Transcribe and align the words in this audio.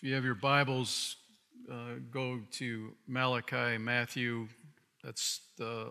If 0.00 0.04
you 0.04 0.14
have 0.14 0.24
your 0.24 0.36
Bibles, 0.36 1.16
uh, 1.68 1.94
go 2.12 2.38
to 2.52 2.92
Malachi, 3.08 3.78
Matthew. 3.78 4.46
That's 5.02 5.40
the 5.56 5.90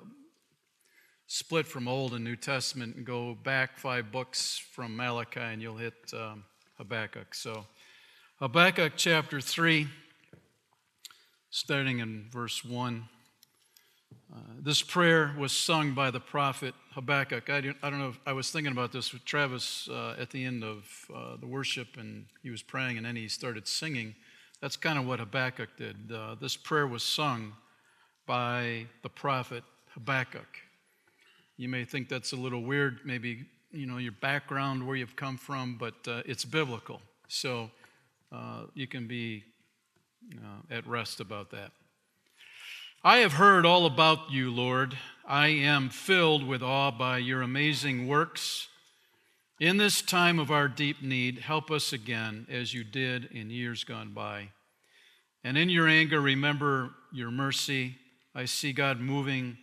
split 1.25 1.67
from 1.67 1.89
Old 1.89 2.13
and 2.13 2.23
New 2.23 2.37
Testament, 2.37 2.95
and 2.95 3.05
go 3.05 3.35
back 3.43 3.77
five 3.77 4.09
books 4.09 4.57
from 4.71 4.95
Malachi, 4.95 5.41
and 5.41 5.61
you'll 5.61 5.75
hit 5.75 5.93
um, 6.13 6.45
Habakkuk. 6.77 7.35
So, 7.35 7.65
Habakkuk 8.39 8.93
chapter 8.95 9.41
3, 9.41 9.89
starting 11.49 11.99
in 11.99 12.29
verse 12.31 12.63
1. 12.63 13.09
Uh, 14.37 14.39
this 14.61 14.81
prayer 14.81 15.33
was 15.37 15.51
sung 15.51 15.93
by 15.93 16.11
the 16.11 16.19
prophet 16.19 16.75
Habakkuk. 16.91 17.49
I, 17.49 17.57
I 17.57 17.89
don't 17.89 17.99
know, 17.99 18.09
if, 18.09 18.19
I 18.25 18.33
was 18.33 18.51
thinking 18.51 18.71
about 18.71 18.91
this 18.91 19.13
with 19.13 19.23
Travis 19.25 19.87
uh, 19.89 20.15
at 20.19 20.29
the 20.29 20.43
end 20.43 20.63
of 20.63 20.85
uh, 21.13 21.37
the 21.37 21.47
worship, 21.47 21.97
and 21.97 22.25
he 22.43 22.49
was 22.49 22.61
praying, 22.61 22.97
and 22.97 23.05
then 23.05 23.15
he 23.15 23.27
started 23.29 23.67
singing. 23.67 24.15
That's 24.61 24.75
kind 24.75 24.99
of 24.99 25.07
what 25.07 25.19
Habakkuk 25.19 25.69
did. 25.77 26.11
Uh, 26.13 26.35
this 26.39 26.55
prayer 26.57 26.87
was 26.87 27.03
sung 27.03 27.53
by 28.25 28.87
the 29.01 29.09
prophet 29.09 29.63
Habakkuk. 29.93 30.61
You 31.55 31.69
may 31.69 31.85
think 31.85 32.09
that's 32.09 32.33
a 32.33 32.35
little 32.35 32.61
weird, 32.61 32.99
maybe 33.05 33.45
you 33.71 33.85
know 33.85 33.97
your 33.97 34.11
background, 34.11 34.85
where 34.85 34.95
you've 34.95 35.15
come 35.15 35.37
from, 35.37 35.77
but 35.77 35.95
uh, 36.07 36.21
it's 36.25 36.45
biblical. 36.45 37.01
So 37.27 37.71
you 38.73 38.87
can 38.87 39.07
be 39.07 39.43
at 40.69 40.85
rest 40.85 41.19
about 41.19 41.49
that. 41.51 41.71
I 43.03 43.17
have 43.17 43.33
heard 43.33 43.65
all 43.65 43.85
about 43.85 44.31
you, 44.31 44.51
Lord. 44.51 44.97
I 45.25 45.47
am 45.49 45.89
filled 45.89 46.45
with 46.45 46.63
awe 46.63 46.89
by 46.89 47.19
your 47.19 47.43
amazing 47.43 48.07
works. 48.07 48.69
In 49.59 49.77
this 49.77 50.01
time 50.01 50.39
of 50.39 50.49
our 50.49 50.67
deep 50.67 51.03
need, 51.03 51.39
help 51.39 51.69
us 51.69 51.93
again 51.93 52.47
as 52.49 52.73
you 52.73 52.83
did 52.83 53.25
in 53.25 53.51
years 53.51 53.83
gone 53.83 54.13
by. 54.13 54.49
And 55.43 55.57
in 55.57 55.69
your 55.69 55.87
anger, 55.87 56.19
remember 56.19 56.89
your 57.13 57.29
mercy. 57.29 57.95
I 58.33 58.45
see 58.45 58.73
God 58.73 58.99
moving 58.99 59.57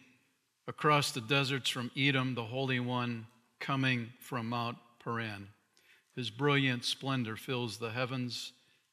across 0.69 1.11
the 1.11 1.21
deserts 1.21 1.69
from 1.69 1.91
Edom, 1.97 2.37
the 2.37 2.45
Holy 2.45 2.79
One 2.79 3.27
coming 3.59 4.11
from 4.21 4.49
Mount 4.49 4.79
Paran. 5.03 5.49
His 6.15 6.31
brilliant 6.31 6.85
splendor 6.85 7.37
fills 7.37 7.79
the 7.79 7.91
heavens, 7.91 8.53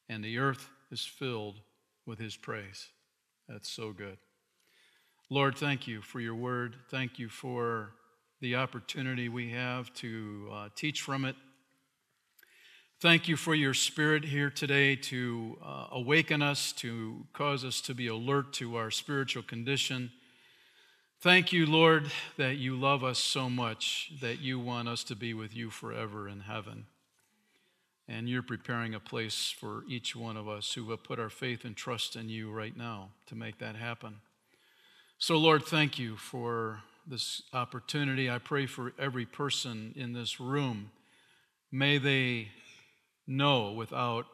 and 0.10 0.24
the 0.24 0.40
earth 0.40 0.68
is 0.92 1.06
filled 1.06 1.62
with 2.08 2.18
his 2.18 2.36
praise. 2.36 2.90
That's 3.48 3.70
so 3.70 3.92
good. 3.92 4.18
Lord, 5.34 5.56
thank 5.56 5.88
you 5.88 6.02
for 6.02 6.20
your 6.20 6.36
word. 6.36 6.76
Thank 6.90 7.18
you 7.18 7.30
for 7.30 7.94
the 8.42 8.58
opportunity 8.58 9.30
we 9.30 9.52
have 9.52 9.94
to 9.94 10.50
uh, 10.52 10.70
teach 10.76 11.00
from 11.00 11.24
it. 11.24 11.38
Thank 13.00 13.30
you 13.30 13.38
for 13.38 13.56
your 13.56 13.74
spirit 13.74 14.26
here 14.26 14.50
today 14.50 14.98
to 14.98 15.58
uh, 15.64 15.88
awaken 15.94 16.42
us, 16.42 16.74
to 16.74 17.26
cause 17.32 17.64
us 17.64 17.80
to 17.80 17.94
be 17.94 18.08
alert 18.08 18.52
to 18.56 18.76
our 18.76 18.92
spiritual 18.92 19.42
condition. 19.42 20.12
Thank 21.22 21.54
you, 21.54 21.66
Lord, 21.66 22.12
that 22.36 22.58
you 22.58 22.76
love 22.76 23.02
us 23.02 23.18
so 23.18 23.50
much 23.50 24.12
that 24.20 24.40
you 24.40 24.60
want 24.60 24.90
us 24.90 25.02
to 25.06 25.16
be 25.16 25.34
with 25.34 25.56
you 25.56 25.70
forever 25.70 26.28
in 26.28 26.42
heaven. 26.42 26.88
And 28.06 28.28
you're 28.28 28.44
preparing 28.44 28.94
a 28.94 29.00
place 29.00 29.50
for 29.58 29.86
each 29.88 30.14
one 30.14 30.36
of 30.36 30.50
us 30.50 30.74
who 30.74 30.92
have 30.92 31.06
put 31.06 31.20
our 31.20 31.30
faith 31.30 31.64
and 31.64 31.78
trust 31.78 32.18
in 32.18 32.28
you 32.28 32.52
right 32.52 32.76
now 32.76 33.12
to 33.28 33.36
make 33.36 33.60
that 33.60 33.78
happen. 33.78 34.16
So, 35.22 35.38
Lord, 35.38 35.68
thank 35.68 36.00
you 36.00 36.18
for 36.18 36.82
this 37.06 37.44
opportunity. 37.54 38.28
I 38.28 38.40
pray 38.40 38.66
for 38.66 38.92
every 38.98 39.28
person 39.28 39.94
in 39.96 40.14
this 40.14 40.40
room. 40.40 40.90
May 41.72 42.00
they 42.00 42.48
know 43.28 43.72
without 43.72 44.26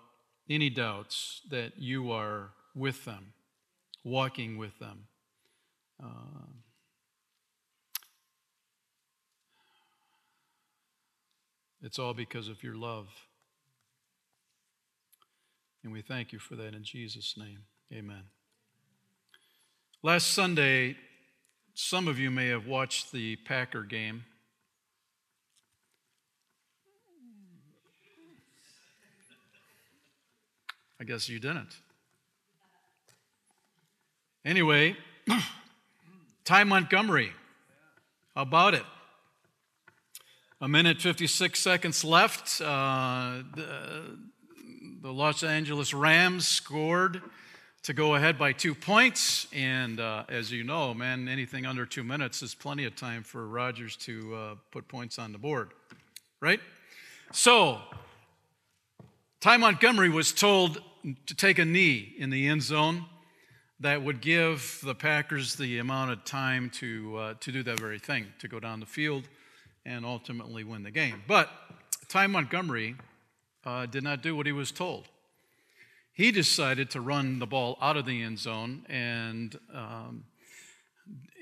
any 0.50 0.70
doubts 0.70 1.42
that 1.50 1.74
you 1.78 2.14
are 2.14 2.52
with 2.74 3.04
them, 3.04 3.34
walking 4.06 4.58
with 4.58 4.80
them. 4.80 5.08
Uh, 6.02 6.48
it's 11.82 12.00
all 12.00 12.14
because 12.14 12.48
of 12.48 12.64
your 12.64 12.76
love. 12.76 13.10
And 15.84 15.92
we 15.92 16.02
thank 16.02 16.32
you 16.32 16.40
for 16.40 16.56
that 16.56 16.74
in 16.74 16.86
Jesus' 16.86 17.36
name. 17.38 17.64
Amen. 17.92 18.24
Last 20.08 20.32
Sunday, 20.32 20.96
some 21.74 22.08
of 22.08 22.18
you 22.18 22.32
may 22.32 22.48
have 22.48 22.66
watched 22.66 23.12
the 23.12 23.36
Packer 23.36 23.84
game. 23.84 24.24
I 30.98 31.04
guess 31.04 31.28
you 31.28 31.42
didn't. 31.42 31.76
Anyway, 34.46 34.96
Ty 36.46 36.64
Montgomery. 36.64 37.34
How 38.34 38.44
about 38.44 38.76
it? 38.76 38.86
A 40.62 40.70
minute 40.70 41.02
56 41.02 41.60
seconds 41.60 42.06
left. 42.06 42.62
Uh, 42.62 43.40
the, 43.54 44.18
the 45.02 45.12
Los 45.12 45.44
Angeles 45.44 45.94
Rams 45.94 46.48
scored 46.48 47.22
to 47.88 47.94
go 47.94 48.16
ahead 48.16 48.38
by 48.38 48.52
two 48.52 48.76
points. 48.76 49.48
And 49.54 50.02
uh, 50.02 50.26
as 50.28 50.52
you 50.52 50.66
know, 50.66 50.94
man, 50.94 51.30
anything 51.30 51.66
under 51.66 51.86
two 51.86 52.04
minutes 52.04 52.42
is 52.42 52.54
plenty 52.54 52.84
of 52.84 52.98
time 52.98 53.24
for 53.24 53.48
Rodgers 53.48 53.96
to 53.98 54.36
uh, 54.36 54.56
put 54.72 54.90
points 54.90 55.18
on 55.18 55.32
the 55.32 55.38
board, 55.38 55.70
right? 56.42 56.60
So, 57.32 57.80
Ty 59.40 59.56
Montgomery 59.56 60.10
was 60.10 60.34
told 60.34 60.82
to 61.28 61.34
take 61.34 61.60
a 61.60 61.64
knee 61.64 62.14
in 62.18 62.30
the 62.30 62.50
end 62.50 62.62
zone 62.62 63.06
that 63.80 64.04
would 64.04 64.20
give 64.20 64.82
the 64.84 64.94
Packers 64.94 65.56
the 65.56 65.78
amount 65.78 66.12
of 66.12 66.26
time 66.26 66.70
to, 66.72 67.18
uh, 67.18 67.34
to 67.40 67.54
do 67.54 67.64
that 67.64 67.80
very 67.80 68.00
thing, 68.00 68.26
to 68.40 68.50
go 68.50 68.60
down 68.60 68.82
the 68.82 68.86
field 68.86 69.30
and 69.86 70.06
ultimately 70.06 70.66
win 70.66 70.84
the 70.84 70.92
game. 70.92 71.24
But 71.26 71.50
Ty 72.10 72.28
Montgomery 72.28 72.98
uh, 73.64 73.86
did 73.86 74.04
not 74.04 74.22
do 74.22 74.36
what 74.36 74.46
he 74.46 74.52
was 74.52 74.74
told 74.74 75.08
he 76.18 76.32
decided 76.32 76.90
to 76.90 77.00
run 77.00 77.38
the 77.38 77.46
ball 77.46 77.78
out 77.80 77.96
of 77.96 78.08
the 78.08 78.24
end 78.24 78.40
zone 78.40 78.84
and, 78.90 79.60
um, 79.72 80.24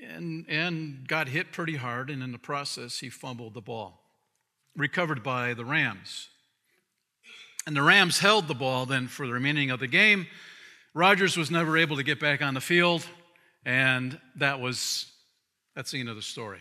and, 0.06 0.44
and 0.50 1.08
got 1.08 1.28
hit 1.28 1.50
pretty 1.50 1.76
hard, 1.76 2.10
and 2.10 2.22
in 2.22 2.30
the 2.30 2.38
process, 2.38 2.98
he 2.98 3.08
fumbled 3.08 3.54
the 3.54 3.62
ball. 3.62 4.02
Recovered 4.76 5.22
by 5.22 5.54
the 5.54 5.64
Rams. 5.64 6.28
And 7.66 7.74
the 7.74 7.80
Rams 7.80 8.18
held 8.18 8.48
the 8.48 8.54
ball 8.54 8.84
then 8.84 9.08
for 9.08 9.26
the 9.26 9.32
remaining 9.32 9.70
of 9.70 9.80
the 9.80 9.86
game. 9.86 10.26
Rodgers 10.92 11.38
was 11.38 11.50
never 11.50 11.78
able 11.78 11.96
to 11.96 12.02
get 12.02 12.20
back 12.20 12.42
on 12.42 12.52
the 12.52 12.60
field, 12.60 13.06
and 13.64 14.20
that 14.36 14.60
was 14.60 15.10
that's 15.74 15.90
the 15.90 16.00
end 16.00 16.10
of 16.10 16.16
the 16.16 16.22
story. 16.22 16.60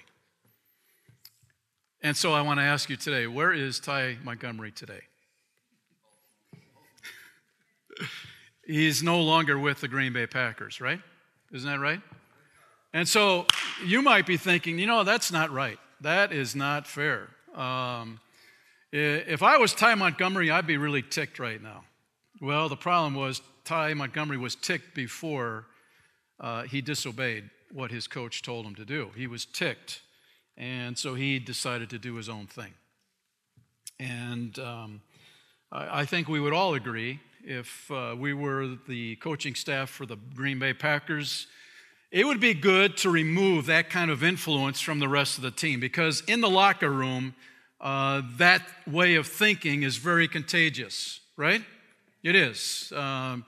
And 2.02 2.16
so 2.16 2.32
I 2.32 2.42
want 2.44 2.62
to 2.62 2.64
ask 2.64 2.90
you 2.90 2.96
today, 2.96 3.28
where 3.28 3.52
is 3.52 3.82
Ty 3.82 4.20
Montgomery 4.24 4.72
today? 4.72 5.02
He's 8.66 9.04
no 9.04 9.22
longer 9.22 9.58
with 9.58 9.82
the 9.82 9.88
Green 9.88 10.14
Bay 10.14 10.28
Packers, 10.28 10.82
right? 10.82 11.02
Isn't 11.52 11.70
that 11.70 11.80
right? 11.80 12.02
And 12.94 13.08
so 13.08 13.46
you 13.86 14.02
might 14.02 14.26
be 14.26 14.38
thinking, 14.38 14.80
you 14.80 14.88
know, 14.88 15.04
that's 15.04 15.32
not 15.32 15.52
right. 15.52 15.78
That 16.02 16.32
is 16.32 16.56
not 16.56 16.88
fair. 16.88 17.28
Um, 17.54 18.20
if 18.92 19.44
I 19.44 19.58
was 19.58 19.74
Ty 19.74 19.96
Montgomery, 19.96 20.50
I'd 20.50 20.68
be 20.68 20.78
really 20.78 21.02
ticked 21.02 21.40
right 21.40 21.62
now. 21.62 21.84
Well, 22.42 22.70
the 22.70 22.78
problem 22.78 23.16
was 23.16 23.42
Ty 23.66 23.94
Montgomery 23.94 24.38
was 24.38 24.56
ticked 24.56 24.94
before 24.96 25.66
uh, 26.40 26.64
he 26.64 26.82
disobeyed 26.82 27.50
what 27.72 27.92
his 27.92 28.08
coach 28.08 28.42
told 28.42 28.66
him 28.66 28.76
to 28.76 28.86
do. 28.86 29.12
He 29.16 29.28
was 29.28 29.46
ticked, 29.46 30.02
and 30.58 30.98
so 30.98 31.16
he 31.16 31.40
decided 31.40 31.90
to 31.90 31.98
do 31.98 32.16
his 32.16 32.30
own 32.30 32.48
thing. 32.48 32.74
And 34.00 34.58
um, 34.60 35.02
I, 35.72 36.02
I 36.02 36.06
think 36.06 36.28
we 36.28 36.40
would 36.40 36.54
all 36.54 36.74
agree 36.74 37.20
if 37.46 37.92
uh, 37.92 38.16
we 38.18 38.34
were 38.34 38.76
the 38.88 39.16
coaching 39.18 39.53
staff 39.53 39.90
for 39.90 40.06
the 40.06 40.18
Green 40.34 40.58
Bay 40.58 40.74
Packers, 40.74 41.46
it 42.12 42.26
would 42.26 42.40
be 42.40 42.53
good 42.53 42.97
to 42.97 43.09
remove 43.09 43.68
that 43.68 43.90
kind 43.90 44.09
of 44.09 44.24
influence 44.24 44.82
from 44.82 45.00
the 45.00 45.08
rest 45.08 45.38
of 45.38 45.44
the 45.44 45.52
team 45.52 45.80
because 45.80 46.22
in 46.22 46.42
the 46.42 46.50
locker 46.50 46.90
room, 46.90 47.36
uh, 47.80 48.24
that 48.38 48.64
way 48.88 49.16
of 49.16 49.28
thinking 49.28 49.84
is 49.84 49.97
very 49.97 50.28
contagious, 50.28 51.20
right? 51.38 51.62
It 52.24 52.36
is. 52.36 52.92
Um, 52.96 53.46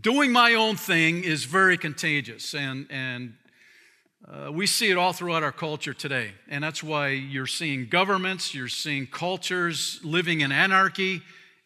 doing 0.00 0.32
my 0.32 0.54
own 0.54 0.76
thing 0.76 1.22
is 1.22 1.44
very 1.44 1.76
contagious, 1.76 2.54
and, 2.54 2.86
and 2.88 3.34
uh, 4.26 4.50
we 4.50 4.66
see 4.66 4.90
it 4.90 4.96
all 4.96 5.12
throughout 5.12 5.42
our 5.42 5.52
culture 5.52 5.92
today. 5.92 6.30
And 6.48 6.64
that's 6.64 6.82
why 6.82 7.08
you're 7.08 7.46
seeing 7.46 7.86
governments, 7.88 8.54
you're 8.54 8.68
seeing 8.68 9.06
cultures 9.06 10.00
living 10.02 10.40
in 10.40 10.52
anarchy 10.52 11.20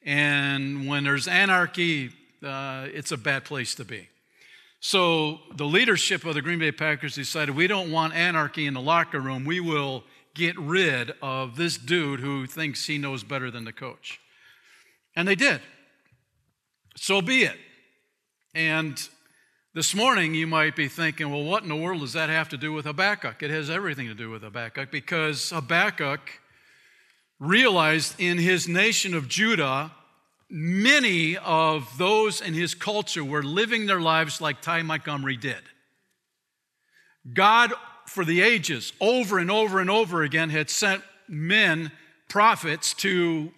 and 0.05 0.89
when 0.89 1.05
there's 1.05 1.29
anarchy, 1.29 2.11
uh, 2.43 2.87
it's 2.93 3.13
a 3.13 3.17
bad 3.17 3.45
place 3.45 3.75
to 3.77 3.85
be. 3.85 4.09
So 4.81 5.41
the 5.57 5.67
leadership 5.67 6.25
of 6.25 6.35
the 6.35 6.43
Green 6.43 6.59
Bay 6.59 6.73
Packers 6.73 7.15
decided 7.15 7.55
we 7.55 7.67
don't 7.67 7.91
want 7.91 8.15
anarchy 8.15 8.67
in 8.67 8.73
the 8.73 8.81
locker 8.81 9.21
room. 9.21 9.45
We 9.45 9.61
will 9.61 10.05
get 10.35 10.59
rid 10.59 11.13
of 11.21 11.57
this 11.57 11.77
dude 11.77 12.21
who 12.21 12.47
thinks 12.47 12.87
he 12.87 12.97
knows 12.97 13.23
better 13.23 13.51
than 13.51 13.65
the 13.65 13.73
coach. 13.73 14.21
And 15.15 15.29
they 15.29 15.35
did. 15.35 15.61
so 16.97 17.21
be 17.21 17.43
it. 17.43 17.59
And 18.55 19.01
this 19.75 19.95
morning 19.95 20.35
you 20.35 20.47
might 20.47 20.75
be 20.75 20.89
thinking, 20.89 21.31
well, 21.31 21.45
what 21.45 21.63
in 21.63 21.69
the 21.69 21.77
world 21.77 22.01
does 22.01 22.15
that 22.15 22.31
have 22.31 22.49
to 22.49 22.57
do 22.57 22.73
with 22.73 22.87
Habakkuk? 22.87 23.43
It 23.43 23.51
has 23.51 23.69
everything 23.69 24.09
to 24.09 24.15
do 24.15 24.31
with 24.31 24.43
Habakkuk 24.43 24.91
because 24.91 25.51
Habakkuk 25.51 26.21
realized 27.41 28.15
in 28.21 28.39
his 28.39 28.69
nation 28.69 29.15
of 29.15 29.27
Judah, 29.27 29.91
many 30.49 31.37
of 31.39 31.97
those 31.97 32.41
in 32.41 32.55
his 32.55 32.75
culture 32.75 33.25
were 33.25 33.43
living 33.43 33.87
their 33.87 34.01
lives 34.01 34.41
like 34.41 34.61
Ty 34.61 34.83
Montgomery 34.83 35.37
did. 35.37 35.63
God, 37.33 37.73
for 38.07 38.25
the 38.25 38.43
ages, 38.43 38.93
over 39.01 39.39
and 39.39 39.51
over 39.51 39.81
and 39.81 39.91
over 39.91 40.23
again, 40.23 40.51
had 40.51 40.69
sent 40.69 41.03
men, 41.29 41.91
prophets, 42.29 42.93
to 42.95 43.53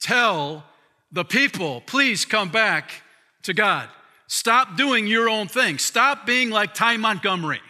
tell 0.00 0.64
the 1.12 1.24
people, 1.24 1.80
please 1.82 2.24
come 2.24 2.50
back 2.50 2.90
to 3.42 3.54
God. 3.54 3.88
Stop 4.26 4.76
doing 4.76 5.06
your 5.06 5.28
own 5.28 5.46
thing. 5.46 5.78
Stop 5.78 6.26
being 6.26 6.50
like 6.50 6.74
Ty 6.74 6.96
Montgomery. 6.96 7.60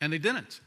And 0.00 0.12
they 0.12 0.18
didn't. 0.18 0.60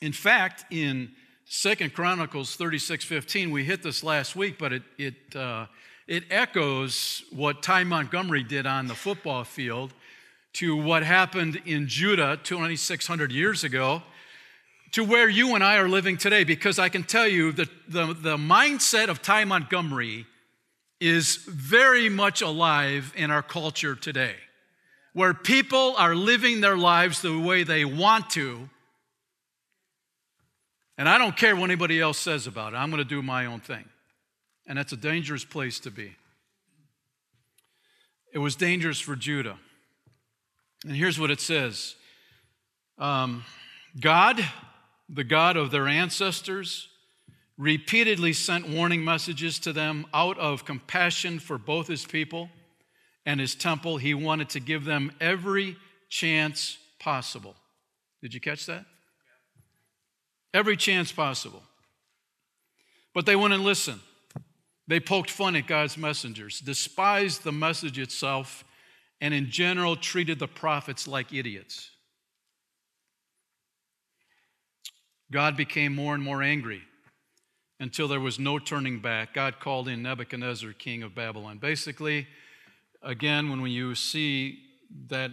In 0.00 0.12
fact, 0.12 0.64
in 0.70 1.12
Second 1.46 1.94
Chronicles 1.94 2.56
36 2.56 3.04
15, 3.04 3.50
we 3.50 3.64
hit 3.64 3.82
this 3.82 4.02
last 4.02 4.34
week, 4.34 4.58
but 4.58 4.72
it, 4.72 4.82
it, 4.98 5.36
uh, 5.36 5.66
it 6.06 6.24
echoes 6.30 7.22
what 7.32 7.62
Ty 7.62 7.84
Montgomery 7.84 8.42
did 8.42 8.66
on 8.66 8.86
the 8.86 8.94
football 8.94 9.44
field 9.44 9.92
to 10.54 10.76
what 10.76 11.02
happened 11.02 11.60
in 11.66 11.88
Judah 11.88 12.38
2,600 12.42 13.32
years 13.32 13.64
ago 13.64 14.02
to 14.92 15.02
where 15.02 15.28
you 15.28 15.56
and 15.56 15.64
I 15.64 15.76
are 15.78 15.88
living 15.88 16.16
today 16.16 16.44
because 16.44 16.78
I 16.78 16.88
can 16.88 17.02
tell 17.02 17.26
you 17.26 17.50
that 17.52 17.68
the, 17.88 18.14
the 18.14 18.36
mindset 18.36 19.08
of 19.08 19.22
Ty 19.22 19.44
Montgomery 19.44 20.24
is 21.00 21.36
very 21.48 22.08
much 22.08 22.42
alive 22.42 23.12
in 23.16 23.32
our 23.32 23.42
culture 23.42 23.96
today, 23.96 24.36
where 25.14 25.32
people 25.32 25.94
are 25.96 26.14
living 26.14 26.60
their 26.60 26.76
lives 26.76 27.22
the 27.22 27.38
way 27.38 27.62
they 27.62 27.84
want 27.84 28.30
to. 28.30 28.68
And 30.98 31.08
I 31.08 31.18
don't 31.18 31.36
care 31.36 31.56
what 31.56 31.64
anybody 31.64 32.00
else 32.00 32.18
says 32.18 32.46
about 32.46 32.74
it, 32.74 32.76
I'm 32.76 32.90
going 32.90 33.02
to 33.02 33.08
do 33.08 33.22
my 33.22 33.46
own 33.46 33.60
thing. 33.60 33.84
And 34.66 34.78
that's 34.78 34.92
a 34.92 34.96
dangerous 34.96 35.44
place 35.44 35.80
to 35.80 35.90
be. 35.90 36.14
It 38.32 38.38
was 38.38 38.56
dangerous 38.56 39.00
for 39.00 39.16
Judah. 39.16 39.56
And 40.84 40.94
here's 40.94 41.18
what 41.18 41.30
it 41.30 41.40
says 41.40 41.96
um, 42.98 43.44
God 43.98 44.44
the 45.08 45.24
God 45.24 45.56
of 45.56 45.70
their 45.70 45.86
ancestors, 45.86 46.88
repeatedly 47.56 48.32
sent 48.32 48.68
warning 48.68 49.04
messages 49.04 49.58
to 49.60 49.72
them 49.72 50.06
out 50.12 50.38
of 50.38 50.64
compassion 50.64 51.38
for 51.38 51.58
both 51.58 51.86
his 51.86 52.04
people 52.04 52.48
and 53.26 53.40
his 53.40 53.54
temple. 53.54 53.96
He 53.96 54.14
wanted 54.14 54.50
to 54.50 54.60
give 54.60 54.84
them 54.84 55.12
every 55.20 55.76
chance 56.08 56.78
possible. 56.98 57.56
Did 58.22 58.34
you 58.34 58.40
catch 58.40 58.66
that? 58.66 58.84
Every 60.52 60.76
chance 60.76 61.12
possible. 61.12 61.62
But 63.12 63.26
they 63.26 63.36
wouldn't 63.36 63.62
listen. 63.62 64.00
They 64.86 65.00
poked 65.00 65.30
fun 65.30 65.56
at 65.56 65.66
God's 65.66 65.96
messengers, 65.96 66.60
despised 66.60 67.42
the 67.42 67.52
message 67.52 67.98
itself, 67.98 68.64
and 69.20 69.32
in 69.32 69.50
general 69.50 69.96
treated 69.96 70.38
the 70.38 70.48
prophets 70.48 71.08
like 71.08 71.32
idiots. 71.32 71.90
God 75.32 75.56
became 75.56 75.94
more 75.94 76.14
and 76.14 76.22
more 76.22 76.42
angry 76.42 76.82
until 77.80 78.08
there 78.08 78.20
was 78.20 78.38
no 78.38 78.58
turning 78.58 79.00
back. 79.00 79.34
God 79.34 79.58
called 79.58 79.88
in 79.88 80.02
Nebuchadnezzar, 80.02 80.72
king 80.72 81.02
of 81.02 81.14
Babylon. 81.14 81.58
Basically, 81.58 82.26
again, 83.04 83.50
when 83.50 83.60
you 83.70 83.94
see 83.94 84.60
that 85.08 85.30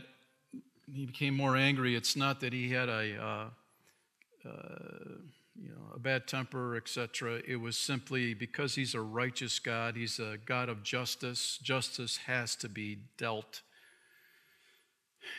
he 0.94 1.06
became 1.06 1.35
more 1.35 1.56
angry, 1.56 1.95
it's 1.95 2.15
not 2.15 2.39
that 2.41 2.53
he 2.53 2.69
had 2.69 2.89
a, 2.89 3.23
uh, 3.23 3.45
uh, 4.47 4.50
you 5.56 5.69
know, 5.69 5.94
a 5.95 6.00
bad 6.00 6.27
temper, 6.27 6.75
etc. 6.75 7.41
It 7.47 7.57
was 7.57 7.77
simply 7.77 8.33
because 8.33 8.75
he's 8.75 8.94
a 8.94 9.01
righteous 9.01 9.59
God, 9.59 9.95
he's 9.95 10.19
a 10.19 10.38
God 10.45 10.69
of 10.69 10.83
justice. 10.83 11.59
Justice 11.62 12.18
has 12.18 12.56
to 12.57 12.69
be 12.69 13.00
dealt 13.18 13.62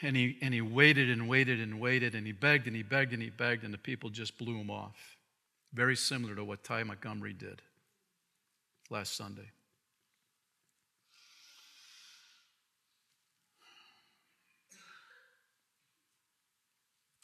and 0.02 0.16
he, 0.16 0.38
and 0.40 0.54
he 0.54 0.60
waited 0.60 1.10
and 1.10 1.28
waited 1.28 1.60
and 1.60 1.80
waited, 1.80 2.14
and 2.14 2.26
he 2.26 2.32
begged 2.32 2.66
and 2.66 2.76
he 2.76 2.82
begged 2.82 3.12
and 3.12 3.22
he 3.22 3.30
begged, 3.30 3.64
and 3.64 3.74
the 3.74 3.78
people 3.78 4.10
just 4.10 4.38
blew 4.38 4.56
him 4.56 4.70
off. 4.70 5.16
Very 5.72 5.96
similar 5.96 6.34
to 6.34 6.44
what 6.44 6.64
Ty 6.64 6.84
Montgomery 6.84 7.32
did 7.32 7.62
last 8.90 9.16
Sunday. 9.16 9.50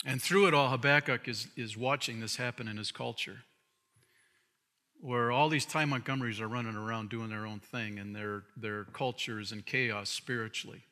And 0.04 0.22
through 0.22 0.46
it 0.46 0.54
all, 0.54 0.70
Habakkuk 0.70 1.26
is, 1.26 1.48
is 1.56 1.76
watching 1.76 2.20
this 2.20 2.36
happen 2.36 2.68
in 2.68 2.76
his 2.76 2.92
culture, 2.92 3.38
where 5.00 5.32
all 5.32 5.48
these 5.48 5.66
Ty 5.66 5.86
Montgomerys 5.86 6.40
are 6.40 6.48
running 6.48 6.76
around 6.76 7.10
doing 7.10 7.30
their 7.30 7.46
own 7.46 7.60
thing, 7.60 7.98
and 7.98 8.14
their, 8.14 8.44
their 8.56 8.84
culture 8.84 9.40
is 9.40 9.50
in 9.50 9.62
chaos 9.62 10.08
spiritually. 10.08 10.82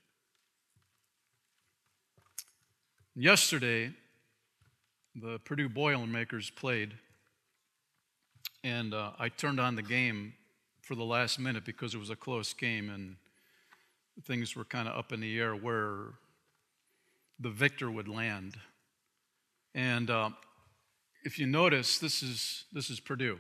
Yesterday, 3.15 3.93
the 5.15 5.39
Purdue 5.39 5.69
Boilermakers 5.69 6.51
played, 6.51 6.95
and 8.65 8.93
uh, 8.93 9.13
I 9.19 9.29
turned 9.29 9.61
on 9.61 9.77
the 9.77 9.83
game 9.83 10.35
for 10.83 10.95
the 10.95 11.05
last 11.05 11.39
minute 11.39 11.65
because 11.65 11.95
it 11.95 11.99
was 11.99 12.11
a 12.11 12.17
close 12.17 12.53
game 12.53 12.91
and 12.91 13.17
things 14.25 14.55
were 14.55 14.65
kind 14.65 14.89
of 14.89 14.97
up 14.97 15.13
in 15.13 15.21
the 15.21 15.39
air 15.39 15.55
where 15.55 16.15
the 17.41 17.51
victor 17.51 17.91
would 17.91 18.09
land. 18.09 18.55
And 19.77 20.09
uh, 20.09 20.31
if 21.23 21.39
you 21.39 21.47
notice, 21.47 21.99
this 21.99 22.23
is 22.23 22.65
this 22.73 22.89
is 22.89 22.99
Purdue, 22.99 23.39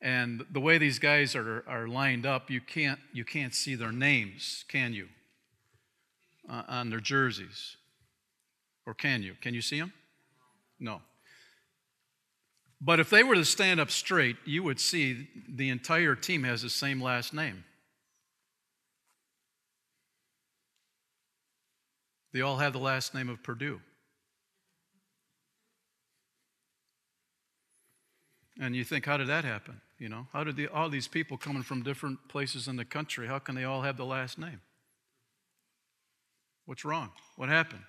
and 0.00 0.46
the 0.50 0.60
way 0.60 0.78
these 0.78 0.98
guys 0.98 1.36
are 1.36 1.62
are 1.68 1.86
lined 1.86 2.24
up, 2.24 2.50
you 2.50 2.62
can't 2.62 2.98
you 3.12 3.22
can't 3.22 3.54
see 3.54 3.74
their 3.74 3.92
names, 3.92 4.64
can 4.66 4.94
you? 4.94 5.08
Uh, 6.48 6.62
on 6.68 6.88
their 6.88 7.00
jerseys. 7.00 7.76
Or 8.86 8.94
can 8.94 9.22
you? 9.22 9.34
Can 9.40 9.54
you 9.54 9.62
see 9.62 9.78
them? 9.78 9.92
No. 10.78 11.00
But 12.80 13.00
if 13.00 13.08
they 13.08 13.22
were 13.22 13.34
to 13.34 13.44
stand 13.44 13.80
up 13.80 13.90
straight, 13.90 14.36
you 14.44 14.62
would 14.62 14.78
see 14.78 15.26
the 15.48 15.70
entire 15.70 16.14
team 16.14 16.44
has 16.44 16.60
the 16.60 16.68
same 16.68 17.02
last 17.02 17.32
name. 17.32 17.64
They 22.34 22.42
all 22.42 22.58
have 22.58 22.74
the 22.74 22.78
last 22.78 23.14
name 23.14 23.30
of 23.30 23.42
Purdue. 23.42 23.80
And 28.60 28.76
you 28.76 28.84
think, 28.84 29.04
how 29.06 29.16
did 29.16 29.28
that 29.28 29.44
happen? 29.44 29.80
You 29.98 30.08
know, 30.08 30.26
how 30.32 30.44
did 30.44 30.56
the, 30.56 30.68
all 30.68 30.88
these 30.88 31.08
people 31.08 31.36
coming 31.36 31.62
from 31.62 31.82
different 31.82 32.28
places 32.28 32.68
in 32.68 32.76
the 32.76 32.84
country, 32.84 33.26
how 33.26 33.38
can 33.38 33.54
they 33.54 33.64
all 33.64 33.82
have 33.82 33.96
the 33.96 34.04
last 34.04 34.38
name? 34.38 34.60
What's 36.66 36.84
wrong? 36.84 37.10
What 37.36 37.48
happened? 37.48 37.82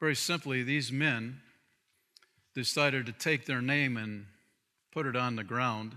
Very 0.00 0.14
simply, 0.14 0.62
these 0.62 0.92
men 0.92 1.40
decided 2.54 3.06
to 3.06 3.12
take 3.12 3.46
their 3.46 3.62
name 3.62 3.96
and 3.96 4.26
put 4.92 5.06
it 5.06 5.16
on 5.16 5.36
the 5.36 5.44
ground 5.44 5.96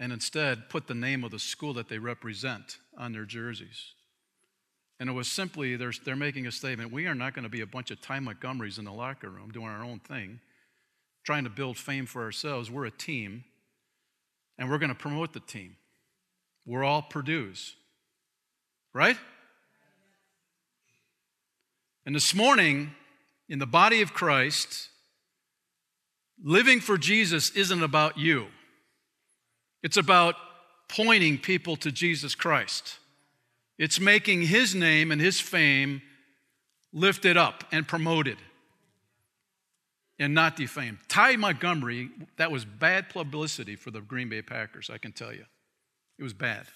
and 0.00 0.12
instead 0.12 0.68
put 0.68 0.86
the 0.86 0.94
name 0.94 1.24
of 1.24 1.30
the 1.30 1.38
school 1.38 1.72
that 1.74 1.88
they 1.88 1.98
represent 1.98 2.78
on 2.96 3.12
their 3.12 3.24
jerseys. 3.24 3.94
And 5.00 5.08
it 5.08 5.12
was 5.12 5.28
simply, 5.28 5.76
they're, 5.76 5.92
they're 6.04 6.16
making 6.16 6.46
a 6.46 6.52
statement 6.52 6.92
we 6.92 7.06
are 7.06 7.14
not 7.14 7.34
going 7.34 7.44
to 7.44 7.48
be 7.48 7.60
a 7.60 7.66
bunch 7.66 7.90
of 7.90 8.00
Ty 8.00 8.18
Montgomerys 8.18 8.78
in 8.78 8.84
the 8.84 8.92
locker 8.92 9.30
room 9.30 9.50
doing 9.50 9.68
our 9.68 9.84
own 9.84 10.00
thing, 10.00 10.40
trying 11.28 11.44
to 11.44 11.50
build 11.50 11.76
fame 11.76 12.06
for 12.06 12.22
ourselves. 12.22 12.70
We're 12.70 12.86
a 12.86 12.90
team, 12.90 13.44
and 14.56 14.70
we're 14.70 14.78
going 14.78 14.88
to 14.88 14.94
promote 14.94 15.34
the 15.34 15.40
team. 15.40 15.76
We're 16.64 16.84
all 16.84 17.02
Purdue's. 17.02 17.76
Right? 18.94 19.18
And 22.06 22.14
this 22.14 22.34
morning, 22.34 22.92
in 23.46 23.58
the 23.58 23.66
body 23.66 24.00
of 24.00 24.14
Christ, 24.14 24.88
living 26.42 26.80
for 26.80 26.96
Jesus 26.96 27.50
isn't 27.50 27.82
about 27.82 28.16
you. 28.16 28.46
It's 29.82 29.98
about 29.98 30.34
pointing 30.88 31.36
people 31.36 31.76
to 31.76 31.92
Jesus 31.92 32.34
Christ. 32.34 33.00
It's 33.76 34.00
making 34.00 34.44
his 34.44 34.74
name 34.74 35.12
and 35.12 35.20
his 35.20 35.38
fame 35.38 36.00
lifted 36.90 37.36
up 37.36 37.64
and 37.70 37.86
promoted 37.86 38.38
and 40.18 40.34
not 40.34 40.56
defamed. 40.56 40.98
Ty 41.08 41.36
Montgomery, 41.36 42.10
that 42.36 42.50
was 42.50 42.64
bad 42.64 43.08
publicity 43.08 43.76
for 43.76 43.90
the 43.90 44.00
Green 44.00 44.28
Bay 44.28 44.42
Packers, 44.42 44.90
I 44.92 44.98
can 44.98 45.12
tell 45.12 45.32
you. 45.32 45.44
It 46.18 46.22
was 46.22 46.34
bad. 46.34 46.66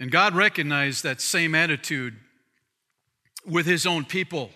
And 0.00 0.10
God 0.10 0.34
recognized 0.34 1.02
that 1.02 1.20
same 1.20 1.54
attitude 1.54 2.14
with 3.46 3.66
his 3.66 3.86
own 3.86 4.04
people 4.04 4.50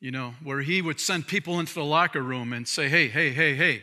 you 0.00 0.10
know, 0.10 0.34
where 0.42 0.60
he 0.60 0.80
would 0.80 1.00
send 1.00 1.26
people 1.26 1.58
into 1.58 1.74
the 1.74 1.84
locker 1.84 2.22
room 2.22 2.52
and 2.52 2.66
say, 2.68 2.88
hey, 2.88 3.08
hey, 3.08 3.30
hey, 3.30 3.54
hey, 3.54 3.82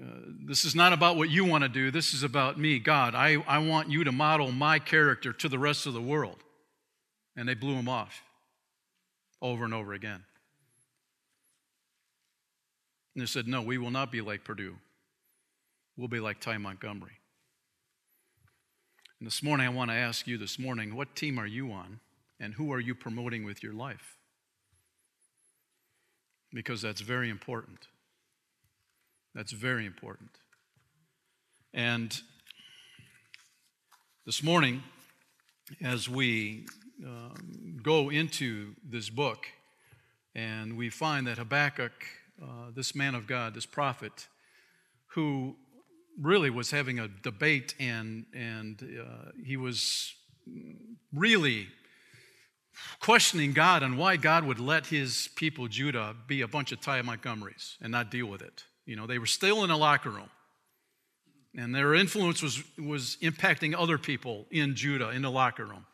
uh, 0.00 0.06
this 0.46 0.64
is 0.64 0.74
not 0.74 0.92
about 0.92 1.16
what 1.16 1.30
you 1.30 1.44
want 1.44 1.62
to 1.62 1.68
do. 1.68 1.90
This 1.90 2.12
is 2.12 2.22
about 2.22 2.58
me, 2.58 2.78
God. 2.78 3.14
I, 3.14 3.34
I 3.46 3.58
want 3.58 3.90
you 3.90 4.04
to 4.04 4.12
model 4.12 4.50
my 4.50 4.78
character 4.78 5.32
to 5.34 5.48
the 5.48 5.58
rest 5.58 5.86
of 5.86 5.92
the 5.92 6.00
world. 6.00 6.42
And 7.36 7.48
they 7.48 7.54
blew 7.54 7.74
him 7.74 7.88
off 7.88 8.22
over 9.42 9.64
and 9.64 9.74
over 9.74 9.92
again. 9.92 10.24
And 13.14 13.22
they 13.22 13.26
said, 13.26 13.46
No, 13.46 13.62
we 13.62 13.78
will 13.78 13.90
not 13.90 14.10
be 14.10 14.20
like 14.20 14.44
Purdue. 14.44 14.76
We'll 15.96 16.08
be 16.08 16.20
like 16.20 16.40
Ty 16.40 16.58
Montgomery. 16.58 17.18
And 19.18 19.26
this 19.26 19.42
morning, 19.42 19.66
I 19.66 19.70
want 19.70 19.90
to 19.90 19.96
ask 19.96 20.26
you 20.26 20.36
this 20.36 20.58
morning, 20.58 20.94
what 20.94 21.16
team 21.16 21.38
are 21.38 21.46
you 21.46 21.72
on? 21.72 22.00
And 22.38 22.52
who 22.52 22.70
are 22.72 22.80
you 22.80 22.94
promoting 22.94 23.44
with 23.44 23.62
your 23.62 23.72
life? 23.72 24.18
Because 26.52 26.82
that's 26.82 27.00
very 27.00 27.30
important. 27.30 27.88
That's 29.34 29.52
very 29.52 29.86
important. 29.86 30.30
And 31.72 32.20
this 34.26 34.42
morning, 34.42 34.82
as 35.82 36.10
we 36.10 36.66
um, 37.04 37.78
go 37.82 38.10
into 38.10 38.74
this 38.84 39.10
book, 39.10 39.46
and 40.34 40.76
we 40.76 40.90
find 40.90 41.26
that 41.26 41.38
Habakkuk, 41.38 41.92
uh, 42.42 42.70
this 42.74 42.94
man 42.94 43.14
of 43.14 43.26
God, 43.26 43.54
this 43.54 43.66
prophet, 43.66 44.28
who 45.08 45.56
really 46.20 46.50
was 46.50 46.70
having 46.70 46.98
a 46.98 47.08
debate 47.08 47.74
and, 47.78 48.26
and 48.34 48.82
uh, 48.82 49.30
he 49.44 49.56
was 49.56 50.14
really 51.12 51.68
questioning 53.00 53.52
God 53.52 53.82
on 53.82 53.96
why 53.96 54.16
God 54.16 54.44
would 54.44 54.58
let 54.58 54.86
his 54.86 55.28
people, 55.36 55.68
Judah, 55.68 56.14
be 56.26 56.42
a 56.42 56.48
bunch 56.48 56.72
of 56.72 56.80
Ty 56.80 57.02
Montgomerys 57.02 57.76
and 57.80 57.92
not 57.92 58.10
deal 58.10 58.26
with 58.26 58.42
it. 58.42 58.64
You 58.84 58.96
know, 58.96 59.06
they 59.06 59.18
were 59.18 59.26
still 59.26 59.64
in 59.64 59.70
a 59.70 59.76
locker 59.76 60.10
room. 60.10 60.30
And 61.58 61.74
their 61.74 61.94
influence 61.94 62.42
was, 62.42 62.62
was 62.78 63.16
impacting 63.22 63.74
other 63.76 63.96
people 63.96 64.46
in 64.50 64.74
Judah 64.74 65.10
in 65.10 65.22
the 65.22 65.30
locker 65.30 65.64
room. 65.64 65.86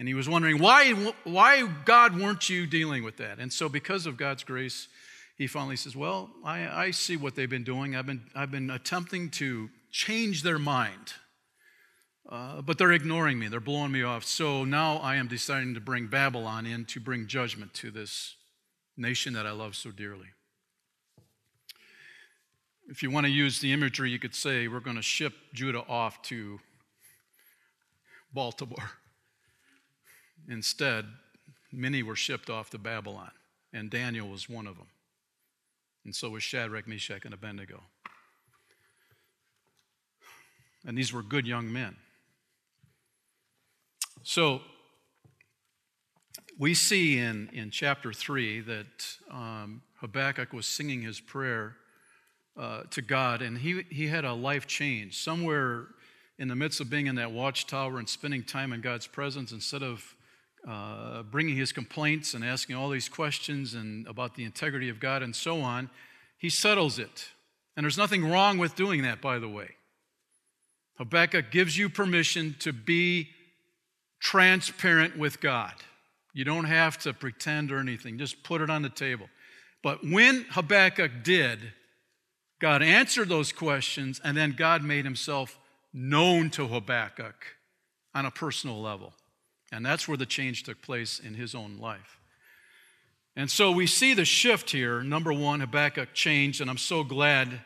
And 0.00 0.08
he 0.08 0.14
was 0.14 0.30
wondering, 0.30 0.58
why, 0.58 0.94
why, 1.24 1.68
God, 1.84 2.18
weren't 2.18 2.48
you 2.48 2.66
dealing 2.66 3.04
with 3.04 3.18
that? 3.18 3.38
And 3.38 3.52
so, 3.52 3.68
because 3.68 4.06
of 4.06 4.16
God's 4.16 4.42
grace, 4.42 4.88
he 5.36 5.46
finally 5.46 5.76
says, 5.76 5.94
Well, 5.94 6.30
I, 6.42 6.86
I 6.86 6.90
see 6.90 7.18
what 7.18 7.34
they've 7.34 7.50
been 7.50 7.64
doing. 7.64 7.94
I've 7.94 8.06
been, 8.06 8.22
I've 8.34 8.50
been 8.50 8.70
attempting 8.70 9.28
to 9.32 9.68
change 9.90 10.42
their 10.42 10.58
mind. 10.58 11.12
Uh, 12.26 12.62
but 12.62 12.78
they're 12.78 12.92
ignoring 12.92 13.38
me, 13.38 13.48
they're 13.48 13.60
blowing 13.60 13.92
me 13.92 14.02
off. 14.02 14.24
So 14.24 14.64
now 14.64 14.96
I 14.96 15.16
am 15.16 15.28
deciding 15.28 15.74
to 15.74 15.80
bring 15.80 16.06
Babylon 16.06 16.64
in 16.64 16.86
to 16.86 17.00
bring 17.00 17.26
judgment 17.26 17.74
to 17.74 17.90
this 17.90 18.36
nation 18.96 19.34
that 19.34 19.46
I 19.46 19.50
love 19.50 19.76
so 19.76 19.90
dearly. 19.90 20.28
If 22.88 23.02
you 23.02 23.10
want 23.10 23.26
to 23.26 23.30
use 23.30 23.60
the 23.60 23.74
imagery, 23.74 24.10
you 24.10 24.18
could 24.18 24.34
say 24.34 24.66
we're 24.66 24.80
going 24.80 24.96
to 24.96 25.02
ship 25.02 25.34
Judah 25.52 25.84
off 25.86 26.22
to 26.22 26.58
Baltimore. 28.32 28.92
Instead, 30.48 31.06
many 31.72 32.02
were 32.02 32.16
shipped 32.16 32.50
off 32.50 32.70
to 32.70 32.78
Babylon, 32.78 33.30
and 33.72 33.90
Daniel 33.90 34.28
was 34.28 34.48
one 34.48 34.66
of 34.66 34.76
them. 34.76 34.88
And 36.04 36.14
so 36.14 36.30
was 36.30 36.42
Shadrach, 36.42 36.88
Meshach, 36.88 37.24
and 37.24 37.34
Abednego. 37.34 37.82
And 40.86 40.96
these 40.96 41.12
were 41.12 41.22
good 41.22 41.46
young 41.46 41.70
men. 41.70 41.96
So 44.22 44.62
we 46.58 46.74
see 46.74 47.18
in, 47.18 47.48
in 47.52 47.70
chapter 47.70 48.12
3 48.12 48.60
that 48.60 49.16
um, 49.30 49.82
Habakkuk 50.00 50.52
was 50.52 50.66
singing 50.66 51.02
his 51.02 51.20
prayer 51.20 51.76
uh, 52.58 52.82
to 52.90 53.02
God, 53.02 53.42
and 53.42 53.56
he, 53.56 53.82
he 53.90 54.08
had 54.08 54.24
a 54.24 54.32
life 54.32 54.66
change. 54.66 55.22
Somewhere 55.22 55.86
in 56.38 56.48
the 56.48 56.56
midst 56.56 56.80
of 56.80 56.90
being 56.90 57.06
in 57.06 57.14
that 57.16 57.32
watchtower 57.32 57.98
and 57.98 58.08
spending 58.08 58.42
time 58.42 58.72
in 58.72 58.80
God's 58.80 59.06
presence, 59.06 59.52
instead 59.52 59.82
of 59.82 60.14
uh, 60.68 61.22
bringing 61.22 61.56
his 61.56 61.72
complaints 61.72 62.34
and 62.34 62.44
asking 62.44 62.76
all 62.76 62.90
these 62.90 63.08
questions 63.08 63.74
and 63.74 64.06
about 64.06 64.34
the 64.34 64.44
integrity 64.44 64.88
of 64.88 65.00
God 65.00 65.22
and 65.22 65.34
so 65.34 65.60
on, 65.60 65.90
he 66.38 66.48
settles 66.50 66.98
it. 66.98 67.28
And 67.76 67.84
there's 67.84 67.98
nothing 67.98 68.28
wrong 68.28 68.58
with 68.58 68.76
doing 68.76 69.02
that, 69.02 69.20
by 69.20 69.38
the 69.38 69.48
way. 69.48 69.70
Habakkuk 70.98 71.50
gives 71.50 71.78
you 71.78 71.88
permission 71.88 72.56
to 72.58 72.72
be 72.72 73.28
transparent 74.20 75.16
with 75.16 75.40
God. 75.40 75.72
You 76.34 76.44
don't 76.44 76.66
have 76.66 76.98
to 76.98 77.12
pretend 77.14 77.72
or 77.72 77.78
anything, 77.78 78.18
just 78.18 78.42
put 78.42 78.60
it 78.60 78.70
on 78.70 78.82
the 78.82 78.90
table. 78.90 79.28
But 79.82 80.04
when 80.04 80.44
Habakkuk 80.50 81.22
did, 81.22 81.72
God 82.60 82.82
answered 82.82 83.30
those 83.30 83.50
questions, 83.50 84.20
and 84.22 84.36
then 84.36 84.54
God 84.56 84.84
made 84.84 85.06
himself 85.06 85.58
known 85.92 86.50
to 86.50 86.68
Habakkuk 86.68 87.56
on 88.14 88.26
a 88.26 88.30
personal 88.30 88.80
level. 88.80 89.14
And 89.72 89.84
that's 89.84 90.08
where 90.08 90.16
the 90.16 90.26
change 90.26 90.64
took 90.64 90.82
place 90.82 91.18
in 91.18 91.34
his 91.34 91.54
own 91.54 91.78
life. 91.78 92.18
And 93.36 93.50
so 93.50 93.70
we 93.70 93.86
see 93.86 94.14
the 94.14 94.24
shift 94.24 94.70
here. 94.70 95.02
Number 95.02 95.32
one, 95.32 95.60
Habakkuk 95.60 96.12
changed, 96.12 96.60
and 96.60 96.68
I'm 96.68 96.78
so 96.78 97.04
glad 97.04 97.60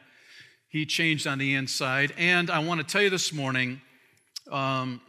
he 0.69 0.85
changed 0.85 1.27
on 1.27 1.39
the 1.39 1.55
inside. 1.55 2.13
And 2.19 2.51
I 2.51 2.59
want 2.59 2.81
to 2.81 2.87
tell 2.87 3.03
you 3.03 3.11
this 3.11 3.33
morning, 3.33 3.81
um, 4.51 5.01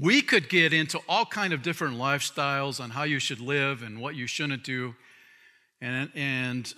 we 0.00 0.22
could 0.22 0.48
get 0.48 0.72
into 0.72 0.98
all 1.08 1.26
kind 1.26 1.52
of 1.52 1.62
different 1.62 1.96
lifestyles 1.96 2.80
on 2.80 2.90
how 2.90 3.02
you 3.04 3.18
should 3.18 3.40
live 3.40 3.82
and 3.82 4.00
what 4.00 4.14
you 4.14 4.26
shouldn't 4.26 4.64
do 4.64 4.94
and, 5.80 6.10
and 6.14 6.74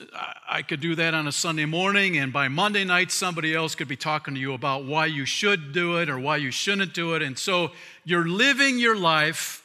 i 0.49 0.62
could 0.62 0.81
do 0.81 0.95
that 0.95 1.14
on 1.14 1.28
a 1.28 1.33
sunday 1.33 1.64
morning 1.64 2.19
and 2.19 2.33
by 2.33 2.49
monday 2.49 2.85
night 2.85 3.12
somebody 3.12 3.55
else 3.55 3.75
could 3.75 3.88
be 3.88 3.97
talking 3.97 4.35
to 4.35 4.40
you 4.40 4.55
about 4.55 4.85
why 4.85 5.07
you 5.07 5.25
should 5.25 5.73
do 5.73 5.99
it 5.99 6.11
or 6.11 6.19
why 6.19 6.37
you 6.37 6.50
shouldn't 6.50 6.93
do 6.93 7.14
it. 7.14 7.23
And 7.23 7.38
so 7.38 7.71
you're 8.05 8.26
living 8.26 8.78
your 8.78 8.97
life 8.97 9.62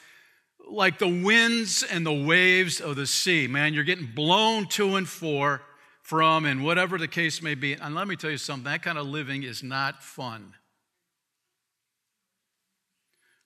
like 0.70 0.98
the 0.98 1.08
winds 1.08 1.82
and 1.82 2.06
the 2.06 2.12
waves 2.12 2.80
of 2.80 2.96
the 2.96 3.06
sea 3.06 3.46
man. 3.46 3.74
You're 3.74 3.84
getting 3.84 4.06
blown 4.14 4.66
to 4.68 4.96
and 4.96 5.08
for 5.08 5.62
from 6.02 6.44
and 6.44 6.64
whatever 6.64 6.98
the 6.98 7.08
case 7.08 7.42
may 7.42 7.54
be. 7.54 7.74
And 7.74 7.94
let 7.94 8.06
me 8.06 8.16
tell 8.16 8.30
you 8.30 8.38
something 8.38 8.64
that 8.64 8.82
kind 8.82 8.98
of 8.98 9.06
living 9.06 9.42
is 9.42 9.62
not 9.62 10.02
fun 10.02 10.54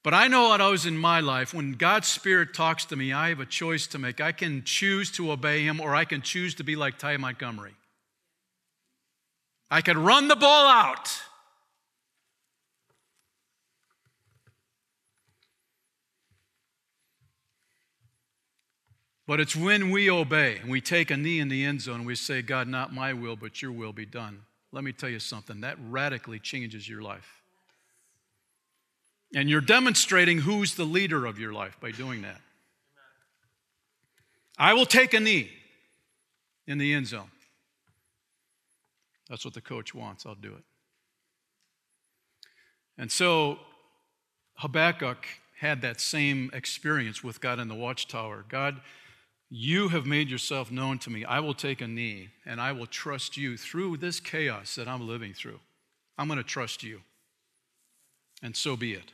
but 0.02 0.14
I 0.14 0.28
know 0.28 0.48
what 0.48 0.60
I 0.60 0.68
was 0.68 0.86
in 0.86 0.96
my 0.96 1.20
life. 1.20 1.52
When 1.52 1.72
God's 1.72 2.08
Spirit 2.08 2.54
talks 2.54 2.84
to 2.86 2.96
me, 2.96 3.12
I 3.12 3.30
have 3.30 3.40
a 3.40 3.46
choice 3.46 3.86
to 3.88 3.98
make. 3.98 4.20
I 4.20 4.32
can 4.32 4.62
choose 4.64 5.10
to 5.12 5.32
obey 5.32 5.62
Him, 5.62 5.80
or 5.80 5.94
I 5.94 6.04
can 6.04 6.22
choose 6.22 6.54
to 6.56 6.64
be 6.64 6.76
like 6.76 6.98
Ty 6.98 7.16
Montgomery. 7.16 7.74
I 9.70 9.82
could 9.82 9.98
run 9.98 10.28
the 10.28 10.36
ball 10.36 10.66
out. 10.66 11.20
But 19.26 19.40
it's 19.40 19.54
when 19.54 19.90
we 19.90 20.10
obey 20.10 20.56
and 20.56 20.70
we 20.70 20.80
take 20.80 21.10
a 21.10 21.16
knee 21.16 21.38
in 21.38 21.50
the 21.50 21.62
end 21.62 21.82
zone 21.82 21.96
and 21.96 22.06
we 22.06 22.14
say, 22.14 22.40
God, 22.40 22.66
not 22.66 22.94
my 22.94 23.12
will, 23.12 23.36
but 23.36 23.60
your 23.60 23.72
will 23.72 23.92
be 23.92 24.06
done. 24.06 24.40
Let 24.72 24.84
me 24.84 24.92
tell 24.92 25.10
you 25.10 25.18
something, 25.18 25.60
that 25.60 25.76
radically 25.90 26.38
changes 26.38 26.88
your 26.88 27.02
life. 27.02 27.37
And 29.34 29.50
you're 29.50 29.60
demonstrating 29.60 30.38
who's 30.38 30.74
the 30.74 30.84
leader 30.84 31.26
of 31.26 31.38
your 31.38 31.52
life 31.52 31.76
by 31.80 31.90
doing 31.90 32.22
that. 32.22 32.40
I 34.58 34.72
will 34.72 34.86
take 34.86 35.14
a 35.14 35.20
knee 35.20 35.50
in 36.66 36.78
the 36.78 36.94
end 36.94 37.06
zone. 37.06 37.30
That's 39.28 39.44
what 39.44 39.54
the 39.54 39.60
coach 39.60 39.94
wants. 39.94 40.24
I'll 40.26 40.34
do 40.34 40.54
it. 40.54 40.64
And 42.96 43.12
so 43.12 43.58
Habakkuk 44.54 45.26
had 45.60 45.82
that 45.82 46.00
same 46.00 46.50
experience 46.52 47.22
with 47.22 47.40
God 47.40 47.58
in 47.58 47.68
the 47.68 47.74
watchtower. 47.74 48.44
God, 48.48 48.80
you 49.50 49.88
have 49.88 50.06
made 50.06 50.30
yourself 50.30 50.70
known 50.70 50.98
to 51.00 51.10
me. 51.10 51.24
I 51.24 51.40
will 51.40 51.54
take 51.54 51.80
a 51.80 51.86
knee 51.86 52.30
and 52.44 52.60
I 52.60 52.72
will 52.72 52.86
trust 52.86 53.36
you 53.36 53.56
through 53.56 53.98
this 53.98 54.20
chaos 54.20 54.74
that 54.74 54.88
I'm 54.88 55.06
living 55.06 55.34
through. 55.34 55.60
I'm 56.16 56.26
going 56.26 56.38
to 56.38 56.44
trust 56.44 56.82
you. 56.82 57.02
And 58.42 58.56
so 58.56 58.76
be 58.76 58.92
it. 58.92 59.12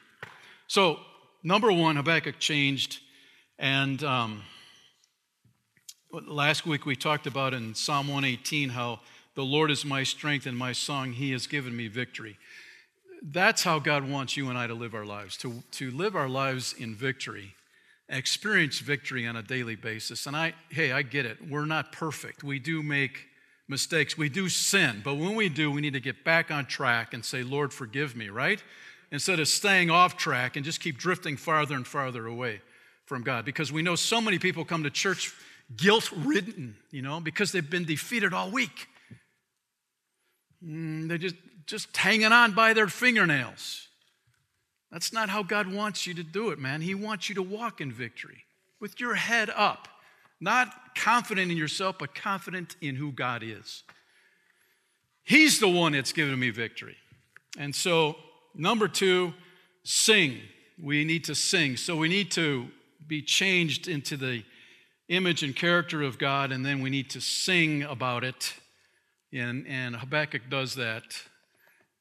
So, 0.66 0.98
number 1.42 1.70
one, 1.70 1.96
Habakkuk 1.96 2.38
changed. 2.38 3.00
And 3.58 4.02
um, 4.02 4.42
last 6.10 6.66
week 6.66 6.86
we 6.86 6.96
talked 6.96 7.26
about 7.26 7.54
in 7.54 7.74
Psalm 7.74 8.08
118 8.08 8.70
how 8.70 9.00
the 9.34 9.44
Lord 9.44 9.70
is 9.70 9.84
my 9.84 10.04
strength 10.04 10.46
and 10.46 10.56
my 10.56 10.72
song, 10.72 11.12
He 11.12 11.32
has 11.32 11.46
given 11.46 11.76
me 11.76 11.88
victory. 11.88 12.38
That's 13.22 13.62
how 13.62 13.78
God 13.78 14.08
wants 14.08 14.36
you 14.36 14.48
and 14.48 14.56
I 14.56 14.66
to 14.66 14.74
live 14.74 14.94
our 14.94 15.04
lives, 15.04 15.36
to, 15.38 15.62
to 15.72 15.90
live 15.90 16.14
our 16.14 16.28
lives 16.28 16.74
in 16.76 16.94
victory, 16.94 17.54
experience 18.08 18.78
victory 18.78 19.26
on 19.26 19.36
a 19.36 19.42
daily 19.42 19.76
basis. 19.76 20.26
And 20.26 20.36
I, 20.36 20.54
hey, 20.70 20.92
I 20.92 21.02
get 21.02 21.26
it. 21.26 21.38
We're 21.48 21.66
not 21.66 21.92
perfect. 21.92 22.44
We 22.44 22.58
do 22.58 22.82
make 22.82 23.26
mistakes. 23.68 24.16
We 24.16 24.28
do 24.28 24.48
sin. 24.48 25.00
But 25.04 25.14
when 25.14 25.34
we 25.34 25.48
do, 25.48 25.70
we 25.70 25.80
need 25.80 25.94
to 25.94 26.00
get 26.00 26.24
back 26.24 26.50
on 26.50 26.66
track 26.66 27.12
and 27.14 27.24
say, 27.24 27.42
Lord, 27.42 27.72
forgive 27.72 28.14
me, 28.14 28.28
right? 28.28 28.62
Instead 29.14 29.38
of 29.38 29.46
staying 29.46 29.90
off 29.90 30.16
track 30.16 30.56
and 30.56 30.64
just 30.64 30.80
keep 30.80 30.98
drifting 30.98 31.36
farther 31.36 31.76
and 31.76 31.86
farther 31.86 32.26
away 32.26 32.60
from 33.06 33.22
God 33.22 33.44
because 33.44 33.70
we 33.70 33.80
know 33.80 33.94
so 33.94 34.20
many 34.20 34.40
people 34.40 34.64
come 34.64 34.82
to 34.82 34.90
church 34.90 35.32
guilt 35.76 36.10
ridden, 36.16 36.74
you 36.90 37.00
know, 37.00 37.20
because 37.20 37.52
they've 37.52 37.70
been 37.70 37.84
defeated 37.84 38.34
all 38.34 38.50
week. 38.50 38.88
Mm, 40.66 41.06
they're 41.06 41.16
just, 41.16 41.36
just 41.64 41.96
hanging 41.96 42.32
on 42.32 42.54
by 42.54 42.72
their 42.72 42.88
fingernails. 42.88 43.86
That's 44.90 45.12
not 45.12 45.28
how 45.28 45.44
God 45.44 45.72
wants 45.72 46.08
you 46.08 46.14
to 46.14 46.24
do 46.24 46.50
it, 46.50 46.58
man. 46.58 46.80
He 46.80 46.96
wants 46.96 47.28
you 47.28 47.36
to 47.36 47.42
walk 47.42 47.80
in 47.80 47.92
victory 47.92 48.44
with 48.80 48.98
your 48.98 49.14
head 49.14 49.48
up, 49.54 49.86
not 50.40 50.72
confident 50.96 51.52
in 51.52 51.56
yourself, 51.56 51.98
but 52.00 52.16
confident 52.16 52.74
in 52.80 52.96
who 52.96 53.12
God 53.12 53.44
is. 53.44 53.84
He's 55.22 55.60
the 55.60 55.68
one 55.68 55.92
that's 55.92 56.12
given 56.12 56.36
me 56.36 56.50
victory. 56.50 56.96
And 57.56 57.72
so, 57.72 58.16
number 58.54 58.88
two, 58.88 59.34
sing. 59.84 60.40
We 60.82 61.04
need 61.04 61.24
to 61.24 61.34
sing. 61.34 61.76
So, 61.76 61.96
we 61.96 62.08
need 62.08 62.30
to 62.32 62.68
be 63.06 63.22
changed 63.22 63.86
into 63.86 64.16
the 64.16 64.44
image 65.08 65.42
and 65.42 65.54
character 65.54 66.02
of 66.02 66.18
God, 66.18 66.52
and 66.52 66.64
then 66.64 66.80
we 66.80 66.90
need 66.90 67.10
to 67.10 67.20
sing 67.20 67.82
about 67.82 68.24
it. 68.24 68.54
And, 69.32 69.66
and 69.66 69.96
Habakkuk 69.96 70.42
does 70.48 70.76
that. 70.76 71.04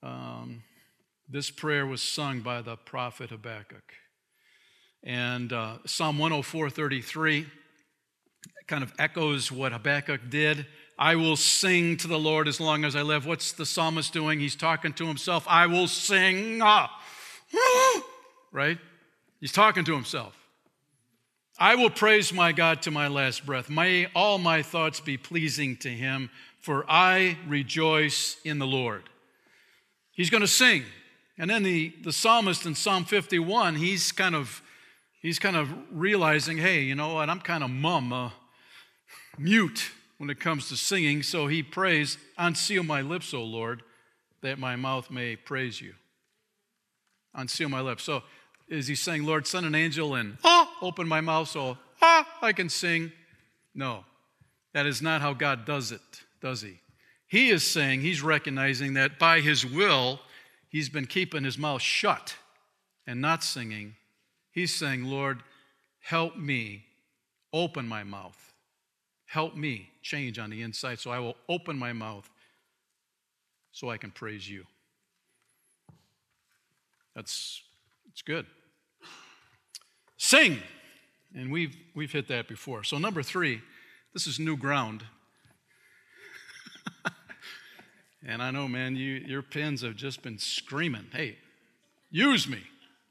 Um, 0.01 0.63
this 1.29 1.50
prayer 1.50 1.86
was 1.86 2.01
sung 2.01 2.41
by 2.41 2.62
the 2.62 2.75
prophet 2.75 3.29
Habakkuk. 3.29 3.83
And 5.03 5.51
uh, 5.51 5.77
Psalm 5.86 6.17
104 6.17 6.69
33 6.69 7.48
kind 8.67 8.83
of 8.83 8.93
echoes 9.00 9.51
what 9.51 9.72
Habakkuk 9.72 10.29
did. 10.29 10.65
I 11.03 11.15
will 11.17 11.36
sing 11.36 11.98
to 11.98 12.07
the 12.07 12.17
Lord 12.17 12.48
as 12.48 12.62
long 12.62 12.86
as 12.86 12.95
I 12.95 13.01
live. 13.01 13.25
What's 13.25 13.51
the 13.51 13.65
psalmist 13.65 14.13
doing? 14.13 14.39
He's 14.39 14.55
talking 14.55 14.93
to 14.93 15.05
himself. 15.05 15.45
I 15.50 15.67
will 15.67 15.89
sing. 15.89 16.62
Ah, 16.63 16.98
right? 18.53 18.77
He's 19.41 19.51
talking 19.51 19.83
to 19.83 19.93
himself. 19.93 20.33
I 21.60 21.75
will 21.75 21.89
praise 21.89 22.31
my 22.31 22.53
God 22.53 22.81
to 22.83 22.91
my 22.91 23.10
last 23.10 23.45
breath. 23.45 23.69
May 23.69 24.07
all 24.15 24.38
my 24.38 24.62
thoughts 24.62 25.01
be 25.01 25.17
pleasing 25.17 25.75
to 25.77 25.89
him, 25.89 26.29
for 26.62 26.86
I 26.88 27.38
rejoice 27.50 28.38
in 28.45 28.60
the 28.60 28.65
Lord. 28.65 29.03
He's 30.13 30.29
going 30.29 30.39
to 30.39 30.48
sing. 30.48 30.83
And 31.38 31.50
then 31.50 31.63
the, 31.63 31.93
the 32.01 32.13
psalmist 32.13 32.65
in 32.65 32.75
Psalm 32.75 33.03
51, 33.03 33.75
he's 33.75 34.13
kind 34.13 34.36
of 34.36 34.63
he's 35.22 35.38
kind 35.38 35.57
of 35.57 35.67
realizing, 35.91 36.60
hey, 36.60 36.79
you 36.83 36.95
know 36.95 37.15
what, 37.15 37.29
I'm 37.29 37.41
kind 37.41 37.62
of 37.62 37.69
mum, 37.72 38.13
uh, 38.13 38.29
mute 39.38 39.91
when 40.24 40.30
it 40.30 40.39
comes 40.39 40.70
to 40.70 40.77
singing. 40.77 41.22
So 41.22 41.48
he 41.48 41.62
prays, 41.62 42.18
Unseal 42.38 42.84
my 42.84 43.01
lips, 43.01 43.34
O 43.34 43.44
Lord, 43.44 43.84
that 44.42 44.58
my 44.58 44.77
mouth 44.77 45.12
may 45.12 45.36
praise 45.36 45.82
you. 45.82 45.96
Unseal 47.36 47.68
my 47.68 47.82
lips. 47.82 48.03
So 48.03 48.24
is 48.70 48.88
he 48.88 48.96
saying, 48.96 49.25
Lord, 49.25 49.46
send 49.46 49.65
an 49.65 49.75
angel 49.75 50.15
and 50.15 50.38
ah, 50.46 50.74
open 50.82 51.10
my 51.10 51.20
mouth 51.20 51.50
so 51.50 51.77
ah, 52.01 52.25
I 52.42 52.53
can 52.53 52.70
sing? 52.70 53.12
No, 53.75 54.06
that 54.72 54.86
is 54.86 55.01
not 55.01 55.20
how 55.20 55.34
God 55.34 55.65
does 55.65 55.92
it, 55.92 56.00
does 56.42 56.62
he? 56.62 56.80
He 57.27 57.50
is 57.50 57.70
saying, 57.70 58.00
he's 58.00 58.22
recognizing 58.22 58.94
that 58.94 59.20
by 59.20 59.42
his 59.42 59.65
will, 59.65 60.22
he's 60.70 60.88
been 60.88 61.06
keeping 61.06 61.44
his 61.44 61.58
mouth 61.58 61.82
shut 61.82 62.38
and 63.06 63.20
not 63.20 63.44
singing. 63.44 63.96
He's 64.53 64.74
saying, 64.74 65.03
Lord, 65.03 65.44
help 66.00 66.38
me 66.38 66.86
open 67.51 67.89
my 67.89 68.06
mouth. 68.06 68.52
Help 69.33 69.55
me 69.55 69.89
change 70.03 70.37
on 70.37 70.51
the 70.51 70.61
inside 70.61 70.99
so 70.99 71.09
I 71.09 71.17
will 71.17 71.35
open 71.49 71.75
my 71.75 71.91
mouth 71.91 72.29
so 73.71 73.89
I 73.89 73.97
can 73.97 74.11
praise 74.11 74.47
you. 74.47 74.63
That's 77.15 77.63
it's 78.11 78.21
good. 78.21 78.45
Sing. 80.17 80.59
And 81.35 81.51
we've, 81.51 81.75
we've 81.95 82.11
hit 82.11 82.27
that 82.27 82.47
before. 82.47 82.83
So, 82.83 82.99
number 82.99 83.23
three, 83.23 83.63
this 84.13 84.27
is 84.27 84.39
new 84.39 84.55
ground. 84.55 85.03
and 88.27 88.39
I 88.39 88.51
know, 88.51 88.67
man, 88.67 88.96
you, 88.96 89.13
your 89.13 89.41
pins 89.41 89.81
have 89.81 89.96
just 89.96 90.22
been 90.22 90.37
screaming, 90.37 91.07
hey, 91.11 91.37
use 92.11 92.48
me, 92.48 92.61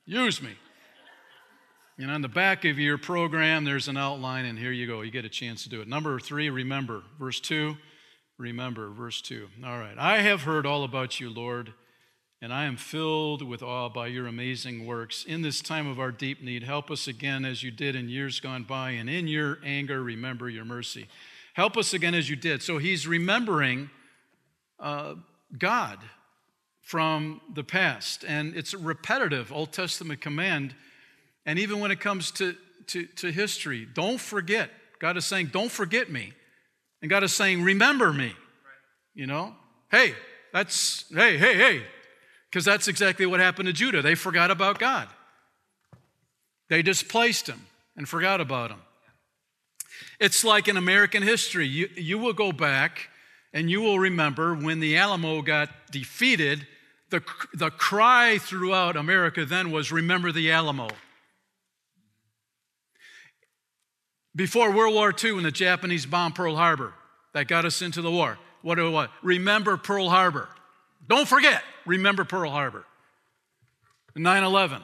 use 0.07 0.41
me. 0.41 0.53
And 1.99 2.11
on 2.11 2.23
the 2.23 2.29
back 2.29 2.65
of 2.65 2.79
your 2.79 2.99
program, 2.99 3.65
there's 3.65 3.89
an 3.89 3.97
outline, 3.97 4.45
and 4.45 4.59
here 4.59 4.73
you 4.73 4.87
go. 4.87 5.03
You 5.03 5.11
get 5.11 5.25
a 5.25 5.29
chance 5.29 5.63
to 5.65 5.69
do 5.69 5.81
it. 5.81 5.89
Number 5.89 6.19
three, 6.19 6.51
remember. 6.51 7.03
Verse 7.19 7.39
two, 7.39 7.77
remember. 8.39 8.91
Verse 8.91 9.21
two. 9.21 9.49
All 9.65 9.79
right. 9.79 9.97
I 9.99 10.23
have 10.23 10.43
heard 10.43 10.67
all 10.67 10.85
about 10.85 11.21
you, 11.21 11.31
Lord 11.31 11.75
and 12.43 12.53
I 12.53 12.65
am 12.65 12.77
filled 12.77 13.41
with 13.41 13.63
awe 13.63 13.89
by 13.89 14.09
your 14.09 14.27
amazing 14.27 14.85
works. 14.85 15.25
In 15.25 15.43
this 15.43 15.61
time 15.61 15.87
of 15.87 16.01
our 16.01 16.11
deep 16.11 16.43
need, 16.43 16.65
help 16.65 16.91
us 16.91 17.07
again 17.07 17.45
as 17.45 17.63
you 17.63 17.71
did 17.71 17.95
in 17.95 18.09
years 18.09 18.41
gone 18.41 18.65
by, 18.65 18.91
and 18.91 19.09
in 19.09 19.29
your 19.29 19.61
anger, 19.65 20.03
remember 20.03 20.51
your 20.51 20.65
mercy. 20.65 21.07
Help 21.55 21.77
us 21.77 21.95
again 21.95 22.15
as 22.15 22.29
you 22.29 22.35
did. 22.35 22.61
So 22.61 22.79
he's 22.79 23.07
remembering 23.07 23.91
uh, 24.81 25.15
God 25.57 26.01
from 26.81 27.41
the 27.55 27.63
past, 27.63 28.25
and 28.27 28.57
it's 28.57 28.75
a 28.75 28.79
repetitive 28.79 29.53
Old 29.53 29.73
Testament 29.73 30.21
command. 30.21 30.75
And 31.45 31.59
even 31.59 31.81
when 31.81 31.91
it 31.91 32.01
comes 32.01 32.31
to, 32.33 32.55
to, 32.89 33.07
to 33.07 33.33
history, 33.33 33.87
don't 33.93 34.21
forget. 34.21 34.71
God 34.99 35.17
is 35.17 35.25
saying, 35.25 35.51
Don't 35.53 35.71
forget 35.71 36.11
me. 36.11 36.33
And 37.01 37.11
God 37.11 37.25
is 37.25 37.33
saying, 37.33 37.63
Remember 37.63 38.13
me. 38.13 38.35
You 39.15 39.27
know? 39.27 39.55
Hey, 39.91 40.15
that's, 40.53 41.05
hey, 41.13 41.37
hey, 41.37 41.55
hey, 41.55 41.83
because 42.51 42.65
that's 42.65 42.89
exactly 42.89 43.27
what 43.27 43.41
happened 43.41 43.67
to 43.67 43.73
Judah. 43.73 44.03
They 44.03 44.15
forgot 44.15 44.51
about 44.51 44.79
God, 44.79 45.09
they 46.69 46.83
displaced 46.83 47.47
him 47.47 47.67
and 47.97 48.09
forgot 48.09 48.41
about 48.41 48.71
him. 48.71 48.81
It's 50.19 50.45
like 50.45 50.69
in 50.69 50.77
American 50.77 51.23
history. 51.23 51.67
You, 51.67 51.89
you 51.97 52.19
will 52.19 52.33
go 52.33 52.53
back 52.53 53.09
and 53.53 53.71
you 53.71 53.83
will 53.83 53.99
remember 53.99 54.55
when 54.55 54.81
the 54.81 54.97
Alamo 54.97 55.43
got 55.43 55.69
defeated, 55.91 56.67
the, 57.11 57.23
the 57.53 57.71
cry 57.71 58.39
throughout 58.39 58.97
America 58.97 59.45
then 59.45 59.71
was, 59.71 59.93
Remember 59.93 60.33
the 60.33 60.51
Alamo. 60.51 60.89
Before 64.35 64.73
World 64.73 64.95
War 64.95 65.13
II, 65.13 65.33
when 65.33 65.45
the 65.45 65.51
Japanese 65.51 66.07
bombed 66.07 66.35
Pearl 66.35 66.57
Harbor, 66.57 66.95
that 67.35 67.49
got 67.49 67.65
us 67.65 67.83
into 67.83 68.01
the 68.03 68.11
war, 68.11 68.39
what 68.63 68.77
do 68.77 68.85
we 68.85 68.91
want? 68.91 69.11
Remember 69.23 69.77
Pearl 69.77 70.09
Harbor. 70.09 70.49
Don't 71.09 71.29
forget, 71.29 71.63
remember 71.85 72.25
Pearl 72.25 72.51
Harbor. 72.51 72.85
9 74.15 74.45
11, 74.45 74.83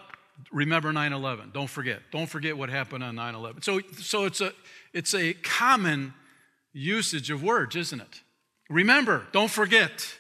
remember 0.51 0.93
9 0.93 1.13
11. 1.13 1.51
Don't 1.53 1.69
forget. 1.69 2.01
Don't 2.11 2.29
forget 2.29 2.57
what 2.57 2.71
happened 2.71 3.05
on 3.05 3.15
9 3.15 3.35
11. 3.35 3.63
So, 3.63 3.81
so 3.97 4.25
it's, 4.25 4.41
a, 4.41 4.53
it's 4.93 5.15
a 5.15 5.35
common 5.35 6.15
usage 6.73 7.31
of 7.31 7.43
words, 7.43 7.77
isn't 7.77 8.01
it? 8.01 8.23
Remember, 8.69 9.27
don't 9.33 9.51
forget. 9.51 10.15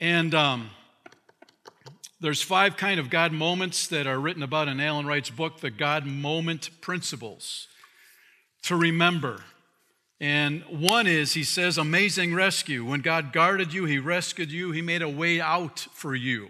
And 0.00 0.34
um, 0.34 0.70
there's 2.20 2.42
five 2.42 2.76
kind 2.76 2.98
of 3.00 3.10
God 3.10 3.32
moments 3.32 3.86
that 3.88 4.06
are 4.06 4.18
written 4.18 4.42
about 4.42 4.68
in 4.68 4.80
Alan 4.80 5.06
Wright's 5.06 5.30
book, 5.30 5.60
The 5.60 5.70
God 5.70 6.06
Moment 6.06 6.70
Principles. 6.80 7.68
To 8.64 8.76
remember. 8.76 9.42
And 10.20 10.62
one 10.64 11.06
is, 11.06 11.34
he 11.34 11.44
says, 11.44 11.76
amazing 11.76 12.34
rescue. 12.34 12.84
When 12.84 13.00
God 13.00 13.32
guarded 13.32 13.72
you, 13.72 13.84
he 13.84 13.98
rescued 13.98 14.50
you, 14.50 14.72
he 14.72 14.82
made 14.82 15.02
a 15.02 15.08
way 15.08 15.40
out 15.40 15.86
for 15.92 16.14
you. 16.14 16.48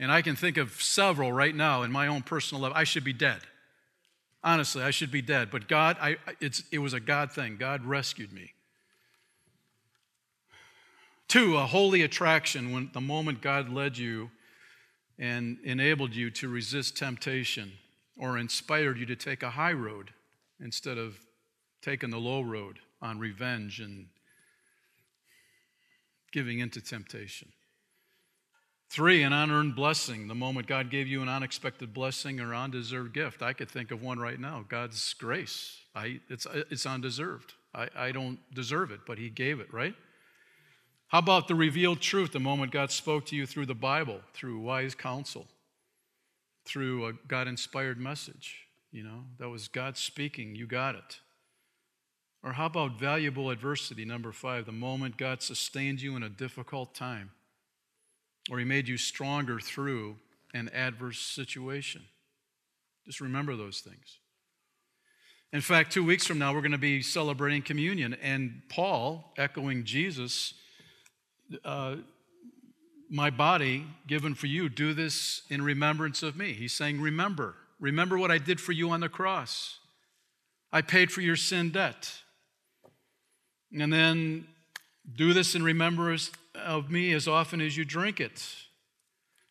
And 0.00 0.10
I 0.10 0.22
can 0.22 0.36
think 0.36 0.56
of 0.56 0.82
several 0.82 1.32
right 1.32 1.54
now 1.54 1.82
in 1.82 1.92
my 1.92 2.06
own 2.06 2.22
personal 2.22 2.62
life. 2.62 2.72
I 2.74 2.84
should 2.84 3.04
be 3.04 3.12
dead. 3.12 3.40
Honestly, 4.42 4.82
I 4.82 4.90
should 4.90 5.12
be 5.12 5.22
dead. 5.22 5.50
But 5.50 5.68
God, 5.68 5.96
I, 6.00 6.16
it 6.40 6.78
was 6.78 6.94
a 6.94 7.00
God 7.00 7.30
thing. 7.30 7.56
God 7.56 7.84
rescued 7.84 8.32
me. 8.32 8.54
Two, 11.28 11.56
a 11.56 11.66
holy 11.66 12.02
attraction 12.02 12.72
when 12.72 12.90
the 12.92 13.00
moment 13.00 13.40
God 13.40 13.68
led 13.68 13.96
you 13.96 14.30
and 15.18 15.58
enabled 15.62 16.14
you 16.14 16.30
to 16.32 16.48
resist 16.48 16.96
temptation 16.96 17.72
or 18.18 18.38
inspired 18.38 18.98
you 18.98 19.06
to 19.06 19.16
take 19.16 19.42
a 19.42 19.50
high 19.50 19.72
road 19.72 20.10
instead 20.62 20.98
of 20.98 21.18
taking 21.82 22.10
the 22.10 22.18
low 22.18 22.40
road 22.40 22.78
on 23.00 23.18
revenge 23.18 23.80
and 23.80 24.06
giving 26.32 26.60
into 26.60 26.80
temptation. 26.80 27.48
Three, 28.88 29.22
an 29.22 29.32
unearned 29.32 29.74
blessing. 29.74 30.28
The 30.28 30.34
moment 30.34 30.66
God 30.66 30.90
gave 30.90 31.08
you 31.08 31.22
an 31.22 31.28
unexpected 31.28 31.94
blessing 31.94 32.40
or 32.40 32.54
undeserved 32.54 33.14
gift. 33.14 33.42
I 33.42 33.54
could 33.54 33.70
think 33.70 33.90
of 33.90 34.02
one 34.02 34.18
right 34.18 34.38
now 34.38 34.64
God's 34.68 35.14
grace. 35.14 35.78
I, 35.94 36.20
it's, 36.28 36.46
it's 36.70 36.86
undeserved. 36.86 37.54
I, 37.74 37.88
I 37.96 38.12
don't 38.12 38.38
deserve 38.54 38.90
it, 38.90 39.00
but 39.06 39.18
He 39.18 39.30
gave 39.30 39.60
it, 39.60 39.72
right? 39.72 39.94
How 41.08 41.18
about 41.18 41.48
the 41.48 41.54
revealed 41.54 42.00
truth 42.00 42.32
the 42.32 42.40
moment 42.40 42.72
God 42.72 42.90
spoke 42.90 43.26
to 43.26 43.36
you 43.36 43.46
through 43.46 43.66
the 43.66 43.74
Bible, 43.74 44.20
through 44.32 44.60
wise 44.60 44.94
counsel, 44.94 45.46
through 46.66 47.06
a 47.06 47.12
God 47.28 47.48
inspired 47.48 47.98
message? 47.98 48.56
You 48.92 49.02
know, 49.02 49.24
that 49.38 49.48
was 49.48 49.68
God 49.68 49.96
speaking. 49.96 50.54
You 50.54 50.66
got 50.66 50.94
it. 50.94 51.20
Or 52.44 52.52
how 52.52 52.66
about 52.66 52.98
valuable 52.98 53.50
adversity, 53.50 54.04
number 54.04 54.32
five, 54.32 54.66
the 54.66 54.72
moment 54.72 55.16
God 55.16 55.42
sustained 55.42 56.02
you 56.02 56.14
in 56.14 56.22
a 56.22 56.28
difficult 56.28 56.94
time, 56.94 57.30
or 58.50 58.58
He 58.58 58.64
made 58.64 58.88
you 58.88 58.98
stronger 58.98 59.58
through 59.60 60.16
an 60.52 60.68
adverse 60.74 61.20
situation? 61.20 62.02
Just 63.06 63.20
remember 63.20 63.56
those 63.56 63.80
things. 63.80 64.18
In 65.52 65.60
fact, 65.60 65.92
two 65.92 66.04
weeks 66.04 66.26
from 66.26 66.38
now, 66.38 66.52
we're 66.52 66.60
going 66.60 66.72
to 66.72 66.78
be 66.78 67.02
celebrating 67.02 67.62
communion. 67.62 68.16
And 68.22 68.62
Paul, 68.68 69.32
echoing 69.36 69.84
Jesus, 69.84 70.54
uh, 71.64 71.96
my 73.10 73.30
body 73.30 73.86
given 74.06 74.34
for 74.34 74.46
you, 74.46 74.68
do 74.68 74.94
this 74.94 75.42
in 75.50 75.62
remembrance 75.62 76.22
of 76.22 76.36
me. 76.36 76.52
He's 76.52 76.74
saying, 76.74 77.00
Remember. 77.00 77.54
Remember 77.82 78.16
what 78.16 78.30
I 78.30 78.38
did 78.38 78.60
for 78.60 78.70
you 78.70 78.90
on 78.90 79.00
the 79.00 79.08
cross. 79.08 79.78
I 80.72 80.82
paid 80.82 81.10
for 81.10 81.20
your 81.20 81.34
sin 81.34 81.70
debt. 81.70 82.12
And 83.76 83.92
then 83.92 84.46
do 85.16 85.32
this 85.32 85.56
in 85.56 85.64
remembrance 85.64 86.30
of 86.54 86.92
me 86.92 87.12
as 87.12 87.26
often 87.26 87.60
as 87.60 87.76
you 87.76 87.84
drink 87.84 88.20
it. 88.20 88.54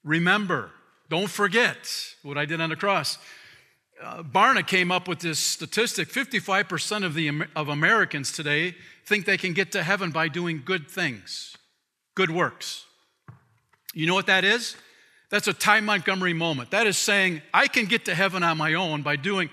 Remember, 0.05 0.71
don't 1.09 1.29
forget 1.29 2.15
what 2.23 2.37
I 2.37 2.45
did 2.45 2.61
on 2.61 2.69
the 2.69 2.77
cross. 2.77 3.17
Uh, 4.01 4.23
Barna 4.23 4.65
came 4.65 4.93
up 4.93 5.09
with 5.09 5.19
this 5.19 5.37
statistic 5.37 6.07
55% 6.07 7.03
of, 7.03 7.13
the, 7.13 7.43
of 7.53 7.67
Americans 7.67 8.31
today 8.31 8.75
think 9.05 9.25
they 9.25 9.37
can 9.37 9.51
get 9.51 9.73
to 9.73 9.83
heaven 9.83 10.09
by 10.09 10.29
doing 10.29 10.61
good 10.63 10.89
things, 10.89 11.57
good 12.15 12.31
works. 12.31 12.85
You 13.93 14.07
know 14.07 14.15
what 14.15 14.27
that 14.27 14.45
is? 14.45 14.77
That's 15.31 15.47
a 15.47 15.53
Ty 15.53 15.79
Montgomery 15.79 16.33
moment. 16.33 16.71
That 16.71 16.85
is 16.85 16.97
saying, 16.97 17.41
I 17.53 17.67
can 17.67 17.85
get 17.85 18.05
to 18.05 18.13
heaven 18.13 18.43
on 18.43 18.57
my 18.57 18.73
own 18.73 19.01
by 19.01 19.15
doing 19.15 19.49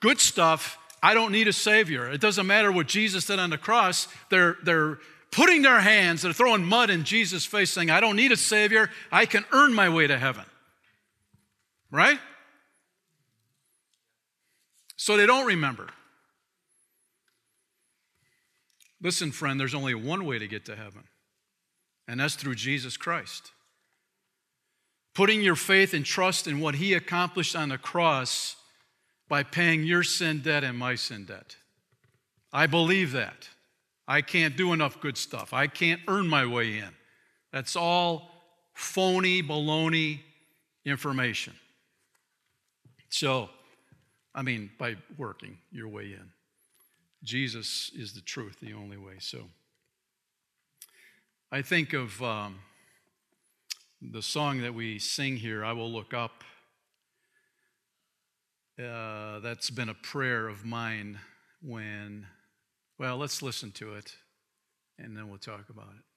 good 0.00 0.18
stuff. 0.18 0.76
I 1.02 1.14
don't 1.14 1.32
need 1.32 1.46
a 1.48 1.52
Savior. 1.52 2.10
It 2.10 2.20
doesn't 2.20 2.46
matter 2.46 2.70
what 2.70 2.88
Jesus 2.88 3.26
did 3.26 3.38
on 3.38 3.50
the 3.50 3.56
cross. 3.56 4.08
They're, 4.28 4.56
they're 4.64 4.98
putting 5.30 5.62
their 5.62 5.80
hands, 5.80 6.22
they're 6.22 6.32
throwing 6.32 6.64
mud 6.64 6.90
in 6.90 7.04
Jesus' 7.04 7.46
face, 7.46 7.70
saying, 7.70 7.90
I 7.90 8.00
don't 8.00 8.16
need 8.16 8.32
a 8.32 8.36
Savior. 8.36 8.90
I 9.12 9.24
can 9.24 9.44
earn 9.52 9.72
my 9.72 9.88
way 9.88 10.08
to 10.08 10.18
heaven. 10.18 10.44
Right? 11.92 12.18
So 14.96 15.16
they 15.16 15.26
don't 15.26 15.46
remember. 15.46 15.86
Listen, 19.00 19.30
friend, 19.30 19.58
there's 19.58 19.74
only 19.74 19.94
one 19.94 20.26
way 20.26 20.38
to 20.38 20.46
get 20.46 20.66
to 20.66 20.76
heaven, 20.76 21.04
and 22.06 22.20
that's 22.20 22.34
through 22.34 22.56
Jesus 22.56 22.96
Christ. 22.96 23.52
Putting 25.14 25.42
your 25.42 25.56
faith 25.56 25.92
and 25.92 26.04
trust 26.04 26.46
in 26.46 26.60
what 26.60 26.76
He 26.76 26.94
accomplished 26.94 27.56
on 27.56 27.70
the 27.70 27.78
cross 27.78 28.56
by 29.28 29.42
paying 29.42 29.84
your 29.84 30.02
sin 30.02 30.40
debt 30.40 30.64
and 30.64 30.78
my 30.78 30.94
sin 30.94 31.24
debt. 31.24 31.56
I 32.52 32.66
believe 32.66 33.12
that. 33.12 33.48
I 34.08 34.22
can't 34.22 34.56
do 34.56 34.72
enough 34.72 35.00
good 35.00 35.16
stuff. 35.16 35.52
I 35.52 35.68
can't 35.68 36.00
earn 36.08 36.26
my 36.26 36.44
way 36.44 36.78
in. 36.78 36.90
That's 37.52 37.76
all 37.76 38.30
phony, 38.74 39.42
baloney 39.42 40.20
information. 40.84 41.54
So, 43.08 43.50
I 44.34 44.42
mean, 44.42 44.70
by 44.78 44.96
working 45.16 45.58
your 45.70 45.88
way 45.88 46.04
in. 46.04 46.30
Jesus 47.22 47.90
is 47.94 48.12
the 48.12 48.20
truth, 48.20 48.58
the 48.60 48.72
only 48.72 48.96
way. 48.96 49.14
So, 49.18 49.44
I 51.52 51.62
think 51.62 51.92
of 51.92 52.22
um, 52.22 52.60
the 54.00 54.22
song 54.22 54.62
that 54.62 54.74
we 54.74 54.98
sing 54.98 55.36
here, 55.36 55.64
I 55.64 55.72
Will 55.72 55.92
Look 55.92 56.14
Up. 56.14 56.42
Uh, 58.78 59.40
that's 59.40 59.68
been 59.68 59.90
a 59.90 59.94
prayer 59.94 60.48
of 60.48 60.64
mine 60.64 61.18
when 61.60 62.26
well, 62.98 63.18
let's 63.18 63.42
listen 63.42 63.72
to 63.72 63.94
it 63.94 64.14
and 64.98 65.16
then 65.16 65.28
we'll 65.28 65.38
talk 65.38 65.68
about 65.68 65.88
it. 65.98 66.09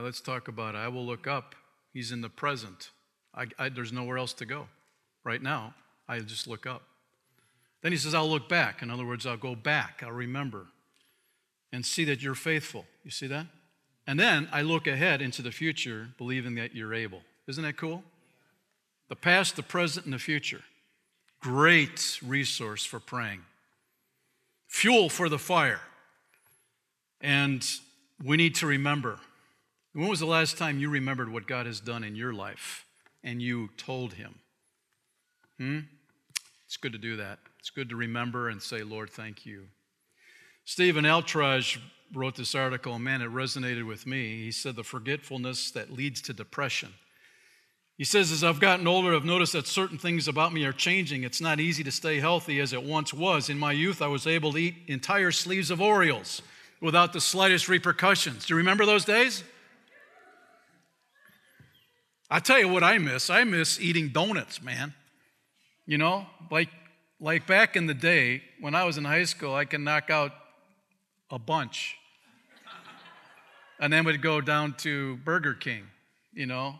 Let's 0.00 0.20
talk 0.20 0.48
about 0.48 0.74
it. 0.74 0.78
I 0.78 0.88
will 0.88 1.04
look 1.04 1.26
up. 1.26 1.54
He's 1.92 2.12
in 2.12 2.20
the 2.20 2.28
present. 2.28 2.90
I, 3.34 3.46
I, 3.58 3.68
there's 3.68 3.92
nowhere 3.92 4.18
else 4.18 4.32
to 4.34 4.44
go. 4.44 4.68
Right 5.24 5.42
now, 5.42 5.74
I 6.08 6.20
just 6.20 6.46
look 6.46 6.66
up. 6.66 6.82
Then 7.82 7.92
he 7.92 7.98
says, 7.98 8.14
I'll 8.14 8.28
look 8.28 8.48
back. 8.48 8.82
In 8.82 8.90
other 8.90 9.04
words, 9.04 9.26
I'll 9.26 9.36
go 9.36 9.54
back. 9.54 10.02
I'll 10.04 10.12
remember 10.12 10.66
and 11.72 11.84
see 11.84 12.04
that 12.04 12.22
you're 12.22 12.34
faithful. 12.34 12.86
You 13.04 13.10
see 13.10 13.26
that? 13.28 13.46
And 14.06 14.18
then 14.18 14.48
I 14.52 14.62
look 14.62 14.86
ahead 14.86 15.20
into 15.20 15.42
the 15.42 15.52
future, 15.52 16.08
believing 16.16 16.54
that 16.54 16.74
you're 16.74 16.94
able. 16.94 17.20
Isn't 17.46 17.62
that 17.62 17.76
cool? 17.76 18.02
The 19.08 19.16
past, 19.16 19.56
the 19.56 19.62
present, 19.62 20.06
and 20.06 20.14
the 20.14 20.18
future. 20.18 20.62
Great 21.40 22.18
resource 22.24 22.84
for 22.84 23.00
praying. 23.00 23.42
Fuel 24.66 25.08
for 25.08 25.28
the 25.28 25.38
fire. 25.38 25.80
And 27.20 27.66
we 28.22 28.36
need 28.36 28.54
to 28.56 28.66
remember. 28.66 29.18
When 29.98 30.06
was 30.06 30.20
the 30.20 30.26
last 30.26 30.56
time 30.56 30.78
you 30.78 30.88
remembered 30.90 31.28
what 31.28 31.48
God 31.48 31.66
has 31.66 31.80
done 31.80 32.04
in 32.04 32.14
your 32.14 32.32
life 32.32 32.86
and 33.24 33.42
you 33.42 33.70
told 33.76 34.12
Him? 34.12 34.36
Hmm? 35.58 35.80
It's 36.66 36.76
good 36.76 36.92
to 36.92 36.98
do 36.98 37.16
that. 37.16 37.40
It's 37.58 37.70
good 37.70 37.88
to 37.88 37.96
remember 37.96 38.48
and 38.48 38.62
say, 38.62 38.84
Lord, 38.84 39.10
thank 39.10 39.44
you. 39.44 39.64
Stephen 40.64 41.04
Altrogge 41.04 41.78
wrote 42.14 42.36
this 42.36 42.54
article, 42.54 42.94
and 42.94 43.02
man, 43.02 43.22
it 43.22 43.32
resonated 43.32 43.88
with 43.88 44.06
me. 44.06 44.44
He 44.44 44.52
said, 44.52 44.76
The 44.76 44.84
forgetfulness 44.84 45.72
that 45.72 45.92
leads 45.92 46.22
to 46.22 46.32
depression. 46.32 46.90
He 47.96 48.04
says, 48.04 48.30
As 48.30 48.44
I've 48.44 48.60
gotten 48.60 48.86
older, 48.86 49.16
I've 49.16 49.24
noticed 49.24 49.54
that 49.54 49.66
certain 49.66 49.98
things 49.98 50.28
about 50.28 50.52
me 50.52 50.64
are 50.64 50.72
changing. 50.72 51.24
It's 51.24 51.40
not 51.40 51.58
easy 51.58 51.82
to 51.82 51.90
stay 51.90 52.20
healthy 52.20 52.60
as 52.60 52.72
it 52.72 52.84
once 52.84 53.12
was. 53.12 53.50
In 53.50 53.58
my 53.58 53.72
youth, 53.72 54.00
I 54.00 54.06
was 54.06 54.28
able 54.28 54.52
to 54.52 54.58
eat 54.58 54.76
entire 54.86 55.32
sleeves 55.32 55.72
of 55.72 55.80
Oreos 55.80 56.40
without 56.80 57.12
the 57.12 57.20
slightest 57.20 57.68
repercussions. 57.68 58.46
Do 58.46 58.54
you 58.54 58.58
remember 58.58 58.86
those 58.86 59.04
days? 59.04 59.42
I 62.30 62.40
tell 62.40 62.58
you 62.58 62.68
what 62.68 62.84
I 62.84 62.98
miss. 62.98 63.30
I 63.30 63.44
miss 63.44 63.80
eating 63.80 64.08
donuts, 64.08 64.62
man. 64.62 64.94
You 65.86 65.96
know, 65.96 66.26
like 66.50 66.68
like 67.20 67.46
back 67.46 67.74
in 67.76 67.86
the 67.86 67.94
day 67.94 68.42
when 68.60 68.74
I 68.74 68.84
was 68.84 68.98
in 68.98 69.04
high 69.04 69.24
school, 69.24 69.54
I 69.54 69.64
could 69.64 69.80
knock 69.80 70.10
out 70.10 70.32
a 71.30 71.38
bunch. 71.38 71.96
and 73.80 73.92
then 73.92 74.04
we'd 74.04 74.22
go 74.22 74.40
down 74.40 74.74
to 74.78 75.16
Burger 75.18 75.54
King, 75.54 75.86
you 76.32 76.46
know, 76.46 76.78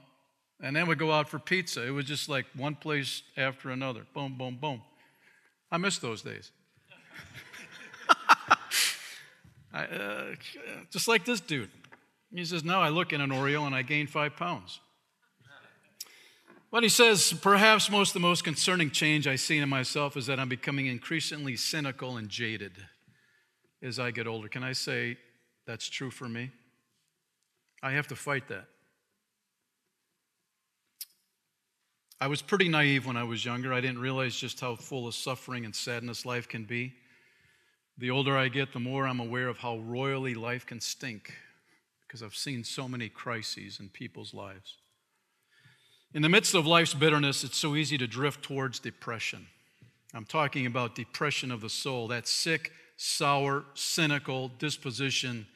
and 0.61 0.76
then 0.76 0.87
we'd 0.87 0.98
go 0.98 1.12
out 1.12 1.28
for 1.28 1.38
pizza. 1.38 1.87
It 1.87 1.90
was 1.90 2.04
just 2.04 2.28
like 2.28 2.46
one 2.54 2.74
place 2.74 3.22
after 3.37 3.70
another. 3.70 4.06
Boom, 4.14 4.37
boom, 4.37 4.58
boom. 4.61 4.82
I 5.72 5.78
miss 5.78 5.98
those 5.98 6.22
days. 6.22 6.50
I, 9.72 9.84
uh, 9.84 10.34
just 10.90 11.08
like 11.08 11.24
this 11.24 11.40
dude. 11.40 11.70
He 12.34 12.44
says, 12.44 12.64
Now 12.64 12.80
I 12.80 12.90
look 12.90 13.12
in 13.12 13.20
an 13.20 13.30
Oreo 13.30 13.66
and 13.66 13.74
I 13.74 13.82
gain 13.82 14.06
five 14.06 14.37
pounds. 14.37 14.80
But 16.70 16.83
he 16.83 16.88
says, 16.88 17.33
Perhaps 17.33 17.90
most 17.90 18.12
the 18.12 18.20
most 18.20 18.44
concerning 18.44 18.90
change 18.90 19.26
I've 19.26 19.40
seen 19.40 19.62
in 19.62 19.68
myself 19.68 20.16
is 20.16 20.26
that 20.26 20.38
I'm 20.38 20.48
becoming 20.48 20.87
increasingly 20.87 21.57
cynical 21.57 22.16
and 22.16 22.28
jaded 22.28 22.72
as 23.83 23.98
I 23.98 24.11
get 24.11 24.26
older. 24.26 24.48
Can 24.48 24.62
I 24.62 24.72
say 24.72 25.16
that's 25.66 25.88
true 25.88 26.11
for 26.11 26.28
me? 26.28 26.50
I 27.83 27.92
have 27.92 28.09
to 28.09 28.16
fight 28.16 28.48
that. 28.48 28.66
I 32.20 32.26
was 32.26 32.42
pretty 32.42 32.68
naive 32.68 33.07
when 33.07 33.16
I 33.16 33.22
was 33.22 33.44
younger. 33.44 33.72
I 33.72 33.81
didn't 33.81 34.00
realize 34.00 34.35
just 34.35 34.61
how 34.61 34.74
full 34.74 35.07
of 35.07 35.14
suffering 35.14 35.64
and 35.64 35.74
sadness 35.74 36.26
life 36.26 36.48
can 36.48 36.64
be. 36.64 36.94
The 37.96 38.11
older 38.11 38.37
I 38.37 38.48
get, 38.48 38.72
the 38.72 38.81
more 38.81 39.07
I'm 39.07 39.20
aware 39.20 39.48
of 39.48 39.59
how 39.59 39.78
royally 39.78 40.35
life 40.35 40.66
can 40.66 40.81
stink 40.81 41.33
because 42.07 42.22
I've 42.22 42.35
seen 42.35 42.64
so 42.64 42.88
many 42.88 43.09
crises 43.09 43.78
in 43.81 43.88
people's 43.88 44.35
lives. 44.35 44.78
In 46.14 46.22
the 46.22 46.28
midst 46.28 46.54
of 46.54 46.66
life's 46.66 46.94
bitterness, 46.94 47.44
it's 47.44 47.58
so 47.58 47.76
easy 47.76 47.98
to 47.98 48.06
drift 48.06 48.42
towards 48.42 48.78
depression. 48.78 49.46
I'm 50.14 50.24
talking 50.24 50.64
about 50.64 50.94
depression 50.94 51.50
of 51.50 51.60
the 51.60 51.68
soul, 51.68 52.08
that 52.08 52.26
sick, 52.26 52.72
sour, 52.96 53.64
cynical 53.74 54.48
disposition 54.58 55.46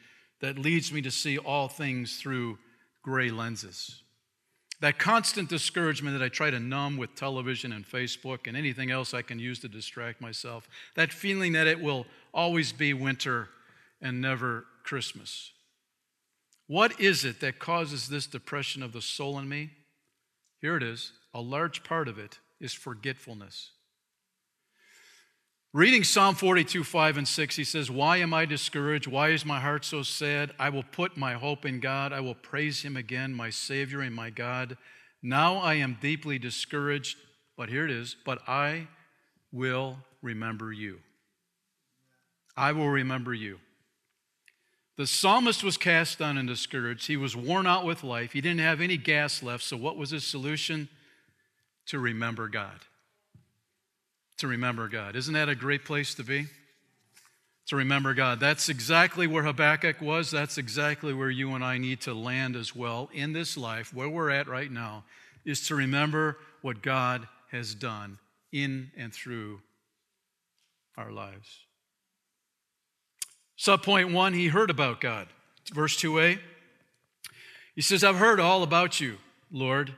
that 0.41 0.59
leads 0.59 0.93
me 0.93 1.01
to 1.03 1.11
see 1.11 1.39
all 1.39 1.69
things 1.69 2.17
through 2.17 2.59
gray 3.03 3.31
lenses. 3.31 4.03
That 4.81 4.99
constant 4.99 5.49
discouragement 5.49 6.19
that 6.19 6.25
I 6.25 6.29
try 6.29 6.51
to 6.51 6.61
numb 6.61 6.99
with 6.99 7.15
television 7.15 7.73
and 7.73 7.87
Facebook 7.87 8.47
and 8.47 8.57
anything 8.57 8.91
else 8.91 9.15
I 9.15 9.23
can 9.23 9.39
use 9.39 9.59
to 9.61 9.69
distract 9.69 10.21
myself. 10.21 10.69
That 10.97 11.13
feeling 11.13 11.53
that 11.53 11.67
it 11.67 11.81
will 11.81 12.05
always 12.35 12.73
be 12.73 12.93
winter 12.93 13.49
and 14.03 14.21
never 14.21 14.67
Christmas. 14.83 15.53
What 16.67 17.01
is 17.01 17.25
it 17.25 17.41
that 17.41 17.59
causes 17.59 18.09
this 18.09 18.27
depression 18.27 18.83
of 18.83 18.93
the 18.93 19.03
soul 19.03 19.39
in 19.39 19.49
me? 19.49 19.71
Here 20.63 20.77
it 20.77 20.83
is. 20.83 21.13
A 21.35 21.41
large 21.41 21.83
part 21.83 22.09
of 22.09 22.19
it 22.19 22.39
is 22.61 22.73
forgetfulness. 22.73 23.73
Reading 25.75 26.05
Psalm 26.05 26.35
42, 26.35 26.85
5 26.85 27.17
and 27.17 27.27
6, 27.27 27.57
he 27.57 27.65
says, 27.65 27.91
Why 27.91 28.19
am 28.19 28.33
I 28.33 28.45
discouraged? 28.45 29.07
Why 29.07 29.31
is 29.31 29.45
my 29.45 29.59
heart 29.59 29.85
so 29.85 30.03
sad? 30.03 30.53
I 30.59 30.69
will 30.69 30.83
put 30.83 31.17
my 31.17 31.33
hope 31.33 31.65
in 31.65 31.81
God. 31.81 32.13
I 32.13 32.21
will 32.21 32.35
praise 32.35 32.83
him 32.83 32.97
again, 32.97 33.35
my 33.35 33.51
Savior 33.51 34.03
and 34.03 34.15
my 34.15 34.31
God. 34.31 34.77
Now 35.23 35.57
I 35.57 35.75
am 35.75 35.99
deeply 36.01 36.39
discouraged, 36.39 37.17
but 37.57 37.69
here 37.69 37.87
it 37.87 37.91
is, 37.91 38.17
but 38.25 38.47
I 38.47 38.89
will 39.51 39.99
remember 40.21 40.73
you. 40.73 41.01
I 42.57 42.73
will 42.73 42.89
remember 42.89 43.33
you. 43.33 43.59
The 44.97 45.07
psalmist 45.07 45.65
was 45.65 45.77
cast 45.77 46.19
down 46.19 46.37
and 46.37 46.47
discouraged. 46.47 47.07
He 47.07 47.17
was 47.17 47.35
worn 47.35 47.67
out 47.67 47.85
with 47.85 48.05
life. 48.05 48.33
He 48.33 48.41
didn't 48.41 48.61
have 48.61 48.81
any 48.81 48.97
gas 48.97 49.43
left. 49.43 49.65
So, 49.65 49.77
what 49.77 49.97
was 49.97 50.11
his 50.11 50.25
solution? 50.25 50.89
To 51.87 51.99
remember 51.99 52.49
God 52.49 52.81
to 54.43 54.49
remember 54.49 54.89
God. 54.89 55.15
Isn't 55.15 55.35
that 55.35 55.49
a 55.49 55.55
great 55.55 55.85
place 55.85 56.15
to 56.17 56.25
be? 56.25 56.47
To 57.69 57.77
remember 57.77 58.13
God. 58.13 58.41
That's 58.41 58.69
exactly 58.69 59.29
where 59.29 59.45
Habakkuk 59.45 60.01
was. 60.01 60.33
That's 60.33 60.59
exactly 60.59 61.15
where 61.15 61.31
you 61.31 61.55
and 61.55 61.65
I 61.65 61.79
need 61.79 62.01
to 62.03 62.13
land 62.13 62.57
as 62.57 62.75
well 62.75 63.09
in 63.13 63.33
this 63.33 63.57
life, 63.57 63.95
where 63.95 64.09
we're 64.09 64.31
at 64.31 64.49
right 64.49 64.71
now, 64.71 65.05
is 65.45 65.69
to 65.69 65.77
remember 65.77 66.39
what 66.61 66.83
God 66.83 67.29
has 67.53 67.73
done 67.73 68.19
in 68.51 68.91
and 68.97 69.13
through 69.13 69.61
our 70.97 71.13
lives. 71.13 71.61
Subpoint 73.63 74.13
one, 74.13 74.33
he 74.33 74.49
heard 74.49 74.71
about 74.71 75.01
God. 75.01 75.29
Verse 75.73 75.97
2a. 75.97 76.41
He 77.77 77.81
says, 77.81 78.03
I've 78.03 78.17
heard 78.17 78.41
all 78.41 78.65
about 78.65 78.99
you, 78.99 79.19
Lord. 79.53 79.95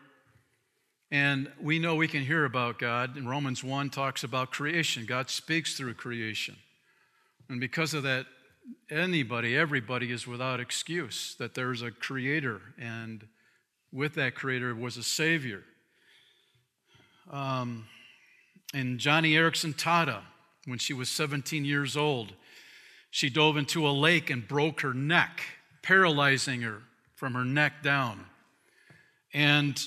And 1.11 1.50
we 1.59 1.79
know 1.79 1.94
we 1.94 2.07
can 2.07 2.24
hear 2.24 2.44
about 2.44 2.79
God. 2.79 3.16
And 3.16 3.27
Romans 3.27 3.64
1 3.64 3.88
talks 3.88 4.22
about 4.22 4.50
creation. 4.50 5.07
God 5.07 5.31
speaks 5.31 5.79
through 5.79 5.94
creation. 5.94 6.57
And 7.48 7.59
because 7.59 7.94
of 7.94 8.03
that, 8.03 8.27
anybody, 8.90 9.57
everybody 9.57 10.12
is 10.12 10.27
without 10.27 10.61
excuse 10.61 11.35
that 11.38 11.55
there's 11.55 11.81
a 11.81 11.90
creator, 11.90 12.61
and 12.79 13.27
with 13.90 14.14
that 14.16 14.35
creator 14.35 14.74
was 14.74 14.98
a 14.98 15.03
savior. 15.03 15.62
Um, 17.31 17.87
and 18.74 18.98
Joni 18.98 19.33
Eareckson 19.33 19.74
Tada, 19.74 20.20
when 20.66 20.79
she 20.79 20.92
was 20.92 21.09
17 21.09 21.64
years 21.64 21.96
old, 21.96 22.35
she 23.14 23.31
dove 23.31 23.57
into 23.57 23.87
a 23.87 23.92
lake 23.92 24.29
and 24.29 24.48
broke 24.48 24.81
her 24.81 24.92
neck, 24.92 25.40
paralyzing 25.83 26.62
her 26.62 26.83
from 27.14 27.35
her 27.35 27.44
neck 27.44 27.81
down. 27.81 28.27
And 29.33 29.81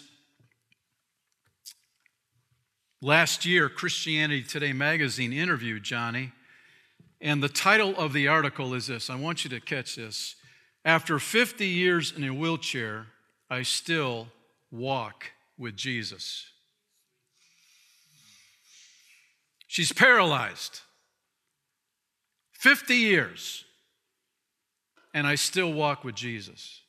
Last 3.00 3.46
year, 3.46 3.70
Christianity 3.70 4.42
Today 4.42 4.74
magazine 4.74 5.32
interviewed 5.32 5.84
Joni, 5.84 6.32
and 7.22 7.44
the 7.44 7.50
title 7.50 7.96
of 7.96 8.12
the 8.12 8.28
article 8.28 8.74
is 8.74 8.88
this 8.88 9.08
I 9.08 9.16
want 9.16 9.44
you 9.44 9.52
to 9.52 9.60
catch 9.60 9.98
this. 9.98 10.36
After 10.84 11.20
50 11.20 11.68
years 11.68 12.12
in 12.12 12.24
a 12.24 12.34
wheelchair, 12.34 13.06
I 13.52 13.62
still 13.62 14.30
walk 14.72 15.26
with 15.60 15.76
Jesus. 15.76 16.50
She's 19.68 19.92
paralyzed. 19.92 20.82
50 22.68 22.96
years, 22.96 23.64
and 25.14 25.26
I 25.26 25.36
still 25.36 25.72
walk 25.72 26.04
with 26.04 26.16
Jesus. 26.16 26.82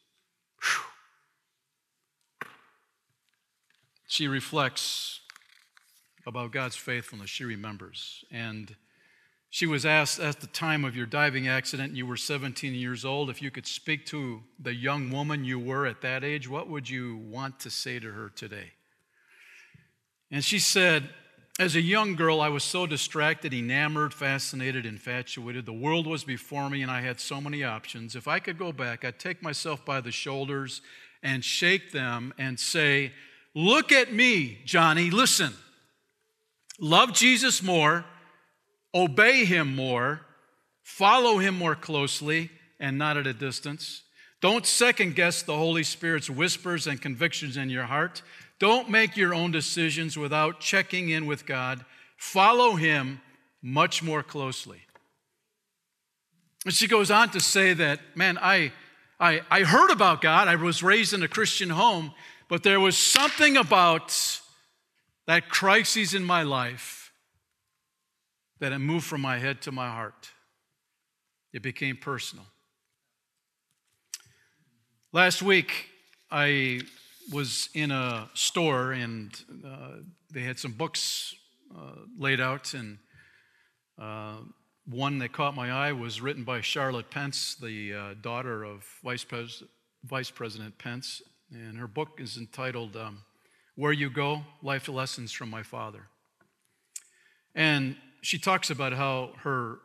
Whew. 0.60 2.48
She 4.08 4.26
reflects 4.26 5.20
about 6.26 6.50
God's 6.50 6.74
faithfulness, 6.74 7.30
she 7.30 7.44
remembers. 7.44 8.24
And 8.32 8.74
she 9.50 9.66
was 9.66 9.86
asked 9.86 10.18
at 10.18 10.40
the 10.40 10.48
time 10.48 10.84
of 10.84 10.96
your 10.96 11.06
diving 11.06 11.46
accident, 11.46 11.94
you 11.94 12.06
were 12.06 12.16
17 12.16 12.74
years 12.74 13.04
old, 13.04 13.30
if 13.30 13.40
you 13.40 13.52
could 13.52 13.64
speak 13.64 14.04
to 14.06 14.42
the 14.58 14.74
young 14.74 15.12
woman 15.12 15.44
you 15.44 15.60
were 15.60 15.86
at 15.86 16.00
that 16.00 16.24
age, 16.24 16.48
what 16.48 16.68
would 16.68 16.90
you 16.90 17.18
want 17.18 17.60
to 17.60 17.70
say 17.70 18.00
to 18.00 18.10
her 18.10 18.30
today? 18.30 18.72
And 20.28 20.42
she 20.42 20.58
said, 20.58 21.10
As 21.58 21.74
a 21.74 21.80
young 21.80 22.14
girl, 22.14 22.40
I 22.40 22.48
was 22.48 22.62
so 22.62 22.86
distracted, 22.86 23.52
enamored, 23.52 24.14
fascinated, 24.14 24.86
infatuated. 24.86 25.66
The 25.66 25.72
world 25.72 26.06
was 26.06 26.22
before 26.22 26.70
me, 26.70 26.82
and 26.82 26.90
I 26.90 27.00
had 27.00 27.18
so 27.18 27.40
many 27.40 27.64
options. 27.64 28.14
If 28.14 28.28
I 28.28 28.38
could 28.38 28.58
go 28.58 28.70
back, 28.70 29.04
I'd 29.04 29.18
take 29.18 29.42
myself 29.42 29.84
by 29.84 30.00
the 30.00 30.12
shoulders 30.12 30.82
and 31.20 31.44
shake 31.44 31.90
them 31.90 32.32
and 32.38 32.60
say, 32.60 33.12
Look 33.54 33.90
at 33.90 34.12
me, 34.12 34.60
Joni, 34.64 35.10
listen 35.10 35.52
love 36.78 37.12
Jesus 37.12 37.62
more, 37.62 38.04
obey 38.94 39.44
him 39.44 39.74
more, 39.74 40.20
follow 40.82 41.38
him 41.38 41.58
more 41.58 41.74
closely, 41.74 42.50
and 42.80 42.96
not 42.96 43.16
at 43.16 43.26
a 43.26 43.34
distance. 43.34 44.02
Don't 44.40 44.64
second 44.64 45.16
guess 45.16 45.42
the 45.42 45.56
Holy 45.56 45.82
Spirit's 45.82 46.30
whispers 46.30 46.86
and 46.86 47.02
convictions 47.02 47.56
in 47.56 47.70
your 47.70 47.84
heart. 47.84 48.22
Don't 48.58 48.90
make 48.90 49.16
your 49.16 49.34
own 49.34 49.52
decisions 49.52 50.16
without 50.16 50.60
checking 50.60 51.10
in 51.10 51.26
with 51.26 51.46
God. 51.46 51.84
Follow 52.16 52.74
him 52.74 53.20
much 53.62 54.02
more 54.02 54.22
closely. 54.22 54.80
And 56.64 56.74
she 56.74 56.88
goes 56.88 57.10
on 57.10 57.30
to 57.30 57.40
say 57.40 57.72
that, 57.74 58.00
man, 58.16 58.36
I, 58.38 58.72
I, 59.20 59.42
I 59.50 59.62
heard 59.62 59.90
about 59.90 60.20
God. 60.20 60.48
I 60.48 60.56
was 60.56 60.82
raised 60.82 61.12
in 61.12 61.22
a 61.22 61.28
Christian 61.28 61.70
home, 61.70 62.12
but 62.48 62.62
there 62.62 62.80
was 62.80 62.96
something 62.96 63.56
about 63.56 64.40
that 65.26 65.48
crisis 65.48 66.14
in 66.14 66.24
my 66.24 66.42
life 66.42 67.12
that 68.58 68.72
it 68.72 68.78
moved 68.78 69.06
from 69.06 69.20
my 69.20 69.38
head 69.38 69.62
to 69.62 69.72
my 69.72 69.88
heart. 69.88 70.30
It 71.52 71.62
became 71.62 71.96
personal. 71.96 72.44
Last 75.12 75.42
week, 75.42 75.86
I 76.30 76.82
was 77.32 77.68
in 77.74 77.90
a 77.90 78.28
store 78.34 78.92
and 78.92 79.32
uh, 79.64 79.98
they 80.32 80.42
had 80.42 80.58
some 80.58 80.72
books 80.72 81.34
uh, 81.76 82.00
laid 82.18 82.40
out, 82.40 82.74
and 82.74 82.98
uh, 84.00 84.36
one 84.88 85.18
that 85.18 85.32
caught 85.32 85.54
my 85.54 85.70
eye 85.70 85.92
was 85.92 86.20
written 86.20 86.44
by 86.44 86.60
Charlotte 86.60 87.10
Pence, 87.10 87.56
the 87.56 87.94
uh, 87.94 88.14
daughter 88.22 88.64
of 88.64 88.86
Vice, 89.04 89.24
Pres- 89.24 89.62
Vice, 90.04 90.30
President 90.30 90.78
Pence, 90.78 91.22
and 91.52 91.78
her 91.78 91.86
book 91.86 92.18
is 92.18 92.36
entitled 92.36 92.96
um, 92.96 93.22
where 93.74 93.92
You 93.92 94.08
Go 94.10 94.42
Life 94.62 94.88
Lessons 94.88 95.32
from 95.32 95.50
My 95.50 95.62
Father. 95.62 96.08
And 97.54 97.96
she 98.22 98.38
talks 98.38 98.70
about 98.70 98.92
how 98.92 99.32
her 99.42 99.78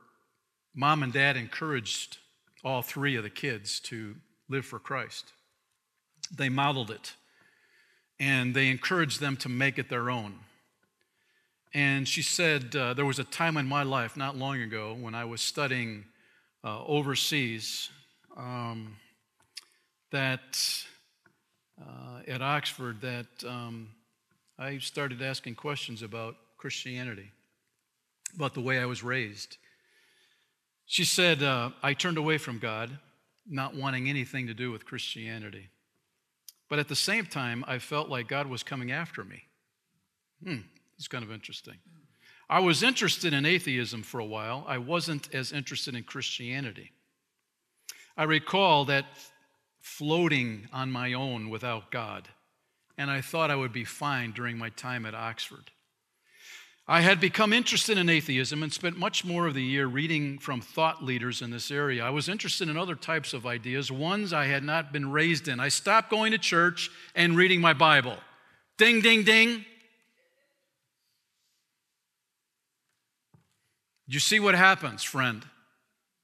mom 0.73 1.03
and 1.03 1.11
dad 1.11 1.37
encouraged 1.37 2.17
all 2.63 2.81
three 2.81 3.15
of 3.15 3.23
the 3.23 3.29
kids 3.29 3.79
to 3.81 4.15
live 4.49 4.65
for 4.65 4.79
Christ. 4.79 5.33
They 6.35 6.49
modeled 6.49 6.91
it 6.91 7.13
and 8.19 8.53
they 8.53 8.69
encouraged 8.69 9.19
them 9.19 9.37
to 9.37 9.49
make 9.49 9.77
it 9.77 9.89
their 9.89 10.09
own. 10.09 10.35
And 11.73 12.07
she 12.07 12.21
said, 12.21 12.75
uh, 12.75 12.93
There 12.93 13.05
was 13.05 13.19
a 13.19 13.23
time 13.23 13.57
in 13.57 13.67
my 13.67 13.83
life 13.83 14.15
not 14.15 14.37
long 14.37 14.61
ago 14.61 14.95
when 14.99 15.15
I 15.15 15.25
was 15.25 15.41
studying 15.41 16.05
uh, 16.63 16.83
overseas 16.85 17.89
um, 18.37 18.95
that 20.11 20.85
uh, 21.81 22.19
at 22.27 22.41
Oxford 22.41 23.01
that 23.01 23.27
um, 23.47 23.89
I 24.59 24.77
started 24.77 25.21
asking 25.21 25.55
questions 25.55 26.03
about 26.03 26.35
Christianity, 26.57 27.31
about 28.35 28.53
the 28.53 28.61
way 28.61 28.79
I 28.79 28.85
was 28.85 29.03
raised. 29.03 29.57
She 30.85 31.05
said, 31.05 31.41
uh, 31.41 31.71
I 31.81 31.93
turned 31.93 32.17
away 32.17 32.37
from 32.37 32.59
God, 32.59 32.97
not 33.49 33.75
wanting 33.75 34.07
anything 34.09 34.47
to 34.47 34.53
do 34.53 34.71
with 34.71 34.85
Christianity. 34.85 35.69
But 36.73 36.79
at 36.79 36.87
the 36.87 36.95
same 36.95 37.27
time, 37.27 37.63
I 37.67 37.77
felt 37.77 38.09
like 38.09 38.27
God 38.27 38.47
was 38.47 38.63
coming 38.63 38.91
after 38.91 39.23
me. 39.23 39.43
Hmm, 40.43 40.61
it's 40.97 41.07
kind 41.07 41.23
of 41.23 41.31
interesting. 41.31 41.75
I 42.49 42.61
was 42.61 42.81
interested 42.81 43.31
in 43.31 43.45
atheism 43.45 44.01
for 44.01 44.19
a 44.19 44.25
while. 44.25 44.65
I 44.67 44.79
wasn't 44.79 45.31
as 45.35 45.51
interested 45.51 45.93
in 45.93 46.03
Christianity. 46.03 46.91
I 48.17 48.23
recall 48.23 48.85
that 48.85 49.05
floating 49.81 50.67
on 50.73 50.89
my 50.91 51.13
own 51.13 51.51
without 51.51 51.91
God. 51.91 52.27
And 52.97 53.11
I 53.11 53.21
thought 53.21 53.51
I 53.51 53.55
would 53.55 53.71
be 53.71 53.85
fine 53.85 54.31
during 54.31 54.57
my 54.57 54.69
time 54.69 55.05
at 55.05 55.13
Oxford. 55.13 55.69
I 56.85 56.99
had 56.99 57.21
become 57.21 57.53
interested 57.53 57.97
in 57.97 58.09
atheism 58.09 58.61
and 58.61 58.73
spent 58.73 58.97
much 58.97 59.23
more 59.23 59.47
of 59.47 59.53
the 59.53 59.63
year 59.63 59.87
reading 59.87 60.37
from 60.37 60.59
thought 60.59 61.01
leaders 61.01 61.41
in 61.41 61.49
this 61.49 61.71
area. 61.71 62.03
I 62.03 62.09
was 62.09 62.27
interested 62.27 62.67
in 62.67 62.75
other 62.75 62.95
types 62.95 63.33
of 63.33 63.45
ideas, 63.45 63.89
ones 63.89 64.33
I 64.33 64.45
had 64.45 64.63
not 64.63 64.91
been 64.91 65.09
raised 65.09 65.47
in. 65.47 65.61
I 65.61 65.69
stopped 65.69 66.09
going 66.09 66.33
to 66.33 66.37
church 66.37 66.91
and 67.15 67.37
reading 67.37 67.61
my 67.61 67.71
Bible. 67.71 68.17
Ding, 68.77 68.99
ding, 68.99 69.23
ding. 69.23 69.63
You 74.05 74.19
see 74.19 74.41
what 74.41 74.53
happens, 74.53 75.03
friend? 75.03 75.45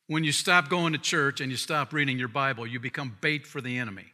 When 0.08 0.26
you 0.26 0.34
stop 0.34 0.68
going 0.68 0.92
to 0.92 1.00
church 1.00 1.40
and 1.40 1.50
you 1.50 1.58
stop 1.58 1.94
reading 1.94 2.20
your 2.20 2.28
Bible, 2.28 2.68
you 2.68 2.82
become 2.82 3.16
bait 3.22 3.48
for 3.48 3.62
the 3.62 3.78
enemy. 3.78 4.08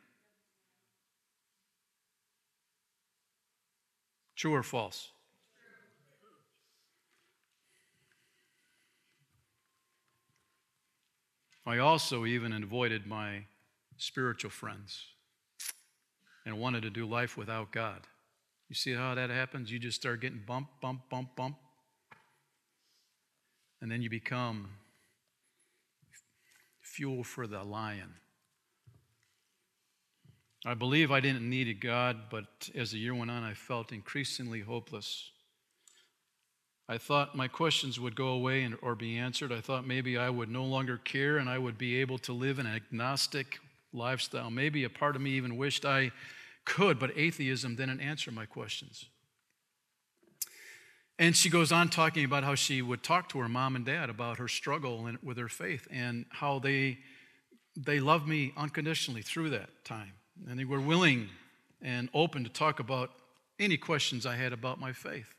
True 4.36 4.54
or 4.54 4.62
false? 4.62 5.10
I 11.66 11.80
also 11.80 12.26
even 12.26 12.54
avoided 12.54 13.08
my 13.08 13.46
spiritual 13.98 14.52
friends 14.52 15.06
and 16.46 16.60
wanted 16.60 16.84
to 16.84 16.90
do 16.90 17.08
life 17.08 17.38
without 17.38 17.72
God. 17.72 18.02
You 18.70 18.76
see 18.76 18.94
how 18.94 19.16
that 19.16 19.30
happens? 19.30 19.72
You 19.72 19.80
just 19.80 20.00
start 20.00 20.22
getting 20.22 20.44
bump, 20.46 20.68
bump, 20.82 21.10
bump, 21.10 21.36
bump. 21.36 21.58
And 23.82 23.92
then 23.92 24.02
you 24.02 24.10
become 24.10 24.70
fuel 26.82 27.24
for 27.24 27.48
the 27.48 27.64
lion. 27.64 28.14
I 30.66 30.74
believe 30.74 31.12
I 31.12 31.20
didn't 31.20 31.48
need 31.48 31.68
a 31.68 31.74
God, 31.74 32.30
but 32.32 32.70
as 32.74 32.92
the 32.92 32.98
year 32.98 33.14
went 33.14 33.30
on, 33.30 33.44
I 33.44 33.54
felt 33.54 33.92
increasingly 33.92 34.62
hopeless. 34.62 35.32
I 36.88 36.98
thought 37.00 37.36
my 37.36 37.48
questions 37.48 38.00
would 38.00 38.16
go 38.16 38.28
away 38.28 38.62
and, 38.64 38.78
or 38.82 38.96
be 38.96 39.18
answered. 39.18 39.52
I 39.52 39.62
thought 39.62 39.88
maybe 39.88 40.18
I 40.18 40.30
would 40.30 40.50
no 40.50 40.66
longer 40.66 40.98
care 40.98 41.38
and 41.38 41.50
I 41.50 41.58
would 41.58 41.78
be 41.78 42.00
able 42.00 42.20
to 42.20 42.34
live 42.34 42.60
an 42.60 42.68
agnostic 42.68 43.58
lifestyle. 43.92 44.52
Maybe 44.52 44.84
a 44.84 44.90
part 44.90 45.16
of 45.16 45.22
me 45.22 45.32
even 45.32 45.58
wished 45.58 45.86
I 45.86 46.12
could, 46.64 47.00
but 47.00 47.18
atheism 47.18 47.76
didn't 47.76 48.02
answer 48.02 48.32
my 48.32 48.46
questions. 48.46 49.06
And 51.18 51.36
she 51.36 51.50
goes 51.50 51.72
on 51.72 51.90
talking 51.90 52.26
about 52.26 52.44
how 52.44 52.56
she 52.56 52.82
would 52.82 53.02
talk 53.02 53.30
to 53.30 53.40
her 53.40 53.48
mom 53.48 53.76
and 53.76 53.86
dad 53.86 54.10
about 54.10 54.38
her 54.38 54.48
struggle 54.48 55.10
with 55.24 55.38
her 55.38 55.48
faith 55.48 55.88
and 55.90 56.26
how 56.30 56.60
they, 56.60 56.98
they 57.78 58.00
loved 58.00 58.28
me 58.28 58.52
unconditionally 58.58 59.22
through 59.22 59.52
that 59.52 59.70
time. 59.86 60.12
And 60.48 60.60
they 60.60 60.66
were 60.66 60.82
willing 60.82 61.30
and 61.82 62.10
open 62.14 62.44
to 62.44 62.50
talk 62.50 62.80
about 62.80 63.12
any 63.60 63.78
questions 63.78 64.26
I 64.26 64.36
had 64.36 64.52
about 64.52 64.80
my 64.80 64.92
faith. 64.92 65.35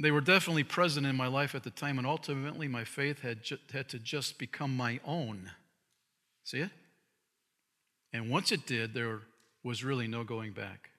They 0.00 0.10
were 0.10 0.22
definitely 0.22 0.64
present 0.64 1.06
in 1.06 1.14
my 1.14 1.26
life 1.26 1.54
at 1.54 1.62
the 1.62 1.70
time, 1.70 1.98
and 1.98 2.06
ultimately 2.06 2.68
my 2.68 2.84
faith 2.84 3.20
had, 3.20 3.42
ju- 3.42 3.58
had 3.70 3.88
to 3.90 3.98
just 3.98 4.38
become 4.38 4.74
my 4.74 4.98
own. 5.04 5.50
See 6.42 6.60
it? 6.60 6.70
And 8.12 8.30
once 8.30 8.50
it 8.50 8.66
did, 8.66 8.94
there 8.94 9.20
was 9.62 9.84
really 9.84 10.08
no 10.08 10.24
going 10.24 10.52
back. 10.52 10.90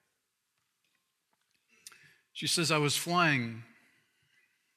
She 2.33 2.47
says, 2.47 2.71
I 2.71 2.77
was 2.77 2.95
flying 2.95 3.63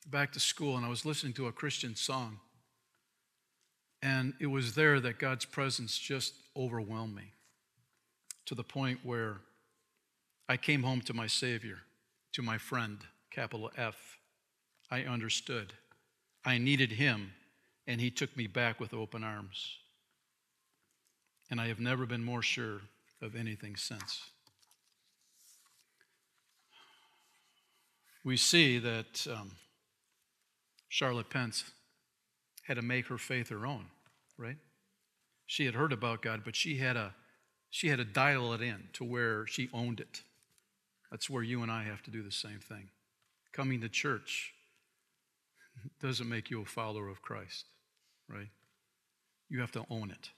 back 0.07 0.33
to 0.33 0.41
school 0.41 0.77
and 0.77 0.85
I 0.85 0.89
was 0.89 1.05
listening 1.05 1.35
to 1.35 1.47
a 1.47 1.53
Christian 1.53 1.95
song. 1.95 2.41
And 4.03 4.35
it 4.41 4.47
was 4.47 4.75
there 4.75 5.01
that 5.01 5.19
God's 5.19 5.45
presence 5.45 5.99
just 5.99 6.35
overwhelmed 6.57 7.15
me 7.15 7.33
to 8.47 8.55
the 8.55 8.65
point 8.65 9.01
where 9.03 9.41
I 10.49 10.57
came 10.57 10.83
home 10.83 11.01
to 11.03 11.15
my 11.15 11.27
Savior, 11.27 11.79
to 12.33 12.43
my 12.43 12.59
friend, 12.59 12.99
capital 13.31 13.71
F. 13.77 14.14
I 14.91 15.03
understood. 15.03 15.73
I 16.45 16.59
needed 16.59 16.93
him, 16.93 17.33
and 17.87 18.01
he 18.01 18.11
took 18.11 18.37
me 18.37 18.47
back 18.47 18.81
with 18.81 18.95
open 18.95 19.25
arms. 19.25 19.79
And 21.51 21.61
I 21.61 21.69
have 21.69 21.81
never 21.81 22.07
been 22.07 22.25
more 22.25 22.43
sure 22.43 22.81
of 23.21 23.37
anything 23.37 23.77
since. 23.77 24.23
We 28.25 28.37
see 28.37 28.79
that 28.79 29.27
um, 29.31 29.53
Charlotte 30.89 31.29
Pence 31.29 31.65
had 32.63 32.77
to 32.77 32.83
make 32.83 33.07
her 33.09 33.19
faith 33.19 33.51
her 33.51 33.67
own, 33.67 33.87
right? 34.39 34.57
She 35.47 35.67
had 35.67 35.75
heard 35.75 35.93
about 35.93 36.23
God, 36.23 36.43
but 36.45 36.57
she 36.57 36.79
had 36.79 36.97
a 36.97 37.15
she 37.71 37.89
had 37.89 37.99
to 37.99 38.05
dial 38.05 38.53
it 38.53 38.63
in 38.63 38.85
to 38.93 39.05
where 39.05 39.47
she 39.49 39.69
owned 39.75 39.99
it. 39.99 40.23
That's 41.11 41.29
where 41.29 41.43
you 41.43 41.63
and 41.63 41.73
I 41.73 41.83
have 41.83 42.03
to 42.05 42.11
do 42.11 42.23
the 42.23 42.31
same 42.31 42.61
thing. 42.61 42.89
Coming 43.53 43.81
to 43.81 43.89
church 43.89 44.54
doesn't 46.01 46.29
make 46.29 46.51
you 46.51 46.63
a 46.63 46.65
follower 46.65 47.09
of 47.09 47.23
Christ, 47.23 47.67
right? 48.29 48.49
You 49.49 49.61
have 49.61 49.73
to 49.73 49.85
own 49.91 50.11
it. 50.11 50.31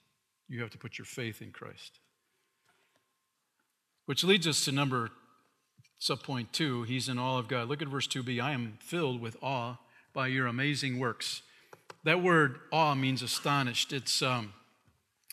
You 0.49 0.61
have 0.61 0.71
to 0.71 0.79
put 0.79 0.99
your 0.99 1.05
faith 1.05 1.43
in 1.43 1.51
Christ. 1.51 1.99
Which 4.07 4.23
leads 4.23 4.47
us 4.47 4.65
to 4.65 4.73
number 4.73 5.11
subpoint 6.01 6.53
two. 6.53 6.83
He's 6.85 7.09
in 7.09 7.19
awe 7.19 7.39
of 7.39 7.49
God. 7.49 7.69
Look 7.69 7.83
at 7.83 7.89
verse 7.89 8.07
2b. 8.07 8.41
I 8.41 8.53
am 8.53 8.79
filled 8.81 9.21
with 9.21 9.37
awe 9.43 9.79
by 10.13 10.29
your 10.29 10.47
amazing 10.47 10.99
works. 10.99 11.43
That 12.05 12.23
word 12.23 12.61
awe 12.73 12.95
means 12.95 13.23
astonished. 13.23 13.93
It's 13.93 14.23
um, 14.23 14.53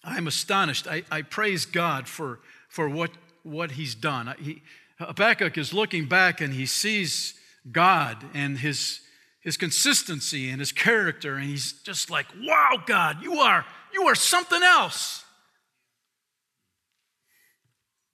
I'm 0.03 0.27
astonished. 0.27 0.87
I, 0.87 1.03
I 1.09 1.21
praise 1.21 1.65
God 1.65 2.07
for, 2.07 2.39
for 2.67 2.89
what, 2.89 3.11
what 3.43 3.71
he's 3.71 3.95
done. 3.95 4.33
He, 4.39 4.61
Habakkuk 4.99 5.57
is 5.57 5.73
looking 5.73 6.07
back 6.07 6.41
and 6.41 6.53
he 6.53 6.65
sees 6.65 7.35
God 7.71 8.17
and 8.33 8.57
his, 8.57 8.99
his 9.43 9.57
consistency 9.57 10.49
and 10.49 10.59
his 10.59 10.71
character, 10.71 11.35
and 11.35 11.43
he's 11.43 11.73
just 11.83 12.09
like, 12.09 12.25
wow, 12.41 12.81
God, 12.85 13.21
you 13.21 13.39
are, 13.39 13.65
you 13.93 14.03
are 14.03 14.15
something 14.15 14.63
else. 14.63 15.23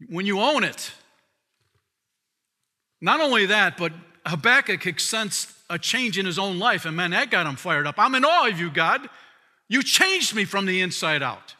When 0.09 0.25
you 0.25 0.39
own 0.39 0.63
it. 0.63 0.91
Not 2.99 3.21
only 3.21 3.45
that, 3.45 3.77
but 3.77 3.93
Habakkuk 4.25 4.99
sensed 4.99 5.51
a 5.69 5.77
change 5.77 6.17
in 6.17 6.25
his 6.25 6.39
own 6.39 6.57
life, 6.57 6.85
and 6.85 6.97
man, 6.97 7.11
that 7.11 7.29
got 7.29 7.45
him 7.45 7.55
fired 7.55 7.85
up. 7.85 7.95
I'm 7.97 8.15
in 8.15 8.25
awe 8.25 8.47
of 8.47 8.59
you, 8.59 8.71
God. 8.71 9.07
You 9.67 9.83
changed 9.83 10.35
me 10.35 10.45
from 10.45 10.65
the 10.65 10.81
inside 10.81 11.21
out. 11.21 11.55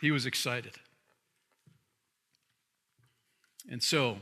He 0.00 0.12
was 0.12 0.26
excited. 0.26 0.74
And 3.68 3.82
so, 3.82 4.18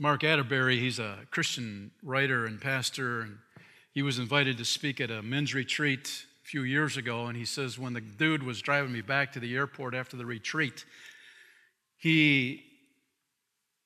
Mark 0.00 0.20
Atteberry, 0.20 0.78
he's 0.78 1.00
a 1.00 1.18
Christian 1.32 1.90
writer 2.04 2.46
and 2.46 2.60
pastor, 2.60 3.22
and 3.22 3.38
he 3.92 4.02
was 4.02 4.20
invited 4.20 4.56
to 4.58 4.64
speak 4.64 5.00
at 5.00 5.10
a 5.10 5.22
men's 5.22 5.54
retreat 5.54 6.24
a 6.44 6.46
few 6.46 6.62
years 6.62 6.96
ago. 6.96 7.26
And 7.26 7.36
he 7.36 7.44
says, 7.44 7.80
when 7.80 7.94
the 7.94 8.00
dude 8.00 8.44
was 8.44 8.62
driving 8.62 8.92
me 8.92 9.00
back 9.00 9.32
to 9.32 9.40
the 9.40 9.56
airport 9.56 9.96
after 9.96 10.16
the 10.16 10.24
retreat, 10.24 10.84
he 11.96 12.62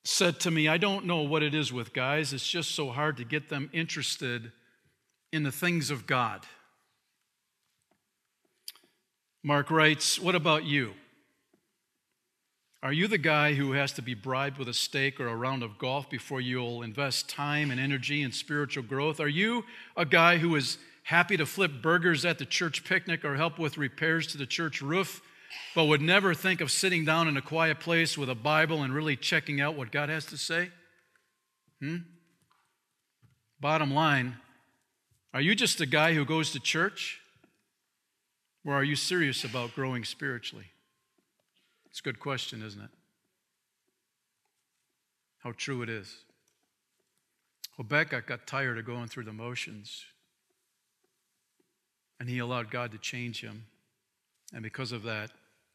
said 0.05 0.38
to 0.40 0.51
me, 0.51 0.68
I 0.68 0.77
don't 0.77 1.07
know 1.07 1.22
what 1.22 1.42
it 1.42 1.55
is 1.55 1.72
with 1.72 1.94
guys, 1.94 2.35
it's 2.35 2.46
just 2.46 2.72
so 2.72 2.90
hard 2.90 3.16
to 3.16 3.25
get 3.25 3.48
them 3.48 3.70
interested 3.72 4.53
in 5.33 5.44
the 5.44 5.53
things 5.53 5.90
of 5.90 6.07
God. 6.07 6.44
Mark 9.42 9.70
writes, 9.70 10.20
What 10.20 10.35
about 10.35 10.64
you? 10.64 10.92
Are 12.83 12.92
you 12.92 13.07
the 13.07 13.18
guy 13.18 13.55
who 13.55 13.73
has 13.73 13.92
to 13.92 14.03
be 14.03 14.14
bribed 14.14 14.59
with 14.59 14.68
a 14.68 14.75
steak 14.75 15.21
or 15.21 15.29
a 15.29 15.37
round 15.37 15.62
of 15.62 15.79
golf 15.79 16.11
before 16.11 16.40
you'll 16.40 16.83
invest 16.83 17.29
time 17.29 17.71
and 17.71 17.79
energy 17.79 18.23
in 18.23 18.33
spiritual 18.33 18.83
growth? 18.83 19.21
Are 19.21 19.29
you 19.29 19.64
a 19.97 20.05
guy 20.05 20.38
who 20.38 20.57
is 20.57 20.79
happy 21.05 21.37
to 21.37 21.47
flip 21.47 21.71
burgers 21.81 22.25
at 22.25 22.38
the 22.38 22.45
church 22.45 22.85
picnic 22.85 23.25
or 23.25 23.37
help 23.37 23.59
with 23.59 23.79
repairs 23.79 24.27
to 24.29 24.38
the 24.38 24.47
church 24.47 24.83
roof, 24.83 25.23
but 25.77 25.85
would 25.85 26.01
never 26.01 26.35
think 26.35 26.61
of 26.61 26.73
sitting 26.73 27.05
down 27.05 27.29
in 27.29 27.37
a 27.37 27.42
quiet 27.42 27.79
place 27.79 28.18
with 28.18 28.29
a 28.29 28.35
Bible 28.35 28.83
and 28.83 28.92
really 28.92 29.16
checking 29.16 29.61
out 29.61 29.77
what 29.77 29.92
God 29.92 30.09
has 30.09 30.27
to 30.27 30.37
say? 30.37 30.71
Hmm? 31.81 31.99
Bottom 33.61 33.95
line, 33.95 34.38
are 35.33 35.40
you 35.40 35.54
just 35.54 35.81
a 35.81 35.87
guy 35.87 36.15
who 36.15 36.25
goes 36.25 36.50
to 36.50 36.59
church? 36.59 37.21
Or 38.65 38.75
are 38.75 38.85
you 38.85 38.96
serious 38.96 39.44
about 39.44 39.75
growing 39.75 40.04
spiritually? 40.04 40.67
It's 41.93 42.01
a 42.01 42.03
good 42.03 42.21
question, 42.21 42.63
isn't 42.63 42.81
it? 42.81 42.88
How 45.40 45.53
true 45.53 45.83
it 45.83 45.90
is. 45.90 46.25
Habakkuk 47.77 48.27
got 48.27 48.47
tired 48.47 48.79
of 48.79 48.87
going 48.87 49.09
through 49.09 49.25
the 49.25 49.33
motions, 49.35 50.07
and 52.19 52.31
he 52.31 52.38
allowed 52.38 52.71
God 52.71 52.93
to 52.93 52.99
change 52.99 53.43
him. 53.43 53.67
And 54.55 54.63
because 54.63 54.90
of 54.90 55.03
that, 55.03 55.33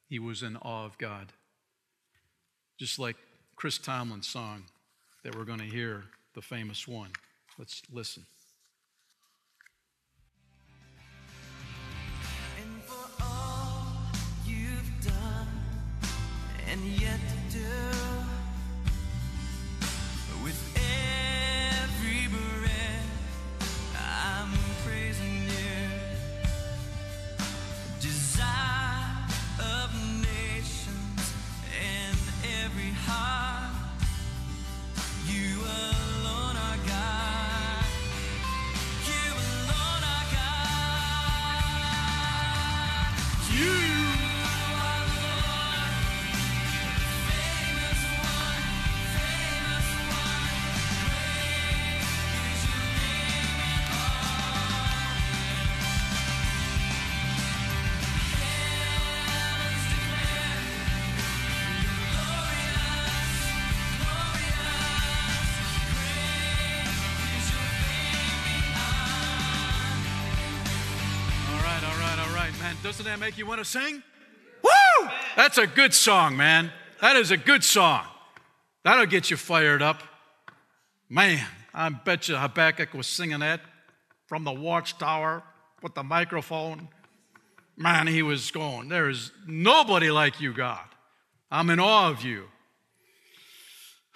he 0.09 0.17
was 0.17 0.41
in 0.41 0.57
awe 0.57 0.85
of 0.85 0.97
God. 0.97 1.33
Just 2.79 2.97
like 2.97 3.17
Chris 3.55 3.77
Tomlin's 3.77 4.27
song 4.27 4.63
that 5.23 5.35
we're 5.35 5.45
going 5.45 5.59
to 5.59 5.65
hear, 5.65 6.05
the 6.33 6.41
famous 6.41 6.87
one. 6.87 7.11
Let's 7.59 7.83
listen. 7.91 8.25
yet. 16.87 17.36
Doesn't 72.83 73.05
that 73.05 73.19
make 73.19 73.37
you 73.37 73.45
want 73.45 73.59
to 73.59 73.65
sing? 73.65 74.03
Woo! 74.63 75.09
That's 75.35 75.57
a 75.57 75.67
good 75.67 75.93
song, 75.93 76.35
man. 76.37 76.71
That 77.01 77.15
is 77.15 77.31
a 77.31 77.37
good 77.37 77.63
song. 77.63 78.05
That'll 78.83 79.05
get 79.05 79.29
you 79.29 79.37
fired 79.37 79.81
up. 79.81 80.01
Man, 81.09 81.45
I 81.73 81.89
bet 81.89 82.27
you 82.27 82.35
Habakkuk 82.35 82.93
was 82.93 83.07
singing 83.07 83.39
that 83.39 83.61
from 84.25 84.43
the 84.43 84.51
watchtower 84.51 85.43
with 85.81 85.93
the 85.93 86.03
microphone. 86.03 86.89
Man, 87.75 88.07
he 88.07 88.23
was 88.23 88.51
going, 88.51 88.89
There 88.89 89.09
is 89.09 89.31
nobody 89.45 90.09
like 90.09 90.41
you, 90.41 90.53
God. 90.53 90.85
I'm 91.51 91.69
in 91.69 91.79
awe 91.79 92.09
of 92.09 92.23
you. 92.23 92.45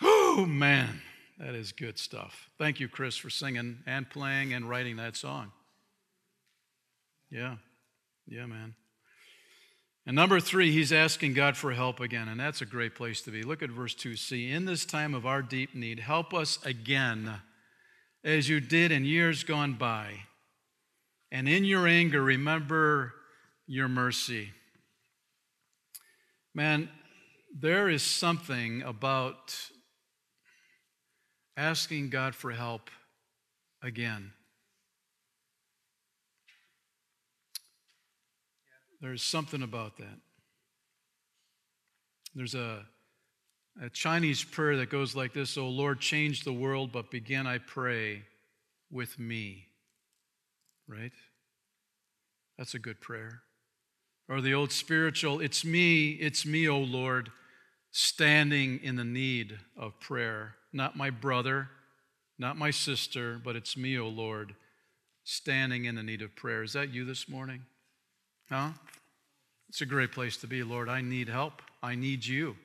Oh, 0.01 0.45
man, 0.47 1.01
that 1.37 1.53
is 1.53 1.71
good 1.71 1.99
stuff. 1.99 2.49
Thank 2.57 2.79
you, 2.79 2.87
Chris, 2.87 3.15
for 3.15 3.29
singing 3.29 3.79
and 3.85 4.09
playing 4.09 4.53
and 4.53 4.67
writing 4.67 4.97
that 4.97 5.15
song. 5.15 5.51
Yeah. 7.29 7.55
Yeah, 8.31 8.45
man. 8.45 8.75
And 10.05 10.15
number 10.15 10.39
three, 10.39 10.71
he's 10.71 10.93
asking 10.93 11.33
God 11.33 11.57
for 11.57 11.73
help 11.73 11.99
again, 11.99 12.29
and 12.29 12.39
that's 12.39 12.61
a 12.61 12.65
great 12.65 12.95
place 12.95 13.21
to 13.23 13.31
be. 13.31 13.43
Look 13.43 13.61
at 13.61 13.69
verse 13.69 13.93
2c. 13.93 14.49
In 14.49 14.63
this 14.63 14.85
time 14.85 15.13
of 15.13 15.25
our 15.25 15.41
deep 15.41 15.75
need, 15.75 15.99
help 15.99 16.33
us 16.33 16.57
again, 16.63 17.41
as 18.23 18.47
you 18.47 18.61
did 18.61 18.93
in 18.93 19.03
years 19.03 19.43
gone 19.43 19.73
by. 19.73 20.13
And 21.29 21.49
in 21.49 21.65
your 21.65 21.87
anger, 21.87 22.23
remember 22.23 23.13
your 23.67 23.89
mercy. 23.89 24.51
Man, 26.55 26.89
there 27.53 27.89
is 27.89 28.01
something 28.01 28.81
about 28.81 29.53
asking 31.57 32.11
God 32.11 32.33
for 32.33 32.51
help 32.51 32.89
again. 33.83 34.31
There's 39.01 39.23
something 39.23 39.63
about 39.63 39.97
that. 39.97 40.19
There's 42.35 42.55
a, 42.55 42.85
a 43.81 43.89
Chinese 43.89 44.43
prayer 44.43 44.77
that 44.77 44.89
goes 44.89 45.15
like 45.15 45.33
this 45.33 45.57
O 45.57 45.67
Lord, 45.67 45.99
change 45.99 46.43
the 46.43 46.53
world, 46.53 46.91
but 46.91 47.11
begin, 47.11 47.47
I 47.47 47.57
pray, 47.57 48.23
with 48.91 49.17
me. 49.19 49.67
Right? 50.87 51.13
That's 52.57 52.75
a 52.75 52.79
good 52.79 53.01
prayer. 53.01 53.41
Or 54.29 54.39
the 54.39 54.53
old 54.53 54.71
spiritual, 54.71 55.41
it's 55.41 55.65
me, 55.65 56.11
it's 56.11 56.45
me, 56.45 56.69
O 56.69 56.77
Lord, 56.77 57.31
standing 57.91 58.79
in 58.83 58.95
the 58.95 59.03
need 59.03 59.57
of 59.77 59.99
prayer. 59.99 60.55
Not 60.71 60.95
my 60.95 61.09
brother, 61.09 61.69
not 62.37 62.57
my 62.57 62.71
sister, 62.71 63.41
but 63.43 63.55
it's 63.55 63.75
me, 63.75 63.97
O 63.97 64.07
Lord, 64.07 64.55
standing 65.23 65.85
in 65.85 65.95
the 65.95 66.03
need 66.03 66.21
of 66.21 66.35
prayer. 66.35 66.63
Is 66.63 66.73
that 66.73 66.93
you 66.93 67.03
this 67.03 67.27
morning? 67.27 67.63
Huh? 68.51 68.71
It's 69.69 69.79
a 69.79 69.85
great 69.85 70.11
place 70.11 70.35
to 70.37 70.47
be, 70.47 70.61
Lord. 70.61 70.89
I 70.89 70.99
need 70.99 71.29
help. 71.29 71.61
I 71.81 71.95
need 71.95 72.25
you. 72.25 72.57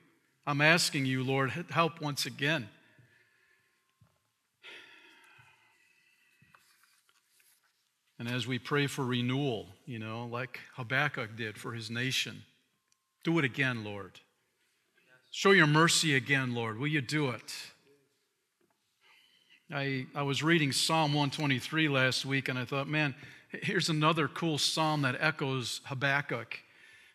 I'm 0.45 0.59
asking 0.59 1.05
you, 1.05 1.23
Lord, 1.23 1.51
help 1.69 2.01
once 2.01 2.25
again. 2.25 2.67
And 8.19 8.27
as 8.27 8.45
we 8.45 8.59
pray 8.59 8.87
for 8.87 9.05
renewal, 9.05 9.67
you 9.85 9.97
know, 9.97 10.27
like 10.29 10.59
Habakkuk 10.75 11.37
did 11.37 11.57
for 11.57 11.71
his 11.71 11.89
nation, 11.89 12.43
do 13.23 13.39
it 13.39 13.45
again, 13.45 13.85
Lord. 13.85 14.19
Show 15.31 15.51
your 15.51 15.67
mercy 15.67 16.15
again, 16.15 16.53
Lord. 16.53 16.79
Will 16.79 16.87
you 16.87 17.01
do 17.01 17.29
it? 17.29 17.53
I, 19.71 20.07
I 20.13 20.23
was 20.23 20.43
reading 20.43 20.73
Psalm 20.73 21.13
123 21.13 21.87
last 21.87 22.25
week 22.25 22.49
and 22.49 22.59
I 22.59 22.65
thought, 22.65 22.89
man, 22.89 23.15
here's 23.49 23.89
another 23.89 24.27
cool 24.27 24.57
psalm 24.57 25.01
that 25.03 25.17
echoes 25.19 25.81
Habakkuk. 25.85 26.59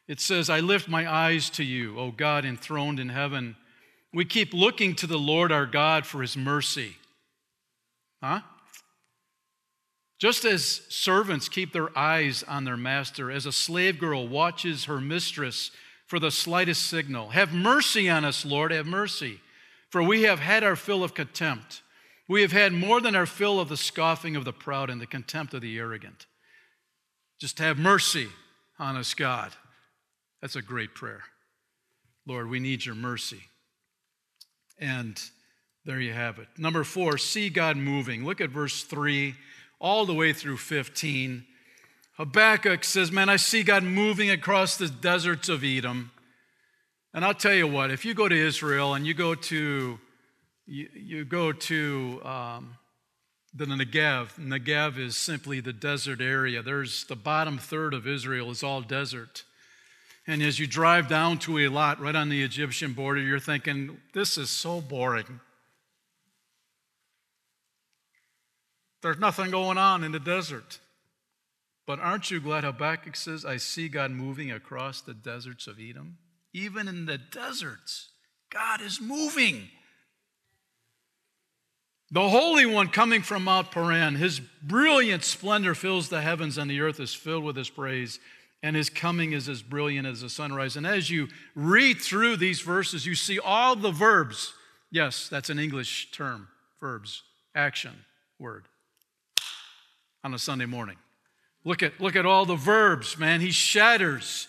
It 0.09 0.21
says, 0.21 0.51
I 0.51 0.61
lift 0.61 0.89
my 0.89 1.11
eyes 1.11 1.51
to 1.51 1.65
you, 1.65 1.99
O 1.99 2.11
God 2.11 2.45
enthroned 2.45 2.99
in 2.99 3.09
heaven. 3.09 3.57
We 4.13 4.25
keep 4.25 4.53
looking 4.53 4.95
to 4.97 5.07
the 5.07 5.19
Lord 5.19 5.53
our 5.53 5.67
God 5.67 6.07
for 6.07 6.21
his 6.21 6.37
mercy. 6.37 6.97
Huh? 8.23 8.41
Just 10.19 10.45
as 10.45 10.83
servants 10.89 11.49
keep 11.49 11.73
their 11.73 11.97
eyes 11.99 12.45
on 12.45 12.65
their 12.65 12.77
master, 12.77 13.31
as 13.31 13.47
a 13.47 13.53
slave 13.53 13.99
girl 13.99 14.29
watches 14.29 14.85
her 14.85 15.01
mistress 15.01 15.71
for 16.07 16.21
the 16.21 16.31
slightest 16.31 16.85
signal, 16.85 17.31
have 17.31 17.53
mercy 17.53 18.09
on 18.09 18.25
us, 18.25 18.45
Lord, 18.45 18.71
have 18.71 18.87
mercy. 18.87 19.41
For 19.91 20.03
we 20.03 20.23
have 20.23 20.39
had 20.39 20.63
our 20.63 20.77
fill 20.77 21.03
of 21.03 21.15
contempt. 21.15 21.83
We 22.33 22.41
have 22.41 22.53
had 22.53 22.73
more 22.73 23.03
than 23.03 23.15
our 23.15 23.27
fill 23.27 23.61
of 23.61 23.69
the 23.69 23.77
scoffing 23.77 24.37
of 24.37 24.47
the 24.47 24.55
proud 24.55 24.89
and 24.89 24.99
the 24.99 25.07
contempt 25.07 25.53
of 25.53 25.61
the 25.61 25.77
arrogant. 25.77 26.25
Just 27.39 27.59
have 27.59 27.77
mercy 27.77 28.29
on 28.79 28.97
us, 28.97 29.13
God. 29.13 29.53
That's 30.41 30.57
a 30.57 30.63
great 30.63 30.95
prayer. 30.95 31.25
Lord, 32.27 32.49
we 32.49 32.59
need 32.59 32.87
your 32.87 32.95
mercy. 32.95 33.43
And 34.79 35.21
there 35.85 36.01
you 36.01 36.15
have 36.15 36.39
it. 36.39 36.49
Number 36.57 36.85
four, 36.85 37.19
see 37.19 37.51
God 37.51 37.77
moving. 37.77 38.25
Look 38.25 38.41
at 38.41 38.49
verse 38.49 38.83
3 38.83 39.35
all 39.79 40.07
the 40.07 40.15
way 40.15 40.33
through 40.33 40.57
15. 40.57 41.45
Habakkuk 42.17 42.83
says, 42.83 43.13
Man, 43.13 43.29
I 43.29 43.37
see 43.37 43.63
God 43.63 43.83
moving 43.83 44.31
across 44.31 44.79
the 44.79 44.89
deserts 44.89 45.51
of 45.51 45.63
Edom. 45.63 46.13
And 47.13 47.27
I'll 47.27 47.35
tell 47.35 47.53
you 47.53 47.67
what, 47.67 47.91
if 47.91 48.07
you 48.07 48.15
go 48.15 48.27
to 48.27 48.35
Israel 48.35 48.95
and 48.95 49.07
you 49.07 49.13
go 49.13 49.35
to 49.35 49.99
you, 50.67 50.89
you 50.95 51.25
go 51.25 51.53
to 51.53 52.21
um, 52.25 52.77
the 53.55 53.67
Negev, 53.67 54.39
Negev 54.39 54.99
is 54.99 55.17
simply 55.17 55.61
the 55.61 55.73
desert 55.73 56.21
area. 56.21 56.63
There's 56.63 57.05
the 57.05 57.17
bottom 57.17 57.59
third 57.59 57.93
of 57.93 58.07
Israel 58.07 58.51
is 58.51 58.63
all 58.63 58.81
desert. 58.81 59.45
And 60.27 60.43
as 60.43 60.59
you 60.59 60.67
drive 60.67 61.09
down 61.09 61.39
to 61.41 61.53
Eilat, 61.53 61.99
right 61.99 62.15
on 62.15 62.29
the 62.29 62.43
Egyptian 62.43 62.93
border, 62.93 63.21
you're 63.21 63.41
thinking, 63.41 63.99
this 64.15 64.39
is 64.39 64.51
so 64.51 64.81
boring. 64.81 65.41
There's 69.03 69.19
nothing 69.19 69.51
going 69.51 69.79
on 69.79 70.05
in 70.05 70.13
the 70.13 70.21
desert. 70.21 70.79
But 71.87 71.99
aren't 71.99 72.31
you 72.31 72.41
glad 72.41 72.63
Habakkuk 72.63 73.17
says, 73.17 73.45
I 73.45 73.57
see 73.57 73.89
God 73.89 74.13
moving 74.13 74.53
across 74.53 75.01
the 75.01 75.15
deserts 75.15 75.67
of 75.67 75.79
Edom? 75.81 76.19
Even 76.55 76.87
in 76.87 77.07
the 77.07 77.19
deserts, 77.19 78.11
God 78.51 78.81
is 78.81 79.01
moving. 79.01 79.69
The 82.13 82.29
Holy 82.29 82.67
One 82.67 82.89
coming 82.89 83.23
from 83.23 83.45
Mount 83.45 83.71
Paran, 83.71 84.15
his 84.15 84.39
brilliant 84.39 85.25
splendor 85.25 85.75
fills 85.75 86.09
the 86.09 86.21
heavens, 86.21 86.59
and 86.59 86.71
the 86.71 86.81
earth 86.81 87.01
is 87.01 87.15
filled 87.15 87.43
with 87.43 87.57
his 87.57 87.71
praise 87.71 88.21
and 88.63 88.77
his 88.77 88.89
coming 88.89 89.33
is 89.33 89.49
as 89.49 89.61
brilliant 89.61 90.07
as 90.07 90.21
the 90.21 90.31
sunrise. 90.31 90.77
And 90.77 90.87
as 90.87 91.11
you 91.11 91.29
read 91.55 92.01
through 92.01 92.37
these 92.37 92.61
verses, 92.61 93.05
you 93.05 93.15
see 93.15 93.39
all 93.39 93.75
the 93.75 93.91
verbs. 93.91 94.55
Yes, 94.91 95.29
that's 95.29 95.51
an 95.51 95.59
English 95.59 96.13
term, 96.13 96.49
verbs, 96.81 97.23
action, 97.55 97.93
word, 98.39 98.65
on 100.23 100.33
a 100.33 100.39
Sunday 100.39 100.67
morning. 100.67 100.97
Look 101.65 101.83
at, 101.83 102.01
look 102.01 102.15
at 102.15 102.27
all 102.27 102.45
the 102.45 102.57
verbs, 102.57 103.19
man. 103.19 103.41
He 103.41 103.51
shatters. 103.51 104.47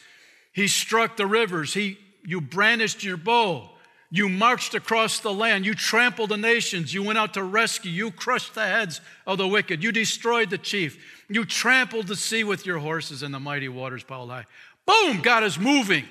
He 0.51 0.67
struck 0.67 1.17
the 1.17 1.25
rivers. 1.25 1.73
He, 1.73 1.97
you 2.23 2.39
brandished 2.39 3.03
your 3.03 3.17
bow. 3.17 3.71
You 4.15 4.29
marched 4.29 4.75
across 4.75 5.19
the 5.19 5.33
land. 5.33 5.65
You 5.65 5.73
trampled 5.73 6.29
the 6.29 6.37
nations. 6.37 6.93
You 6.93 7.01
went 7.01 7.17
out 7.17 7.33
to 7.33 7.41
rescue. 7.41 7.89
You 7.89 8.11
crushed 8.11 8.53
the 8.53 8.63
heads 8.63 9.01
of 9.25 9.39
the 9.39 9.47
wicked. 9.47 9.81
You 9.81 9.91
destroyed 9.91 10.51
the 10.51 10.59
chief. 10.59 11.23
You 11.29 11.45
trampled 11.45 12.05
the 12.05 12.15
sea 12.15 12.43
with 12.43 12.63
your 12.63 12.77
horses, 12.77 13.23
and 13.23 13.33
the 13.33 13.39
mighty 13.39 13.69
waters 13.69 14.03
piled 14.03 14.29
high. 14.29 14.45
Boom! 14.85 15.21
God 15.21 15.43
is 15.43 15.57
moving. 15.57 16.05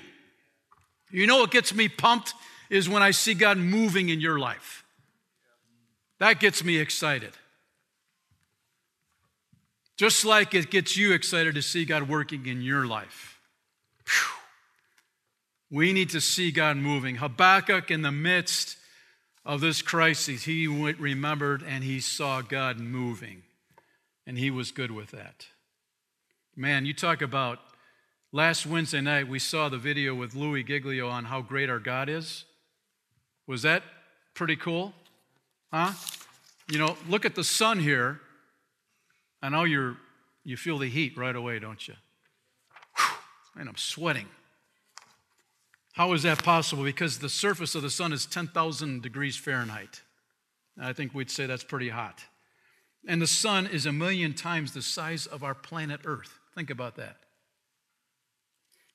You 1.11 1.27
know 1.27 1.37
what 1.37 1.51
gets 1.51 1.73
me 1.73 1.87
pumped 1.87 2.33
is 2.69 2.89
when 2.89 3.01
I 3.01 3.11
see 3.11 3.35
God 3.35 3.57
moving 3.57 4.09
in 4.09 4.19
your 4.19 4.37
life. 4.37 4.83
That 6.19 6.41
gets 6.41 6.61
me 6.61 6.79
excited. 6.79 7.31
Just 9.95 10.25
like 10.25 10.53
it 10.53 10.69
gets 10.69 10.97
you 10.97 11.13
excited 11.13 11.55
to 11.55 11.61
see 11.61 11.85
God 11.85 12.09
working 12.09 12.47
in 12.47 12.61
your 12.61 12.85
life. 12.85 13.39
Whew. 14.05 14.42
We 15.73 15.91
need 15.91 16.11
to 16.11 16.21
see 16.21 16.51
God 16.51 16.77
moving. 16.77 17.15
Habakkuk, 17.15 17.89
in 17.89 18.03
the 18.03 18.11
midst 18.11 18.77
of 19.43 19.59
this 19.59 19.81
crisis, 19.81 20.43
he 20.43 20.67
remembered 20.67 21.63
and 21.63 21.83
he 21.83 21.99
saw 21.99 22.41
God 22.41 22.77
moving, 22.79 23.41
and 24.27 24.37
he 24.37 24.51
was 24.51 24.71
good 24.71 24.91
with 24.91 25.09
that. 25.09 25.47
Man, 26.55 26.85
you 26.85 26.93
talk 26.93 27.23
about 27.23 27.57
last 28.31 28.67
Wednesday 28.67 29.01
night, 29.01 29.27
we 29.27 29.39
saw 29.39 29.67
the 29.67 29.79
video 29.79 30.13
with 30.13 30.35
Louie 30.35 30.63
Giglio 30.63 31.09
on 31.09 31.25
how 31.25 31.41
great 31.41 31.71
our 31.71 31.79
God 31.79 32.07
is. 32.07 32.45
Was 33.47 33.63
that 33.63 33.81
pretty 34.35 34.55
cool? 34.55 34.93
Huh? 35.73 35.93
You 36.69 36.77
know, 36.77 36.97
look 37.09 37.25
at 37.25 37.33
the 37.33 37.43
sun 37.43 37.79
here. 37.79 38.21
I 39.41 39.49
know 39.49 39.63
you're 39.63 39.97
you 40.43 40.55
feel 40.55 40.77
the 40.77 40.87
heat 40.87 41.17
right 41.17 41.35
away, 41.35 41.57
don't 41.57 41.87
you? 41.87 41.95
Whew, 42.95 43.15
and 43.59 43.67
I'm 43.67 43.75
sweating. 43.75 44.27
How 45.93 46.11
is 46.13 46.23
that 46.23 46.43
possible? 46.43 46.83
Because 46.83 47.19
the 47.19 47.29
surface 47.29 47.75
of 47.75 47.83
the 47.83 47.89
sun 47.89 48.13
is 48.13 48.25
10,000 48.25 49.01
degrees 49.01 49.37
Fahrenheit. 49.37 50.01
I 50.79 50.91
think 50.91 51.13
we'd 51.13 51.29
say 51.29 51.45
that's 51.45 51.63
pretty 51.63 51.89
hot. 51.89 52.19
And 53.07 53.21
the 53.21 53.27
sun 53.27 53.67
is 53.67 53.85
a 53.85 53.93
million 53.93 54.33
times 54.33 54.73
the 54.73 54.81
size 54.81 55.27
of 55.27 55.43
our 55.43 55.53
planet 55.53 56.01
Earth. 56.05 56.39
Think 56.55 56.69
about 56.69 56.95
that. 56.95 57.17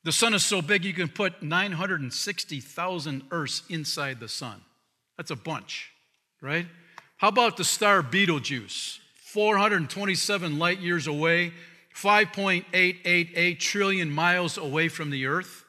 The 0.02 0.12
sun 0.12 0.34
is 0.34 0.44
so 0.44 0.60
big 0.60 0.84
you 0.84 0.94
can 0.94 1.08
put 1.08 1.42
960,000 1.42 3.22
Earths 3.30 3.62
inside 3.68 4.18
the 4.18 4.28
sun. 4.28 4.60
That's 5.16 5.30
a 5.30 5.36
bunch, 5.36 5.90
right? 6.40 6.66
How 7.18 7.28
about 7.28 7.56
the 7.56 7.64
star 7.64 8.02
Betelgeuse? 8.02 9.00
427 9.26 10.58
light 10.58 10.80
years 10.80 11.06
away, 11.06 11.52
5.888 11.94 13.58
trillion 13.58 14.10
miles 14.10 14.56
away 14.56 14.88
from 14.88 15.10
the 15.10 15.26
Earth. 15.26 15.64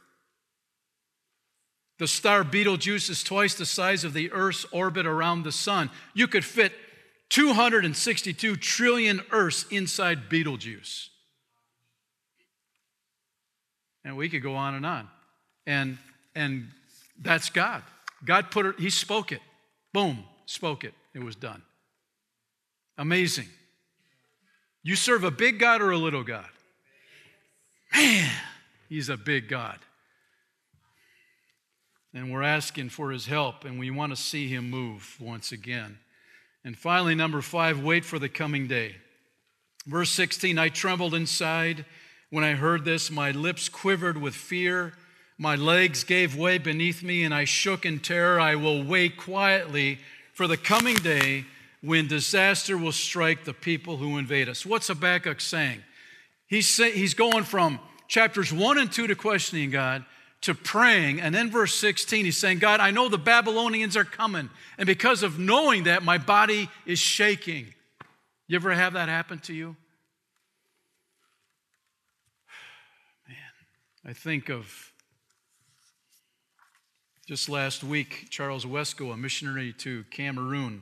The 2.00 2.08
star 2.08 2.45
Betelgeuse 2.45 3.10
is 3.10 3.24
twice 3.24 3.56
the 3.56 3.66
size 3.66 4.06
of 4.06 4.14
the 4.14 4.32
Earth's 4.32 4.66
orbit 4.72 5.06
around 5.06 5.43
the 5.43 5.52
sun. 5.52 5.91
You 6.14 6.28
could 6.28 6.45
fit 6.45 6.72
262 7.28 8.56
trillion 8.56 9.22
Earths 9.32 9.66
inside 9.70 10.30
Betelgeuse. 10.30 11.10
And 14.06 14.16
we 14.16 14.30
could 14.30 14.41
go 14.41 14.56
on 14.56 14.76
and 14.76 14.86
on. 14.86 15.08
And, 15.68 15.97
and 16.34 16.70
that's 17.22 17.50
God. 17.50 17.84
God 18.24 18.50
put 18.50 18.66
it, 18.66 18.80
He 18.80 18.89
spoke 18.89 19.34
it. 19.34 19.41
Boom, 19.93 20.24
spoke 20.45 20.86
it. 20.86 20.93
It 21.14 21.22
was 21.22 21.36
done. 21.36 21.62
Amazing. 22.97 23.47
You 24.84 24.95
serve 24.95 25.26
a 25.26 25.32
big 25.32 25.60
God 25.60 25.82
or 25.82 25.91
a 25.91 25.97
little 25.97 26.24
God? 26.24 26.47
Man, 27.93 28.32
He's 28.88 29.10
a 29.10 29.18
big 29.18 29.50
God. 29.50 29.80
And 32.14 32.32
we're 32.32 32.43
asking 32.43 32.89
for 32.89 33.12
His 33.12 33.28
help, 33.28 33.66
and 33.66 33.80
we 33.80 33.91
want 33.91 34.12
to 34.12 34.22
see 34.22 34.47
Him 34.47 34.70
move 34.70 35.16
once 35.20 35.51
again. 35.51 35.99
And 36.64 36.78
finally, 36.78 37.16
number 37.16 37.41
five, 37.41 37.84
wait 37.84 38.03
for 38.03 38.20
the 38.20 38.30
coming 38.30 38.68
day. 38.68 38.95
Verse 39.86 40.10
16 40.10 40.57
I 40.57 40.70
trembled 40.70 41.14
inside 41.14 41.86
when 42.30 42.43
I 42.43 42.53
heard 42.53 42.86
this, 42.86 43.10
my 43.10 43.32
lips 43.32 43.70
quivered 43.70 44.20
with 44.20 44.36
fear. 44.36 44.93
My 45.38 45.55
legs 45.55 46.03
gave 46.03 46.36
way 46.36 46.57
beneath 46.57 47.01
me, 47.01 47.24
and 47.24 47.34
I 47.34 47.45
shook 47.45 47.86
in 47.86 47.99
terror. 47.99 48.39
I 48.39 48.55
will 48.55 48.84
wait 48.84 49.18
quietly 49.18 49.99
for 50.34 50.47
the 50.47 50.57
coming 50.57 50.95
day 50.95 51.45
when 51.82 52.07
disaster 52.07 52.78
will 52.78 52.91
strike 52.91 53.45
the 53.45 53.53
people 53.53 53.97
who 53.97 54.18
invade 54.18 54.49
us. 54.49 54.66
What's 54.66 54.89
Habakkuk 54.89 55.41
saying? 55.41 55.82
He's, 56.45 56.68
say, 56.68 56.91
he's 56.91 57.14
going 57.14 57.45
from 57.45 57.80
chapters 58.07 58.51
1 58.51 58.78
and 58.78 58.91
2 58.91 59.07
to 59.07 59.16
questioning 59.16 59.72
God 59.72 60.05
to 60.42 60.56
praying. 60.56 61.20
And 61.20 61.34
then 61.36 61.52
verse 61.52 61.76
16, 61.76 62.26
he's 62.26 62.38
saying, 62.38 62.60
God, 62.60 62.80
I 62.80 62.92
know 62.92 63.10
the 63.10 63.18
Babylonians 63.18 63.98
are 63.98 64.06
coming. 64.06 64.50
And 64.78 64.88
because 64.88 65.24
of 65.24 65.38
knowing 65.38 65.84
that, 65.84 66.04
my 66.04 66.18
body 66.18 66.70
is 66.86 67.00
shaking. 67.00 67.74
You 68.48 68.56
ever 68.56 68.74
have 68.74 68.94
that 68.94 69.10
happen 69.10 69.40
to 69.40 69.54
you? 69.54 69.76
Man, 73.28 73.38
I 74.06 74.14
think 74.14 74.50
of 74.50 74.92
just 77.28 77.48
last 77.48 77.84
week, 77.84 78.28
Charles 78.32 78.66
Wesco, 78.66 79.14
a 79.14 79.18
missionary 79.18 79.72
to 79.80 80.04
Cameroon, 80.10 80.82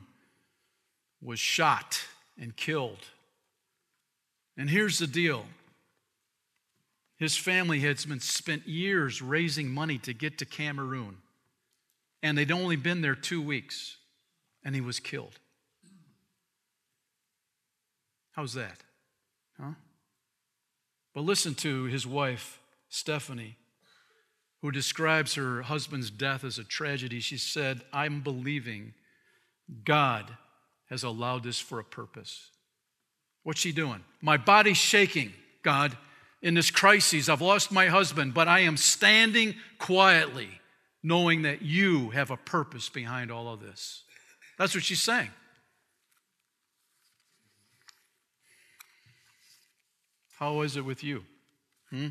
was 1.20 1.38
shot 1.38 2.00
and 2.40 2.56
killed. 2.56 3.04
And 4.56 4.70
here's 4.70 4.98
the 4.98 5.06
deal 5.06 5.44
his 7.18 7.36
family 7.36 7.80
had 7.80 7.98
spent 7.98 8.68
years 8.68 9.20
raising 9.20 9.68
money 9.68 9.98
to 9.98 10.12
get 10.12 10.38
to 10.38 10.46
Cameroon, 10.46 11.18
and 12.22 12.38
they'd 12.38 12.52
only 12.52 12.76
been 12.76 13.02
there 13.02 13.14
two 13.14 13.42
weeks, 13.42 13.96
and 14.64 14.74
he 14.74 14.80
was 14.80 15.00
killed. 15.00 15.38
How's 18.32 18.54
that? 18.54 18.84
Huh? 19.60 19.72
But 21.12 21.22
listen 21.22 21.54
to 21.56 21.84
his 21.84 22.06
wife, 22.06 22.60
Stephanie, 22.88 23.56
who 24.62 24.70
describes 24.70 25.34
her 25.34 25.62
husband's 25.62 26.10
death 26.10 26.44
as 26.44 26.58
a 26.58 26.64
tragedy, 26.64 27.18
she 27.18 27.36
said, 27.36 27.82
I'm 27.92 28.20
believing 28.20 28.94
God 29.84 30.30
has 30.88 31.02
allowed 31.02 31.42
this 31.42 31.58
for 31.58 31.80
a 31.80 31.84
purpose. 31.84 32.50
What's 33.42 33.60
she 33.60 33.72
doing? 33.72 34.04
My 34.20 34.36
body's 34.36 34.76
shaking, 34.76 35.32
God, 35.62 35.96
in 36.42 36.54
this 36.54 36.70
crisis. 36.70 37.28
I've 37.28 37.40
lost 37.40 37.72
my 37.72 37.86
husband, 37.86 38.34
but 38.34 38.48
I 38.48 38.60
am 38.60 38.76
standing 38.76 39.54
quietly, 39.78 40.60
knowing 41.02 41.42
that 41.42 41.62
you 41.62 42.10
have 42.10 42.30
a 42.30 42.36
purpose 42.36 42.88
behind 42.88 43.30
all 43.30 43.52
of 43.52 43.60
this. 43.60 44.02
That's 44.58 44.74
what 44.74 44.84
she's 44.84 45.00
saying. 45.00 45.30
How 50.38 50.60
is 50.60 50.76
it 50.76 50.84
with 50.84 51.02
you? 51.02 51.24
Hmm? 51.90 52.08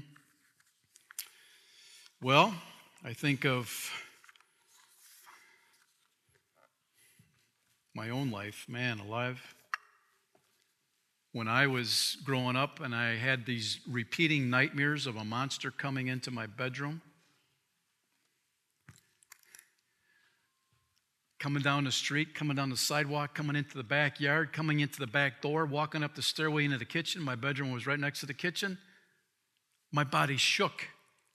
Well, 2.21 2.53
I 3.03 3.13
think 3.13 3.45
of 3.45 3.91
my 7.93 8.09
own 8.09 8.31
life, 8.31 8.65
man 8.67 8.99
alive. 8.99 9.55
When 11.37 11.47
I 11.47 11.67
was 11.67 12.17
growing 12.23 12.55
up 12.55 12.79
and 12.79 12.95
I 12.95 13.15
had 13.15 13.45
these 13.45 13.79
repeating 13.87 14.49
nightmares 14.49 15.05
of 15.05 15.17
a 15.17 15.23
monster 15.23 15.69
coming 15.69 16.07
into 16.07 16.31
my 16.31 16.47
bedroom, 16.47 17.03
coming 21.37 21.61
down 21.61 21.83
the 21.83 21.91
street, 21.91 22.33
coming 22.33 22.55
down 22.55 22.71
the 22.71 22.75
sidewalk, 22.75 23.35
coming 23.35 23.55
into 23.55 23.77
the 23.77 23.83
backyard, 23.83 24.51
coming 24.51 24.79
into 24.79 24.97
the 24.99 25.05
back 25.05 25.43
door, 25.43 25.67
walking 25.67 26.01
up 26.01 26.15
the 26.15 26.23
stairway 26.23 26.65
into 26.65 26.79
the 26.79 26.85
kitchen. 26.85 27.21
My 27.21 27.35
bedroom 27.35 27.71
was 27.71 27.85
right 27.85 27.99
next 27.99 28.21
to 28.21 28.25
the 28.25 28.33
kitchen. 28.33 28.79
My 29.91 30.03
body 30.03 30.37
shook. 30.37 30.87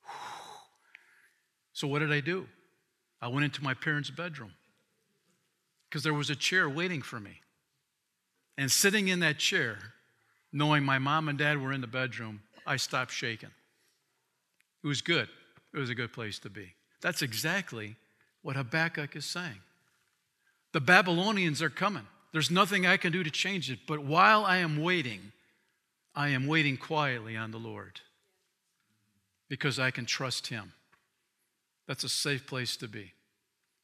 So, 1.75 1.87
what 1.87 2.01
did 2.01 2.13
I 2.13 2.21
do? 2.21 2.49
I 3.21 3.29
went 3.29 3.45
into 3.45 3.63
my 3.63 3.73
parents' 3.73 4.11
bedroom 4.11 4.53
because 5.89 6.03
there 6.03 6.13
was 6.13 6.29
a 6.29 6.35
chair 6.35 6.69
waiting 6.69 7.03
for 7.03 7.21
me. 7.21 7.43
And 8.57 8.71
sitting 8.71 9.09
in 9.09 9.21
that 9.21 9.39
chair, 9.39 9.79
knowing 10.53 10.85
my 10.85 10.99
mom 10.99 11.29
and 11.29 11.39
dad 11.39 11.61
were 11.61 11.73
in 11.73 11.81
the 11.81 11.87
bedroom, 11.87 12.43
I 12.67 12.77
stopped 12.77 13.13
shaking. 13.13 13.51
It 14.85 14.87
was 14.87 15.01
good. 15.01 15.29
It 15.73 15.79
was 15.79 15.91
a 15.91 15.95
good 15.95 16.13
place 16.13 16.39
to 16.41 16.51
be. 16.51 16.75
That's 17.01 17.23
exactly 17.23 17.97
what 18.43 18.57
Habakkuk 18.57 19.17
is 19.17 19.25
saying. 19.25 19.61
The 20.73 20.81
Babylonians 20.81 21.63
are 21.63 21.71
coming. 21.71 22.07
There's 22.33 22.51
nothing 22.51 22.87
I 22.87 22.97
can 22.97 23.13
do 23.13 23.23
to 23.23 23.31
change 23.31 23.71
it. 23.71 23.81
But 23.87 24.01
while 24.01 24.45
I 24.45 24.59
am 24.59 24.81
waiting, 24.81 25.33
I 26.15 26.29
am 26.29 26.47
waiting 26.47 26.77
quietly 26.77 27.37
on 27.37 27.51
the 27.51 27.59
Lord 27.59 28.01
because 29.49 29.79
I 29.79 29.91
can 29.91 30.07
trust 30.07 30.47
Him. 30.49 30.73
That's 31.87 32.05
a 32.05 32.09
safe 32.09 32.47
place 32.47 32.77
to 32.79 32.89
be. 32.89 33.13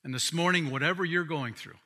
And 0.05 0.15
this 0.15 0.33
morning, 0.33 0.71
whatever 0.71 1.05
you're 1.05 1.25
going 1.25 1.55
through, 1.55 1.79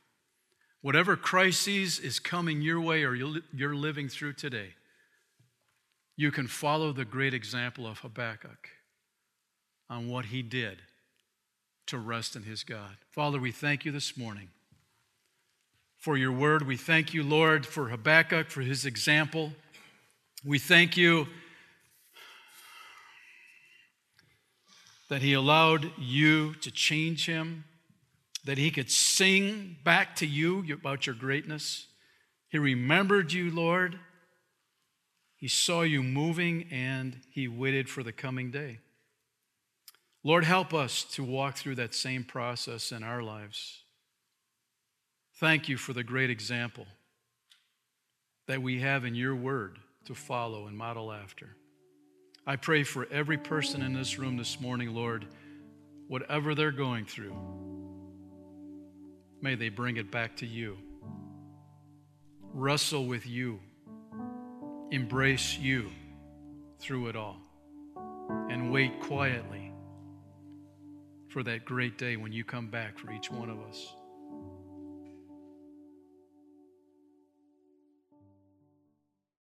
whatever 0.83 1.17
crises 1.17 1.99
is 1.99 2.19
coming 2.19 2.61
your 2.61 2.81
way 2.81 3.05
or 3.05 3.15
you're 3.15 3.75
living 3.75 4.09
through 4.09 4.35
today, 4.35 4.75
you 6.17 6.31
can 6.31 6.47
follow 6.47 6.93
the 6.93 7.05
great 7.05 7.33
example 7.33 7.87
of 7.87 8.01
Habakkuk 8.01 8.69
on 9.89 10.09
what 10.09 10.27
he 10.27 10.43
did 10.43 10.83
to 11.87 11.99
rest 11.99 12.37
in 12.37 12.43
his 12.43 12.65
God. 12.65 12.97
Father, 13.11 13.41
we 13.41 13.51
thank 13.51 13.85
you 13.85 13.93
this 13.93 14.17
morning 14.17 14.49
for 15.99 16.17
your 16.17 16.33
word. 16.33 16.67
We 16.67 16.77
thank 16.77 17.15
you, 17.15 17.23
Lord, 17.23 17.65
for 17.65 17.89
Habakkuk, 17.89 18.51
for 18.51 18.61
his 18.61 18.85
example. 18.85 19.53
We 20.45 20.59
thank 20.59 20.97
you 20.97 21.29
that 25.09 25.23
he 25.23 25.33
allowed 25.33 25.91
you 25.99 26.55
to 26.55 26.71
change 26.71 27.27
him, 27.27 27.65
that 28.45 28.59
he 28.59 28.71
could 28.71 28.91
sing 28.91 29.77
back 29.85 30.17
to 30.17 30.27
you 30.27 30.65
about 30.73 31.07
your 31.07 31.15
greatness. 31.15 31.87
He 32.49 32.59
remembered 32.59 33.33
you, 33.33 33.51
Lord. 33.51 33.99
He 35.37 35.49
saw 35.49 35.83
you 35.83 36.03
moving 36.03 36.69
and 36.71 37.21
he 37.31 37.49
waited 37.49 37.89
for 37.89 38.03
the 38.03 38.13
coming 38.13 38.51
day. 38.51 38.79
Lord, 40.25 40.45
help 40.45 40.73
us 40.73 41.03
to 41.15 41.25
walk 41.25 41.57
through 41.57 41.77
that 41.77 41.95
same 41.95 42.23
process 42.25 42.93
in 42.93 43.03
our 43.03 43.23
lives. 43.23 43.83
Thank 45.37 45.69
you 45.69 45.77
for 45.77 45.93
the 45.93 46.05
great 46.05 46.31
example 46.31 46.87
that 48.47 48.63
we 48.63 48.81
have 48.81 49.05
in 49.05 49.15
your 49.15 49.35
word 49.35 49.79
to 50.05 50.15
follow 50.15 50.67
and 50.67 50.77
model 50.77 51.13
after. 51.13 51.57
I 52.47 52.57
pray 52.57 52.83
for 52.83 53.07
every 53.11 53.39
person 53.39 53.83
in 53.83 53.93
this 53.93 54.19
room 54.19 54.37
this 54.37 54.61
morning, 54.61 54.95
Lord, 54.95 55.27
whatever 56.09 56.55
they're 56.55 56.73
going 56.73 57.07
through, 57.07 57.37
may 59.43 59.57
they 59.57 59.69
bring 59.69 59.97
it 59.99 60.11
back 60.11 60.37
to 60.37 60.47
you. 60.47 60.79
Wrestle 62.55 63.07
with 63.07 63.27
you, 63.27 63.61
embrace 64.91 65.59
you 65.59 65.91
through 66.79 67.09
it 67.09 67.17
all, 67.17 67.39
and 68.49 68.73
wait 68.73 69.01
quietly 69.01 69.73
for 71.29 71.43
that 71.43 71.65
great 71.65 71.99
day 71.99 72.17
when 72.17 72.33
you 72.33 72.45
come 72.45 72.69
back 72.69 72.99
for 72.99 73.11
each 73.13 73.31
one 73.31 73.51
of 73.51 73.59
us. 73.61 73.95